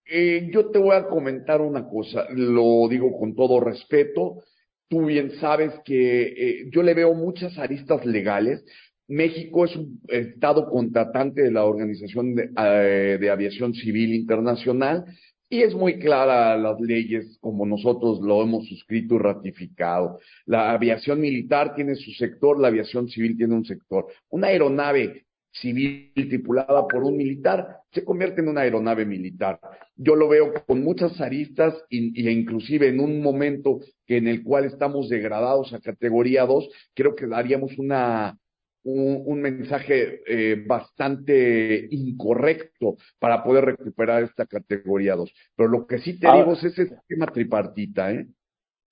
eh, 0.06 0.50
yo 0.54 0.70
te 0.72 0.80
voy 0.80 0.96
a 0.96 1.08
comentar 1.08 1.60
una 1.60 1.86
cosa, 1.88 2.26
lo 2.30 2.88
digo 2.88 3.18
con 3.18 3.36
todo 3.36 3.60
respeto. 3.60 4.44
Tú 4.88 5.06
bien 5.06 5.32
sabes 5.40 5.74
que 5.84 6.22
eh, 6.22 6.70
yo 6.72 6.82
le 6.82 6.94
veo 6.94 7.14
muchas 7.14 7.58
aristas 7.58 8.06
legales. 8.06 8.64
México 9.08 9.66
es 9.66 9.76
un 9.76 10.00
estado 10.08 10.70
contratante 10.70 11.42
de 11.42 11.52
la 11.52 11.66
Organización 11.66 12.36
de, 12.36 12.50
eh, 12.58 13.18
de 13.20 13.30
Aviación 13.30 13.74
Civil 13.74 14.14
Internacional 14.14 15.06
y 15.50 15.64
es 15.64 15.74
muy 15.74 15.98
clara 15.98 16.56
las 16.58 16.80
leyes 16.80 17.38
como 17.42 17.66
nosotros 17.66 18.22
lo 18.22 18.44
hemos 18.44 18.68
suscrito 18.68 19.16
y 19.16 19.18
ratificado. 19.18 20.20
La 20.46 20.72
aviación 20.72 21.20
militar 21.20 21.74
tiene 21.76 21.96
su 21.96 22.12
sector, 22.12 22.60
la 22.60 22.68
aviación 22.68 23.10
civil 23.10 23.36
tiene 23.36 23.56
un 23.56 23.66
sector. 23.66 24.06
Una 24.30 24.48
aeronave 24.48 25.26
civil 25.52 26.12
tripulada 26.14 26.88
por 26.88 27.04
un 27.04 27.18
militar 27.18 27.80
se 27.92 28.06
convierte 28.06 28.42
en 28.42 28.50
una 28.50 28.62
aeronave 28.62 29.06
militar. 29.06 29.60
Yo 29.96 30.16
lo 30.16 30.30
veo 30.30 30.54
con 30.68 30.84
muchas 30.84 31.20
aristas 31.20 31.74
e 31.90 31.98
inclusive 32.32 32.90
en 32.90 33.00
un 33.00 33.22
momento 33.22 33.80
que 34.06 34.18
en 34.18 34.28
el 34.28 34.44
cual 34.44 34.66
estamos 34.66 35.10
degradados 35.10 35.74
a 35.74 35.80
categoría 35.80 36.46
2, 36.46 36.70
creo 36.94 37.16
que 37.16 37.26
daríamos 37.26 37.76
una 37.80 38.38
un, 38.84 39.42
mensaje 39.42 40.22
eh, 40.26 40.64
bastante 40.66 41.88
incorrecto 41.92 42.98
para 43.20 43.44
poder 43.44 43.66
recuperar 43.66 44.24
esta 44.24 44.46
categoría 44.46 45.16
2. 45.16 45.32
Pero 45.56 45.70
lo 45.70 45.86
que 45.86 46.00
sí 46.00 46.20
te 46.20 46.32
digo 46.32 46.54
es 46.54 46.64
ese 46.64 46.84
esquema 46.84 47.28
tripartita, 47.28 48.12
¿eh? 48.12 48.28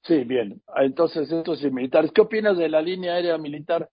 Sí, 0.04 0.24
bien. 0.24 0.62
Entonces, 0.78 1.32
estos 1.32 1.62
militares, 1.72 2.12
¿qué 2.14 2.22
opinas 2.22 2.58
de 2.58 2.70
la 2.70 2.82
línea 2.82 3.16
aérea 3.16 3.38
militar? 3.38 3.90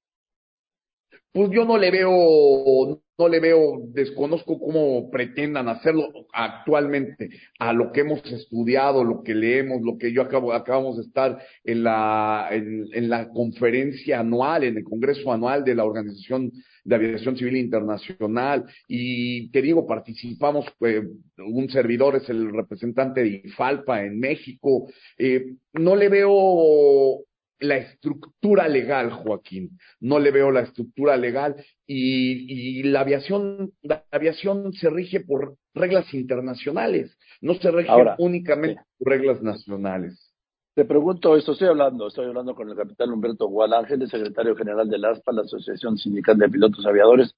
Pues 1.35 1.51
yo 1.51 1.65
no 1.65 1.77
le 1.77 1.91
veo 1.91 3.03
no 3.19 3.29
le 3.29 3.39
veo, 3.39 3.81
desconozco 3.93 4.59
cómo 4.59 5.11
pretendan 5.11 5.69
hacerlo 5.69 6.09
actualmente. 6.33 7.31
A 7.59 7.73
lo 7.73 7.93
que 7.93 8.01
hemos 8.01 8.25
estudiado, 8.33 9.05
lo 9.05 9.23
que 9.23 9.35
leemos, 9.35 9.83
lo 9.83 9.97
que 9.99 10.13
yo 10.13 10.23
acabo, 10.23 10.53
acabamos 10.53 10.97
de 10.97 11.05
estar 11.05 11.39
en 11.63 11.85
la, 11.85 12.49
en, 12.51 13.09
la 13.09 13.29
conferencia 13.29 14.21
anual, 14.21 14.65
en 14.65 14.79
el 14.79 14.85
Congreso 14.85 15.33
anual 15.33 15.65
de 15.65 15.75
la 15.77 15.85
Organización 15.85 16.51
de 16.83 16.95
Aviación 16.95 17.37
Civil 17.37 17.57
Internacional. 17.57 18.65
Y 18.89 19.51
te 19.51 19.63
digo, 19.63 19.87
participamos, 19.87 20.67
pues, 20.79 21.05
un 21.39 21.69
servidor 21.71 22.17
es 22.17 22.29
el 22.29 22.53
representante 22.53 23.23
de 23.23 23.43
IFALPA 23.45 24.05
en 24.05 24.19
México, 24.19 24.89
eh, 25.19 25.55
no 25.73 25.95
le 25.95 26.09
veo 26.09 27.25
la 27.61 27.77
estructura 27.77 28.69
legal, 28.69 29.11
Joaquín. 29.11 29.79
No 30.01 30.19
le 30.19 30.31
veo 30.31 30.51
la 30.51 30.61
estructura 30.61 31.17
legal 31.17 31.57
y, 31.87 32.83
la 32.85 33.01
aviación, 33.01 33.73
la 33.83 34.05
aviación 34.11 34.73
se 34.73 34.91
rige 34.91 35.21
por 35.21 35.57
reglas 35.75 36.13
internacionales, 36.15 37.17
no 37.41 37.55
se 37.55 37.71
rige 37.71 37.91
únicamente 38.19 38.81
por 38.99 39.09
reglas 39.09 39.43
nacionales. 39.43 40.35
Te 40.75 40.85
pregunto 40.85 41.37
esto, 41.37 41.53
estoy 41.53 41.69
hablando, 41.69 42.09
estoy 42.09 42.27
hablando 42.27 42.55
con 42.55 42.69
el 42.69 42.77
capitán 42.77 43.13
Humberto 43.13 43.47
Gual 43.47 43.73
Ángeles, 43.75 44.11
secretario 44.11 44.57
general 44.57 44.89
del 44.89 45.05
ASPA, 45.05 45.33
la 45.33 45.43
Asociación 45.43 45.97
Sindical 45.97 46.37
de 46.37 46.49
Pilotos 46.49 46.85
Aviadores. 46.85 47.33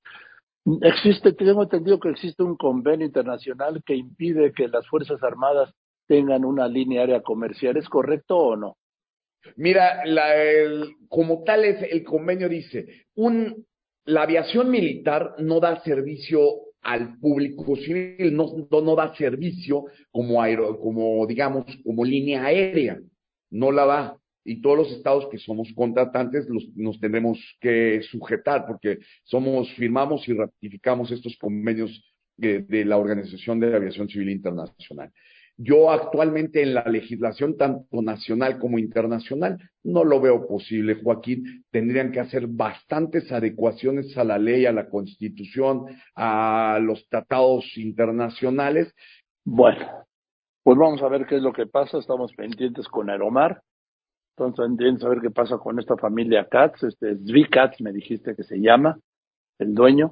Existe, 0.81 1.33
tengo 1.33 1.63
entendido 1.63 2.01
que 2.01 2.09
existe 2.09 2.43
un 2.43 2.57
convenio 2.57 3.07
internacional 3.07 3.83
que 3.85 3.95
impide 3.95 4.53
que 4.53 4.69
las 4.69 4.87
Fuerzas 4.89 5.23
Armadas 5.23 5.73
tengan 6.09 6.45
una 6.45 6.67
línea 6.67 7.03
aérea 7.03 7.23
comercial, 7.23 7.77
¿es 7.77 7.89
correcto 7.89 8.39
o 8.39 8.57
no? 8.57 8.77
Mira, 9.57 10.05
la, 10.05 10.27
como 11.09 11.43
tal 11.45 11.65
es 11.65 11.83
el 11.91 12.03
convenio 12.03 12.49
dice, 12.49 13.07
un, 13.15 13.65
la 14.05 14.23
aviación 14.23 14.71
militar 14.71 15.35
no 15.39 15.61
da 15.61 15.83
servicio 15.83 16.41
al 16.83 17.19
público 17.19 17.75
civil, 17.77 18.35
no, 18.35 18.69
no, 18.71 18.95
da 18.95 19.15
servicio 19.17 19.85
como, 20.11 20.41
aero, 20.41 20.79
como, 20.79 21.27
digamos, 21.27 21.65
como 21.85 22.05
línea 22.05 22.45
aérea, 22.45 22.99
no 23.51 23.73
la 23.73 23.87
da. 23.87 24.17
Y 24.45 24.61
todos 24.63 24.79
los 24.79 24.93
estados 24.93 25.27
que 25.29 25.39
somos 25.39 25.73
contratantes 25.75 26.49
los, 26.49 26.69
nos 26.77 27.01
tendremos 27.01 27.39
que 27.61 28.01
sujetar 28.03 28.65
porque 28.65 28.99
somos, 29.25 29.69
firmamos 29.75 30.29
y 30.29 30.35
ratificamos 30.35 31.11
estos 31.11 31.37
convenios 31.37 31.91
de 32.37 32.85
la 32.85 32.99
Organización 32.99 33.59
de 33.59 33.75
Aviación 33.75 34.09
Civil 34.09 34.31
Internacional. 34.31 35.11
Yo 35.59 35.91
actualmente 35.91 36.63
en 36.63 36.75
la 36.75 36.85
legislación, 36.85 37.57
tanto 37.57 38.03
nacional 38.03 38.59
como 38.59 38.79
internacional, 38.79 39.59
no 39.83 40.05
lo 40.05 40.21
veo 40.21 40.47
posible, 40.47 41.01
Joaquín. 41.03 41.65
Tendrían 41.71 42.13
que 42.13 42.21
hacer 42.21 42.47
bastantes 42.47 43.33
adecuaciones 43.33 44.17
a 44.19 44.25
la 44.25 44.39
ley, 44.39 44.67
a 44.67 44.73
la 44.73 44.91
constitución, 44.91 45.87
a 46.15 46.79
los 46.83 47.09
tratados 47.09 47.65
internacionales. 47.79 48.95
Bueno, 49.45 49.87
pues 50.63 50.77
vamos 50.77 51.01
a 51.03 51.09
ver 51.09 51.25
qué 51.27 51.37
es 51.37 51.43
lo 51.43 51.53
que 51.53 51.67
pasa. 51.67 51.99
Estamos 51.99 52.35
pendientes 52.35 52.87
con 52.89 53.09
Aeromar. 53.09 53.63
Entonces, 54.37 54.63
pendientes 54.67 55.05
a 55.05 55.09
ver 55.09 55.21
qué 55.23 55.31
pasa 55.31 55.57
con 55.57 55.79
esta 55.79 55.97
familia 55.97 56.47
Katz, 56.51 56.83
este 56.83 57.17
Zvi 57.17 57.49
Katz, 57.49 57.81
me 57.81 57.93
dijiste 57.93 58.37
que 58.37 58.43
se 58.43 58.59
llama, 58.59 58.99
el 59.59 59.75
dueño. 59.75 60.11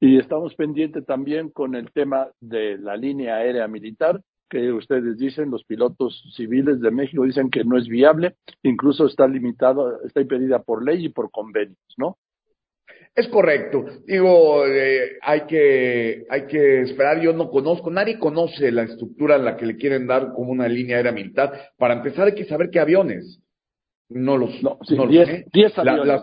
Y 0.00 0.18
estamos 0.18 0.54
pendientes 0.54 1.06
también 1.06 1.48
con 1.48 1.74
el 1.74 1.90
tema 1.92 2.28
de 2.40 2.76
la 2.76 2.96
línea 2.96 3.36
aérea 3.36 3.68
militar, 3.68 4.20
que 4.52 4.70
ustedes 4.70 5.16
dicen, 5.16 5.50
los 5.50 5.64
pilotos 5.64 6.22
civiles 6.36 6.78
de 6.82 6.90
México 6.90 7.24
dicen 7.24 7.48
que 7.48 7.64
no 7.64 7.78
es 7.78 7.88
viable, 7.88 8.34
incluso 8.62 9.06
está 9.06 9.26
limitado, 9.26 10.02
está 10.04 10.20
impedida 10.20 10.58
por 10.62 10.84
ley 10.84 11.06
y 11.06 11.08
por 11.08 11.30
convenios, 11.30 11.78
¿no? 11.96 12.18
Es 13.14 13.28
correcto. 13.28 13.86
Digo, 14.06 14.66
eh, 14.66 15.12
hay 15.22 15.46
que 15.46 16.26
hay 16.28 16.46
que 16.46 16.82
esperar. 16.82 17.20
Yo 17.22 17.32
no 17.32 17.48
conozco, 17.48 17.90
nadie 17.90 18.18
conoce 18.18 18.70
la 18.70 18.82
estructura 18.82 19.36
en 19.36 19.46
la 19.46 19.56
que 19.56 19.64
le 19.64 19.76
quieren 19.76 20.06
dar 20.06 20.32
como 20.34 20.52
una 20.52 20.68
línea 20.68 20.98
aérea 20.98 21.12
militar. 21.12 21.70
Para 21.78 21.94
empezar, 21.94 22.26
hay 22.26 22.34
que 22.34 22.44
saber 22.44 22.68
qué 22.70 22.78
aviones. 22.78 23.40
No 24.10 24.36
los, 24.36 24.62
no, 24.62 24.78
los 24.90 25.08
diez, 25.08 25.78
aviones. 25.78 26.22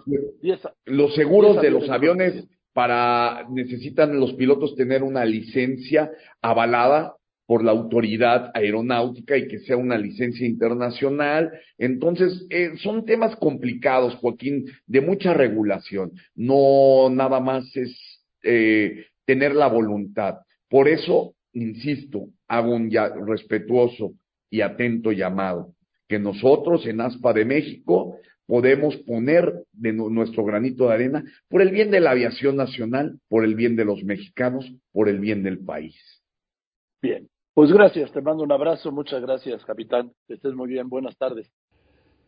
los 0.85 1.15
seguros 1.15 1.59
de 1.61 1.71
los 1.71 1.89
aviones 1.89 2.47
para 2.73 3.47
necesitan 3.49 4.19
los 4.19 4.33
pilotos 4.33 4.75
tener 4.75 5.01
una 5.01 5.25
licencia 5.25 6.11
avalada 6.41 7.15
por 7.49 7.63
la 7.63 7.71
autoridad 7.71 8.51
aeronáutica 8.53 9.35
y 9.35 9.47
que 9.47 9.57
sea 9.61 9.75
una 9.75 9.97
licencia 9.97 10.45
internacional. 10.45 11.51
Entonces, 11.79 12.45
eh, 12.51 12.73
son 12.77 13.05
temas 13.05 13.35
complicados, 13.37 14.13
Joaquín, 14.17 14.67
de 14.85 15.01
mucha 15.01 15.33
regulación. 15.33 16.11
No 16.35 17.09
nada 17.09 17.39
más 17.39 17.75
es 17.75 18.21
eh, 18.43 19.07
tener 19.25 19.55
la 19.55 19.65
voluntad. 19.65 20.35
Por 20.69 20.87
eso, 20.87 21.33
insisto, 21.53 22.27
hago 22.47 22.75
un 22.75 22.91
respetuoso 23.25 24.11
y 24.51 24.61
atento 24.61 25.11
llamado, 25.11 25.73
que 26.07 26.19
nosotros 26.19 26.85
en 26.85 27.01
ASPA 27.01 27.33
de 27.33 27.45
México 27.45 28.19
podemos 28.45 28.95
poner 28.97 29.51
de 29.73 29.93
nuestro 29.93 30.45
granito 30.45 30.87
de 30.87 30.93
arena 30.93 31.23
por 31.47 31.63
el 31.63 31.71
bien 31.71 31.89
de 31.89 31.99
la 31.99 32.11
aviación 32.11 32.57
nacional, 32.57 33.17
por 33.27 33.43
el 33.43 33.55
bien 33.55 33.75
de 33.75 33.85
los 33.85 34.03
mexicanos, 34.03 34.71
por 34.91 35.09
el 35.09 35.19
bien 35.19 35.41
del 35.41 35.57
país. 35.57 35.95
Bien, 37.01 37.27
pues 37.59 37.73
gracias, 37.73 38.09
te 38.13 38.21
mando 38.21 38.41
un 38.41 38.53
abrazo, 38.53 38.89
muchas 38.89 39.21
gracias, 39.21 39.65
capitán. 39.65 40.13
Que 40.29 40.35
estés 40.35 40.53
muy 40.53 40.69
bien, 40.69 40.87
buenas 40.87 41.17
tardes. 41.17 41.51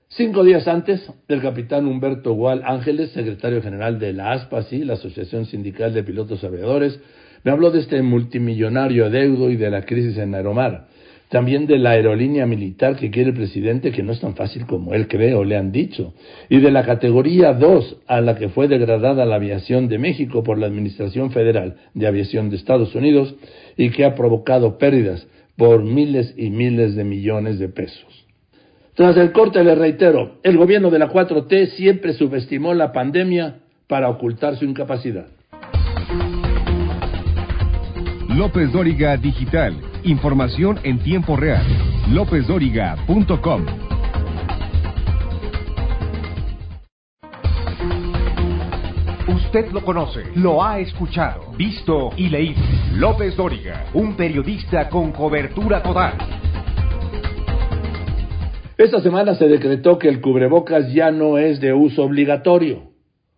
Cinco 0.09 0.43
días 0.43 0.67
antes, 0.67 1.09
el 1.29 1.41
capitán 1.41 1.88
Humberto 1.88 2.34
Gual 2.34 2.63
Ángeles, 2.65 3.11
secretario 3.11 3.61
general 3.61 3.97
de 3.97 4.11
la 4.11 4.34
ASPASI, 4.34 4.84
la 4.84 4.95
Asociación 4.95 5.45
Sindical 5.45 5.93
de 5.93 6.03
Pilotos 6.03 6.43
Aviadores, 6.43 6.99
me 7.45 7.51
habló 7.51 7.71
de 7.71 7.79
este 7.79 8.01
multimillonario 8.01 9.05
adeudo 9.05 9.49
y 9.49 9.55
de 9.55 9.69
la 9.69 9.86
crisis 9.86 10.17
en 10.17 10.36
Aeromar 10.36 10.89
también 11.32 11.65
de 11.65 11.79
la 11.79 11.91
aerolínea 11.91 12.45
militar 12.45 12.97
que 12.97 13.09
quiere 13.09 13.29
el 13.29 13.36
presidente, 13.36 13.93
que 13.93 14.03
no 14.03 14.11
es 14.11 14.19
tan 14.19 14.36
fácil 14.36 14.65
como 14.65 14.93
él 14.93 15.07
cree 15.07 15.34
o 15.34 15.45
le 15.45 15.55
han 15.55 15.71
dicho, 15.71 16.13
y 16.49 16.59
de 16.59 16.71
la 16.71 16.84
categoría 16.84 17.53
2 17.53 18.01
a 18.05 18.19
la 18.19 18.36
que 18.36 18.49
fue 18.49 18.67
degradada 18.67 19.25
la 19.25 19.36
aviación 19.36 19.88
de 19.88 19.97
México 19.97 20.43
por 20.43 20.57
la 20.57 20.67
Administración 20.67 21.32
Federal 21.32 21.77
de 21.93 22.05
Aviación 22.05 22.49
de 22.49 22.57
Estados 22.57 22.93
Unidos 22.95 23.34
y 23.77 23.91
que 23.91 24.03
ha 24.03 24.13
provocado 24.13 24.77
pérdidas 24.77 25.25
por 25.55 25.84
miles 25.84 26.34
y 26.36 26.49
miles 26.49 26.95
de 26.95 27.05
millones 27.05 27.59
de 27.59 27.69
pesos. 27.69 28.27
Tras 28.95 29.15
el 29.15 29.32
corte 29.32 29.63
le 29.63 29.73
reitero, 29.73 30.39
el 30.43 30.57
gobierno 30.57 30.89
de 30.89 30.99
la 30.99 31.09
4T 31.09 31.67
siempre 31.77 32.11
subestimó 32.11 32.73
la 32.73 32.91
pandemia 32.91 33.59
para 33.88 34.09
ocultar 34.09 34.57
su 34.57 34.65
incapacidad. 34.65 35.27
López 38.27 38.69
Dóriga 38.73 39.15
Digital 39.15 39.90
Información 40.03 40.79
en 40.83 40.97
tiempo 40.99 41.35
real. 41.35 41.63
LópezDóriga.com. 42.09 43.65
Usted 49.27 49.71
lo 49.71 49.83
conoce, 49.83 50.23
lo 50.35 50.63
ha 50.63 50.79
escuchado, 50.79 51.51
visto 51.55 52.09
y 52.17 52.29
leído. 52.29 52.61
López 52.93 53.35
Dóriga, 53.35 53.85
un 53.93 54.15
periodista 54.15 54.89
con 54.89 55.11
cobertura 55.11 55.83
total. 55.83 56.13
Esta 58.77 59.01
semana 59.01 59.35
se 59.35 59.47
decretó 59.47 59.99
que 59.99 60.07
el 60.07 60.19
cubrebocas 60.19 60.91
ya 60.93 61.11
no 61.11 61.37
es 61.37 61.61
de 61.61 61.73
uso 61.73 62.03
obligatorio, 62.03 62.93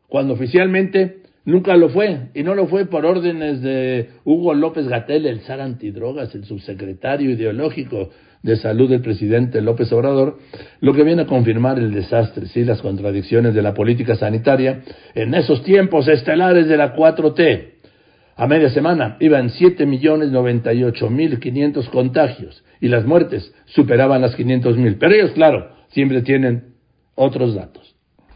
cuando 0.08 0.36
oficialmente 0.36 1.23
Nunca 1.46 1.76
lo 1.76 1.90
fue, 1.90 2.30
y 2.34 2.44
no 2.44 2.56
lo 2.56 2.68
fue 2.68 2.86
por 2.86 3.06
órdenes 3.06 3.62
de 3.62 4.12
Hugo 4.24 4.54
López 4.54 4.88
Gatel, 4.88 5.26
el 5.26 5.42
zar 5.42 5.60
antidrogas, 5.60 6.34
el 6.36 6.46
subsecretario 6.46 7.32
ideológico 7.32 8.12
de 8.44 8.56
salud 8.56 8.90
del 8.90 9.02
presidente 9.02 9.60
López 9.62 9.92
Obrador, 9.92 10.38
lo 10.80 10.94
que 10.94 11.04
viene 11.04 11.24
a 11.24 11.28
confirmar 11.28 11.80
el 11.80 11.92
desastre, 11.92 12.46
sí, 12.48 12.64
las 12.64 12.82
contradicciones 12.82 13.54
de 13.54 13.62
la 13.62 13.74
política 13.74 14.16
sanitaria 14.16 14.84
en 15.16 15.34
esos 15.34 15.64
tiempos 15.64 16.08
estelares 16.08 16.70
de 16.70 16.78
la 16.78 16.96
4T. 16.96 17.72
A 18.36 18.48
media 18.48 18.70
semana 18.70 19.18
iban 19.20 19.50
7.098.500 19.50 21.90
contagios 21.90 22.64
y 22.80 22.88
las 22.88 23.06
muertes 23.06 23.54
superaban 23.66 24.22
las 24.22 24.38
500.000. 24.38 24.96
Pero 24.98 25.14
ellos, 25.14 25.32
claro, 25.32 25.72
siempre 25.90 26.22
tienen 26.22 26.76
otros 27.16 27.54
datos 27.54 27.93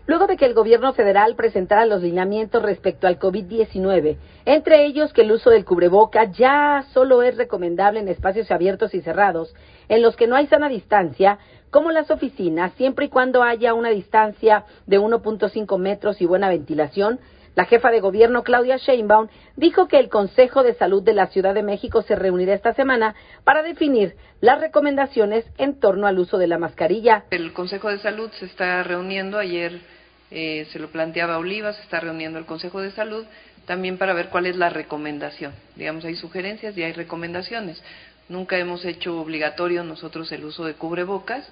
luego 0.08 0.26
de 0.26 0.38
que 0.38 0.46
el 0.46 0.54
gobierno 0.54 0.94
federal 0.94 1.36
presentara 1.36 1.86
los 1.86 2.02
lineamientos 2.02 2.64
respecto 2.64 3.08
al 3.08 3.20
COVID-19, 3.20 4.18
entre 4.46 4.86
ellos 4.86 5.14
que 5.14 5.22
el 5.22 5.32
uso 5.32 5.50
del 5.50 5.66
cubreboca 5.66 6.32
ya 6.32 6.86
solo 6.94 7.22
es 7.22 7.38
recomendable 7.38 8.00
en 8.00 8.08
espacios 8.08 8.50
abiertos 8.50 8.96
y 8.96 9.02
cerrados, 9.02 9.54
en 9.90 10.02
los 10.02 10.16
que 10.16 10.28
no 10.28 10.36
hay 10.36 10.48
sana 10.48 10.70
distancia, 10.70 11.38
como 11.70 11.92
las 11.92 12.10
oficinas, 12.10 12.72
siempre 12.74 13.06
y 13.06 13.10
cuando 13.10 13.44
haya 13.44 13.74
una 13.74 13.90
distancia 13.90 14.64
de 14.86 15.00
1.5 15.00 15.78
metros 15.78 16.22
y 16.22 16.26
buena 16.26 16.50
ventilación, 16.50 17.20
la 17.56 17.66
jefa 17.66 17.90
de 17.90 18.02
gobierno, 18.02 18.44
Claudia 18.44 18.78
Sheinbaum, 18.78 19.30
dijo 19.56 19.88
que 19.88 19.98
el 19.98 20.10
Consejo 20.10 20.62
de 20.62 20.76
Salud 20.76 21.02
de 21.02 21.14
la 21.14 21.26
Ciudad 21.26 21.56
de 21.56 21.64
México 21.64 22.04
se 22.04 22.16
reunirá 22.16 22.54
esta 22.54 22.76
semana 22.76 23.16
para 23.44 23.64
definir 23.64 24.16
las 24.42 24.62
recomendaciones 24.62 25.44
en 25.58 25.80
torno 25.80 26.06
al 26.06 26.20
uso 26.20 26.38
de 26.38 26.46
la 26.46 26.60
mascarilla. 26.60 27.26
El 27.32 27.54
Consejo 27.54 27.90
de 27.90 27.98
Salud 27.98 28.30
se 28.40 28.46
está 28.46 28.84
reuniendo 28.84 29.40
ayer 29.40 29.82
eh, 30.32 30.68
se 30.72 30.80
lo 30.80 30.90
planteaba 30.90 31.38
Oliva, 31.38 31.74
se 31.74 31.82
está 31.82 32.00
reuniendo 32.00 32.40
el 32.40 32.46
Consejo 32.46 32.82
de 32.82 32.92
Salud, 32.92 33.26
también 33.66 33.98
para 33.98 34.14
ver 34.14 34.30
cuál 34.30 34.46
es 34.46 34.56
la 34.56 34.70
recomendación. 34.70 35.54
Digamos, 35.76 36.06
hay 36.06 36.16
sugerencias 36.16 36.78
y 36.78 36.84
hay 36.84 36.94
recomendaciones. 36.94 37.82
Nunca 38.30 38.58
hemos 38.58 38.84
hecho 38.86 39.20
obligatorio 39.20 39.84
nosotros 39.84 40.32
el 40.32 40.44
uso 40.46 40.66
de 40.66 40.74
cubrebocas, 40.74 41.48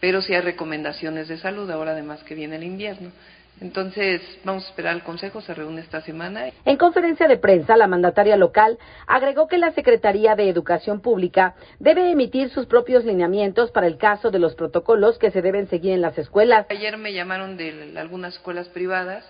pero 0.00 0.20
sí 0.20 0.34
hay 0.34 0.40
recomendaciones 0.40 1.28
de 1.28 1.38
salud, 1.38 1.70
ahora 1.70 1.92
además 1.92 2.22
que 2.24 2.34
viene 2.34 2.56
el 2.56 2.64
invierno. 2.64 3.12
Entonces, 3.60 4.20
vamos 4.44 4.64
a 4.64 4.68
esperar 4.68 4.92
al 4.92 5.04
Consejo, 5.04 5.40
se 5.40 5.54
reúne 5.54 5.82
esta 5.82 6.00
semana. 6.00 6.46
En 6.64 6.76
conferencia 6.76 7.28
de 7.28 7.36
prensa, 7.36 7.76
la 7.76 7.86
mandataria 7.86 8.36
local 8.36 8.78
agregó 9.06 9.46
que 9.46 9.58
la 9.58 9.72
Secretaría 9.72 10.34
de 10.34 10.48
Educación 10.48 11.00
Pública 11.00 11.54
debe 11.78 12.10
emitir 12.10 12.50
sus 12.50 12.66
propios 12.66 13.04
lineamientos 13.04 13.70
para 13.70 13.86
el 13.86 13.98
caso 13.98 14.32
de 14.32 14.40
los 14.40 14.56
protocolos 14.56 15.18
que 15.18 15.30
se 15.30 15.42
deben 15.42 15.68
seguir 15.68 15.92
en 15.92 16.00
las 16.00 16.18
escuelas. 16.18 16.66
Ayer 16.70 16.96
me 16.96 17.12
llamaron 17.12 17.56
de 17.56 17.94
algunas 17.96 18.34
escuelas 18.34 18.68
privadas, 18.68 19.24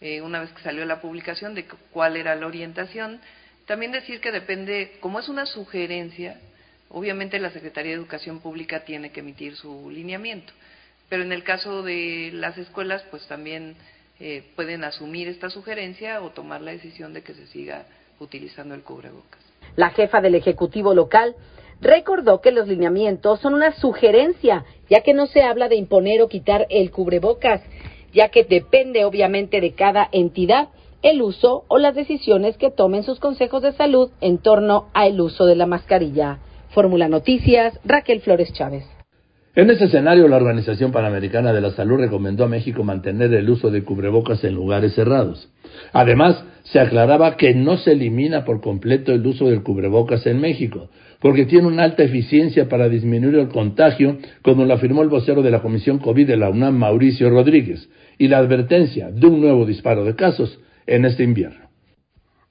eh, 0.00 0.22
una 0.22 0.40
vez 0.40 0.50
que 0.52 0.62
salió 0.62 0.84
la 0.84 1.00
publicación, 1.00 1.54
de 1.54 1.66
cuál 1.92 2.16
era 2.16 2.34
la 2.34 2.46
orientación. 2.46 3.20
También 3.66 3.92
decir 3.92 4.20
que 4.20 4.32
depende, 4.32 4.96
como 5.00 5.20
es 5.20 5.28
una 5.28 5.46
sugerencia, 5.46 6.40
obviamente 6.88 7.38
la 7.38 7.50
Secretaría 7.50 7.92
de 7.92 7.98
Educación 7.98 8.40
Pública 8.40 8.80
tiene 8.80 9.12
que 9.12 9.20
emitir 9.20 9.54
su 9.54 9.88
lineamiento 9.90 10.52
pero 11.08 11.22
en 11.22 11.32
el 11.32 11.42
caso 11.42 11.82
de 11.82 12.30
las 12.32 12.58
escuelas, 12.58 13.02
pues 13.10 13.26
también 13.26 13.76
eh, 14.20 14.42
pueden 14.56 14.84
asumir 14.84 15.28
esta 15.28 15.50
sugerencia 15.50 16.20
o 16.22 16.30
tomar 16.30 16.60
la 16.60 16.72
decisión 16.72 17.14
de 17.14 17.22
que 17.22 17.34
se 17.34 17.46
siga 17.46 17.86
utilizando 18.20 18.74
el 18.74 18.82
cubrebocas. 18.82 19.40
La 19.76 19.90
jefa 19.90 20.20
del 20.20 20.34
Ejecutivo 20.34 20.94
local 20.94 21.36
recordó 21.80 22.40
que 22.40 22.50
los 22.50 22.68
lineamientos 22.68 23.40
son 23.40 23.54
una 23.54 23.72
sugerencia, 23.72 24.64
ya 24.90 25.02
que 25.02 25.14
no 25.14 25.26
se 25.26 25.42
habla 25.42 25.68
de 25.68 25.76
imponer 25.76 26.20
o 26.22 26.28
quitar 26.28 26.66
el 26.70 26.90
cubrebocas, 26.90 27.62
ya 28.12 28.28
que 28.30 28.44
depende 28.44 29.04
obviamente 29.04 29.60
de 29.60 29.72
cada 29.74 30.08
entidad 30.12 30.68
el 31.02 31.22
uso 31.22 31.64
o 31.68 31.78
las 31.78 31.94
decisiones 31.94 32.56
que 32.56 32.72
tomen 32.72 33.04
sus 33.04 33.20
consejos 33.20 33.62
de 33.62 33.72
salud 33.72 34.10
en 34.20 34.38
torno 34.38 34.88
al 34.94 35.20
uso 35.20 35.46
de 35.46 35.54
la 35.54 35.66
mascarilla. 35.66 36.40
Fórmula 36.70 37.08
Noticias, 37.08 37.78
Raquel 37.84 38.20
Flores 38.20 38.52
Chávez. 38.52 38.97
En 39.58 39.68
ese 39.70 39.86
escenario, 39.86 40.28
la 40.28 40.36
Organización 40.36 40.92
Panamericana 40.92 41.52
de 41.52 41.60
la 41.60 41.72
Salud 41.72 41.98
recomendó 41.98 42.44
a 42.44 42.48
México 42.48 42.84
mantener 42.84 43.34
el 43.34 43.50
uso 43.50 43.72
de 43.72 43.82
cubrebocas 43.82 44.44
en 44.44 44.54
lugares 44.54 44.94
cerrados. 44.94 45.48
Además, 45.92 46.44
se 46.62 46.78
aclaraba 46.78 47.36
que 47.36 47.54
no 47.54 47.76
se 47.76 47.90
elimina 47.90 48.44
por 48.44 48.60
completo 48.60 49.12
el 49.12 49.26
uso 49.26 49.50
del 49.50 49.64
cubrebocas 49.64 50.24
en 50.28 50.40
México, 50.40 50.90
porque 51.18 51.44
tiene 51.44 51.66
una 51.66 51.82
alta 51.82 52.04
eficiencia 52.04 52.68
para 52.68 52.88
disminuir 52.88 53.34
el 53.34 53.48
contagio, 53.48 54.18
como 54.42 54.64
lo 54.64 54.74
afirmó 54.74 55.02
el 55.02 55.08
vocero 55.08 55.42
de 55.42 55.50
la 55.50 55.60
Comisión 55.60 55.98
COVID 55.98 56.28
de 56.28 56.36
la 56.36 56.50
UNAM, 56.50 56.78
Mauricio 56.78 57.28
Rodríguez, 57.28 57.88
y 58.16 58.28
la 58.28 58.38
advertencia 58.38 59.10
de 59.10 59.26
un 59.26 59.40
nuevo 59.40 59.66
disparo 59.66 60.04
de 60.04 60.14
casos 60.14 60.60
en 60.86 61.04
este 61.04 61.24
invierno. 61.24 61.67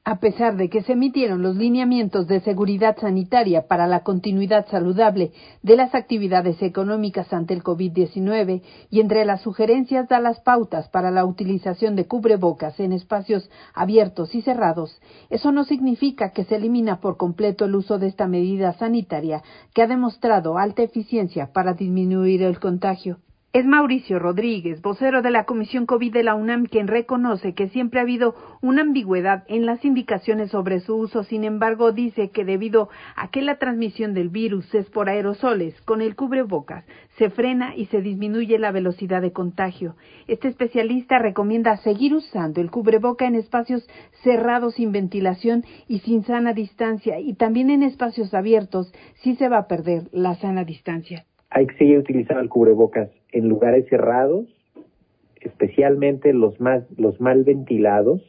A 0.09 0.21
pesar 0.21 0.55
de 0.55 0.69
que 0.69 0.83
se 0.83 0.93
emitieron 0.93 1.41
los 1.41 1.57
lineamientos 1.57 2.27
de 2.27 2.39
seguridad 2.39 2.95
sanitaria 2.97 3.67
para 3.67 3.87
la 3.87 4.03
continuidad 4.03 4.65
saludable 4.69 5.33
de 5.63 5.75
las 5.75 5.93
actividades 5.93 6.61
económicas 6.61 7.33
ante 7.33 7.53
el 7.53 7.61
COVID-19 7.61 8.61
y 8.89 9.01
entre 9.01 9.25
las 9.25 9.41
sugerencias 9.41 10.07
da 10.07 10.21
las 10.21 10.39
pautas 10.39 10.87
para 10.87 11.11
la 11.11 11.25
utilización 11.25 11.97
de 11.97 12.07
cubrebocas 12.07 12.79
en 12.79 12.93
espacios 12.93 13.49
abiertos 13.73 14.33
y 14.33 14.41
cerrados, 14.41 14.97
eso 15.29 15.51
no 15.51 15.65
significa 15.65 16.31
que 16.31 16.45
se 16.45 16.55
elimina 16.55 17.01
por 17.01 17.17
completo 17.17 17.65
el 17.65 17.75
uso 17.75 17.99
de 17.99 18.07
esta 18.07 18.27
medida 18.29 18.71
sanitaria 18.77 19.43
que 19.73 19.81
ha 19.81 19.87
demostrado 19.87 20.57
alta 20.57 20.83
eficiencia 20.83 21.51
para 21.51 21.73
disminuir 21.73 22.43
el 22.43 22.61
contagio. 22.61 23.17
Es 23.53 23.65
Mauricio 23.65 24.19
Rodríguez, 24.19 24.81
vocero 24.81 25.21
de 25.21 25.31
la 25.31 25.45
Comisión 25.45 25.85
COVID 25.85 26.11
de 26.11 26.21
la 26.21 26.35
UNAM, 26.35 26.65
quien 26.65 26.85
reconoce 26.87 27.53
que 27.53 27.69
siempre 27.69 27.99
ha 27.99 28.03
habido 28.03 28.35
una 28.61 28.81
ambigüedad 28.81 29.45
en 29.47 29.65
las 29.65 29.85
indicaciones 29.85 30.51
sobre 30.51 30.81
su 30.81 30.97
uso. 30.97 31.23
Sin 31.23 31.45
embargo, 31.45 31.93
dice 31.93 32.29
que 32.29 32.43
debido 32.43 32.89
a 33.15 33.31
que 33.31 33.41
la 33.41 33.57
transmisión 33.57 34.13
del 34.13 34.27
virus 34.27 34.75
es 34.75 34.89
por 34.89 35.07
aerosoles, 35.07 35.79
con 35.83 36.01
el 36.01 36.17
cubrebocas 36.17 36.83
se 37.17 37.29
frena 37.29 37.73
y 37.73 37.85
se 37.85 38.01
disminuye 38.01 38.59
la 38.59 38.73
velocidad 38.73 39.21
de 39.21 39.31
contagio. 39.31 39.95
Este 40.27 40.49
especialista 40.49 41.17
recomienda 41.17 41.77
seguir 41.77 42.13
usando 42.13 42.59
el 42.59 42.69
cubreboca 42.69 43.25
en 43.27 43.35
espacios 43.35 43.87
cerrados 44.23 44.75
sin 44.75 44.91
ventilación 44.91 45.63
y 45.87 45.99
sin 45.99 46.25
sana 46.25 46.51
distancia 46.51 47.21
y 47.21 47.33
también 47.33 47.69
en 47.69 47.81
espacios 47.81 48.33
abiertos 48.33 48.93
si 49.23 49.35
se 49.37 49.47
va 49.47 49.59
a 49.59 49.67
perder 49.67 50.09
la 50.11 50.35
sana 50.35 50.65
distancia 50.65 51.25
hay 51.49 51.65
que 51.65 51.77
seguir 51.77 51.97
utilizando 51.99 52.41
el 52.41 52.49
cubrebocas 52.49 53.09
en 53.31 53.49
lugares 53.49 53.87
cerrados, 53.89 54.45
especialmente 55.41 56.33
los 56.33 56.59
más 56.59 56.83
los 56.97 57.19
mal 57.21 57.43
ventilados, 57.43 58.21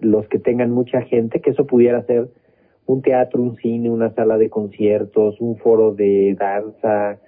los 0.00 0.28
que 0.28 0.38
tengan 0.38 0.70
mucha 0.70 1.02
gente, 1.02 1.40
que 1.40 1.50
eso 1.50 1.66
pudiera 1.66 2.02
ser 2.04 2.28
un 2.86 3.02
teatro, 3.02 3.42
un 3.42 3.56
cine, 3.56 3.90
una 3.90 4.14
sala 4.14 4.36
de 4.36 4.50
conciertos, 4.50 5.40
un 5.40 5.56
foro 5.56 5.94
de 5.94 6.36
danza, 6.38 7.18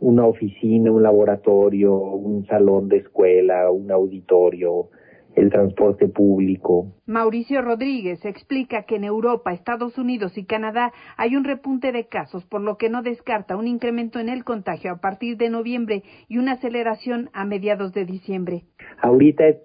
una 0.00 0.26
oficina, 0.26 0.92
un 0.92 1.02
laboratorio, 1.02 1.94
un 1.94 2.46
salón 2.46 2.88
de 2.88 2.98
escuela, 2.98 3.70
un 3.70 3.90
auditorio, 3.90 4.88
el 5.36 5.50
transporte 5.50 6.08
público. 6.08 6.94
Mauricio 7.06 7.60
Rodríguez 7.60 8.24
explica 8.24 8.84
que 8.84 8.96
en 8.96 9.04
Europa, 9.04 9.52
Estados 9.52 9.98
Unidos 9.98 10.36
y 10.38 10.46
Canadá 10.46 10.92
hay 11.18 11.36
un 11.36 11.44
repunte 11.44 11.92
de 11.92 12.06
casos, 12.06 12.44
por 12.46 12.62
lo 12.62 12.78
que 12.78 12.88
no 12.88 13.02
descarta 13.02 13.56
un 13.56 13.68
incremento 13.68 14.18
en 14.18 14.30
el 14.30 14.44
contagio 14.44 14.92
a 14.92 14.96
partir 14.96 15.36
de 15.36 15.50
noviembre 15.50 16.02
y 16.28 16.38
una 16.38 16.52
aceleración 16.52 17.28
a 17.34 17.44
mediados 17.44 17.92
de 17.92 18.06
diciembre. 18.06 18.64
Ahorita 19.02 19.46
es, 19.46 19.56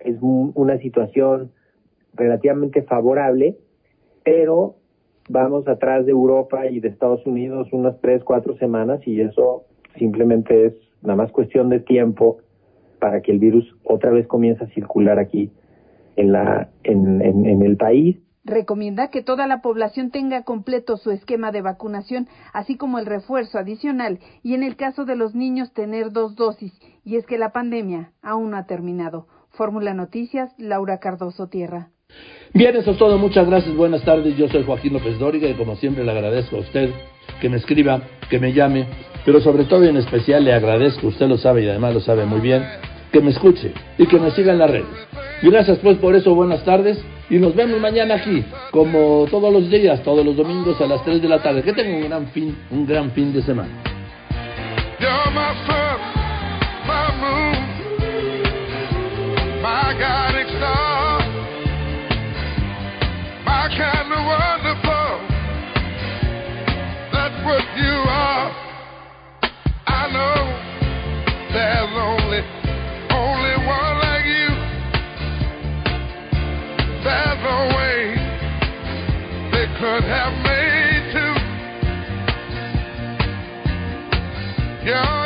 es 0.00 0.16
una 0.20 0.78
situación 0.78 1.52
relativamente 2.14 2.82
favorable, 2.82 3.58
pero 4.24 4.76
vamos 5.28 5.68
atrás 5.68 6.06
de 6.06 6.12
Europa 6.12 6.66
y 6.66 6.80
de 6.80 6.88
Estados 6.88 7.24
Unidos 7.26 7.68
unas 7.72 8.00
tres, 8.00 8.24
cuatro 8.24 8.56
semanas 8.56 9.06
y 9.06 9.20
eso 9.20 9.64
simplemente 9.98 10.66
es 10.66 10.74
nada 11.02 11.16
más 11.16 11.30
cuestión 11.30 11.68
de 11.68 11.80
tiempo 11.80 12.38
para 13.00 13.20
que 13.22 13.32
el 13.32 13.38
virus 13.38 13.64
otra 13.84 14.10
vez 14.10 14.26
comience 14.26 14.62
a 14.62 14.68
circular 14.68 15.18
aquí 15.18 15.50
en, 16.16 16.32
la, 16.32 16.68
en, 16.84 17.22
en, 17.22 17.62
el 17.62 17.76
país. 17.76 18.18
Recomienda 18.44 19.08
que 19.08 19.22
toda 19.22 19.46
la 19.46 19.60
población 19.60 20.10
tenga 20.10 20.42
completo 20.42 20.96
su 20.96 21.10
esquema 21.10 21.52
de 21.52 21.62
vacunación, 21.62 22.28
así 22.52 22.76
como 22.76 22.98
el 22.98 23.06
refuerzo 23.06 23.58
adicional, 23.58 24.18
y 24.42 24.54
en 24.54 24.62
el 24.62 24.76
caso 24.76 25.04
de 25.04 25.16
los 25.16 25.34
niños 25.34 25.72
tener 25.72 26.12
dos 26.12 26.36
dosis, 26.36 26.72
y 27.04 27.16
es 27.16 27.26
que 27.26 27.38
la 27.38 27.52
pandemia 27.52 28.12
aún 28.22 28.50
no 28.50 28.56
ha 28.56 28.66
terminado. 28.66 29.26
Fórmula 29.50 29.94
Noticias, 29.94 30.52
Laura 30.58 30.98
Cardoso 30.98 31.48
Tierra. 31.48 31.90
Bien, 32.54 32.74
eso 32.76 32.92
es 32.92 32.98
todo. 32.98 33.18
Muchas 33.18 33.46
gracias. 33.46 33.74
Buenas 33.76 34.02
tardes. 34.04 34.36
Yo 34.36 34.48
soy 34.48 34.64
Joaquín 34.64 34.92
López 34.92 35.18
Dóriga 35.18 35.48
y 35.48 35.54
como 35.54 35.76
siempre 35.76 36.04
le 36.04 36.10
agradezco 36.10 36.56
a 36.56 36.60
usted 36.60 36.90
que 37.40 37.48
me 37.48 37.56
escriba, 37.56 38.02
que 38.28 38.38
me 38.38 38.52
llame, 38.52 38.86
pero 39.24 39.40
sobre 39.40 39.64
todo 39.64 39.84
y 39.84 39.88
en 39.88 39.96
especial 39.96 40.44
le 40.44 40.52
agradezco, 40.52 41.06
usted 41.08 41.26
lo 41.26 41.38
sabe 41.38 41.64
y 41.64 41.68
además 41.68 41.94
lo 41.94 42.00
sabe 42.00 42.26
muy 42.26 42.40
bien, 42.40 42.62
que 43.12 43.20
me 43.20 43.30
escuche 43.30 43.72
y 43.98 44.06
que 44.06 44.18
me 44.18 44.30
siga 44.32 44.52
en 44.52 44.58
las 44.58 44.70
redes. 44.70 44.86
Gracias 45.42 45.78
pues 45.78 45.98
por 45.98 46.14
eso, 46.14 46.34
buenas 46.34 46.64
tardes 46.64 46.98
y 47.28 47.38
nos 47.38 47.54
vemos 47.54 47.80
mañana 47.80 48.16
aquí, 48.16 48.44
como 48.70 49.26
todos 49.30 49.52
los 49.52 49.70
días, 49.70 50.02
todos 50.02 50.24
los 50.24 50.36
domingos 50.36 50.80
a 50.80 50.86
las 50.86 51.04
3 51.04 51.22
de 51.22 51.28
la 51.28 51.42
tarde. 51.42 51.62
Que 51.62 51.72
tengan 51.72 51.94
un 51.94 52.08
gran 52.08 52.26
fin, 52.28 52.56
un 52.70 52.86
gran 52.86 53.10
fin 53.12 53.32
de 53.32 53.42
semana. 53.42 53.70
there's 71.52 71.90
no 71.90 72.19
Yeah. 84.82 85.19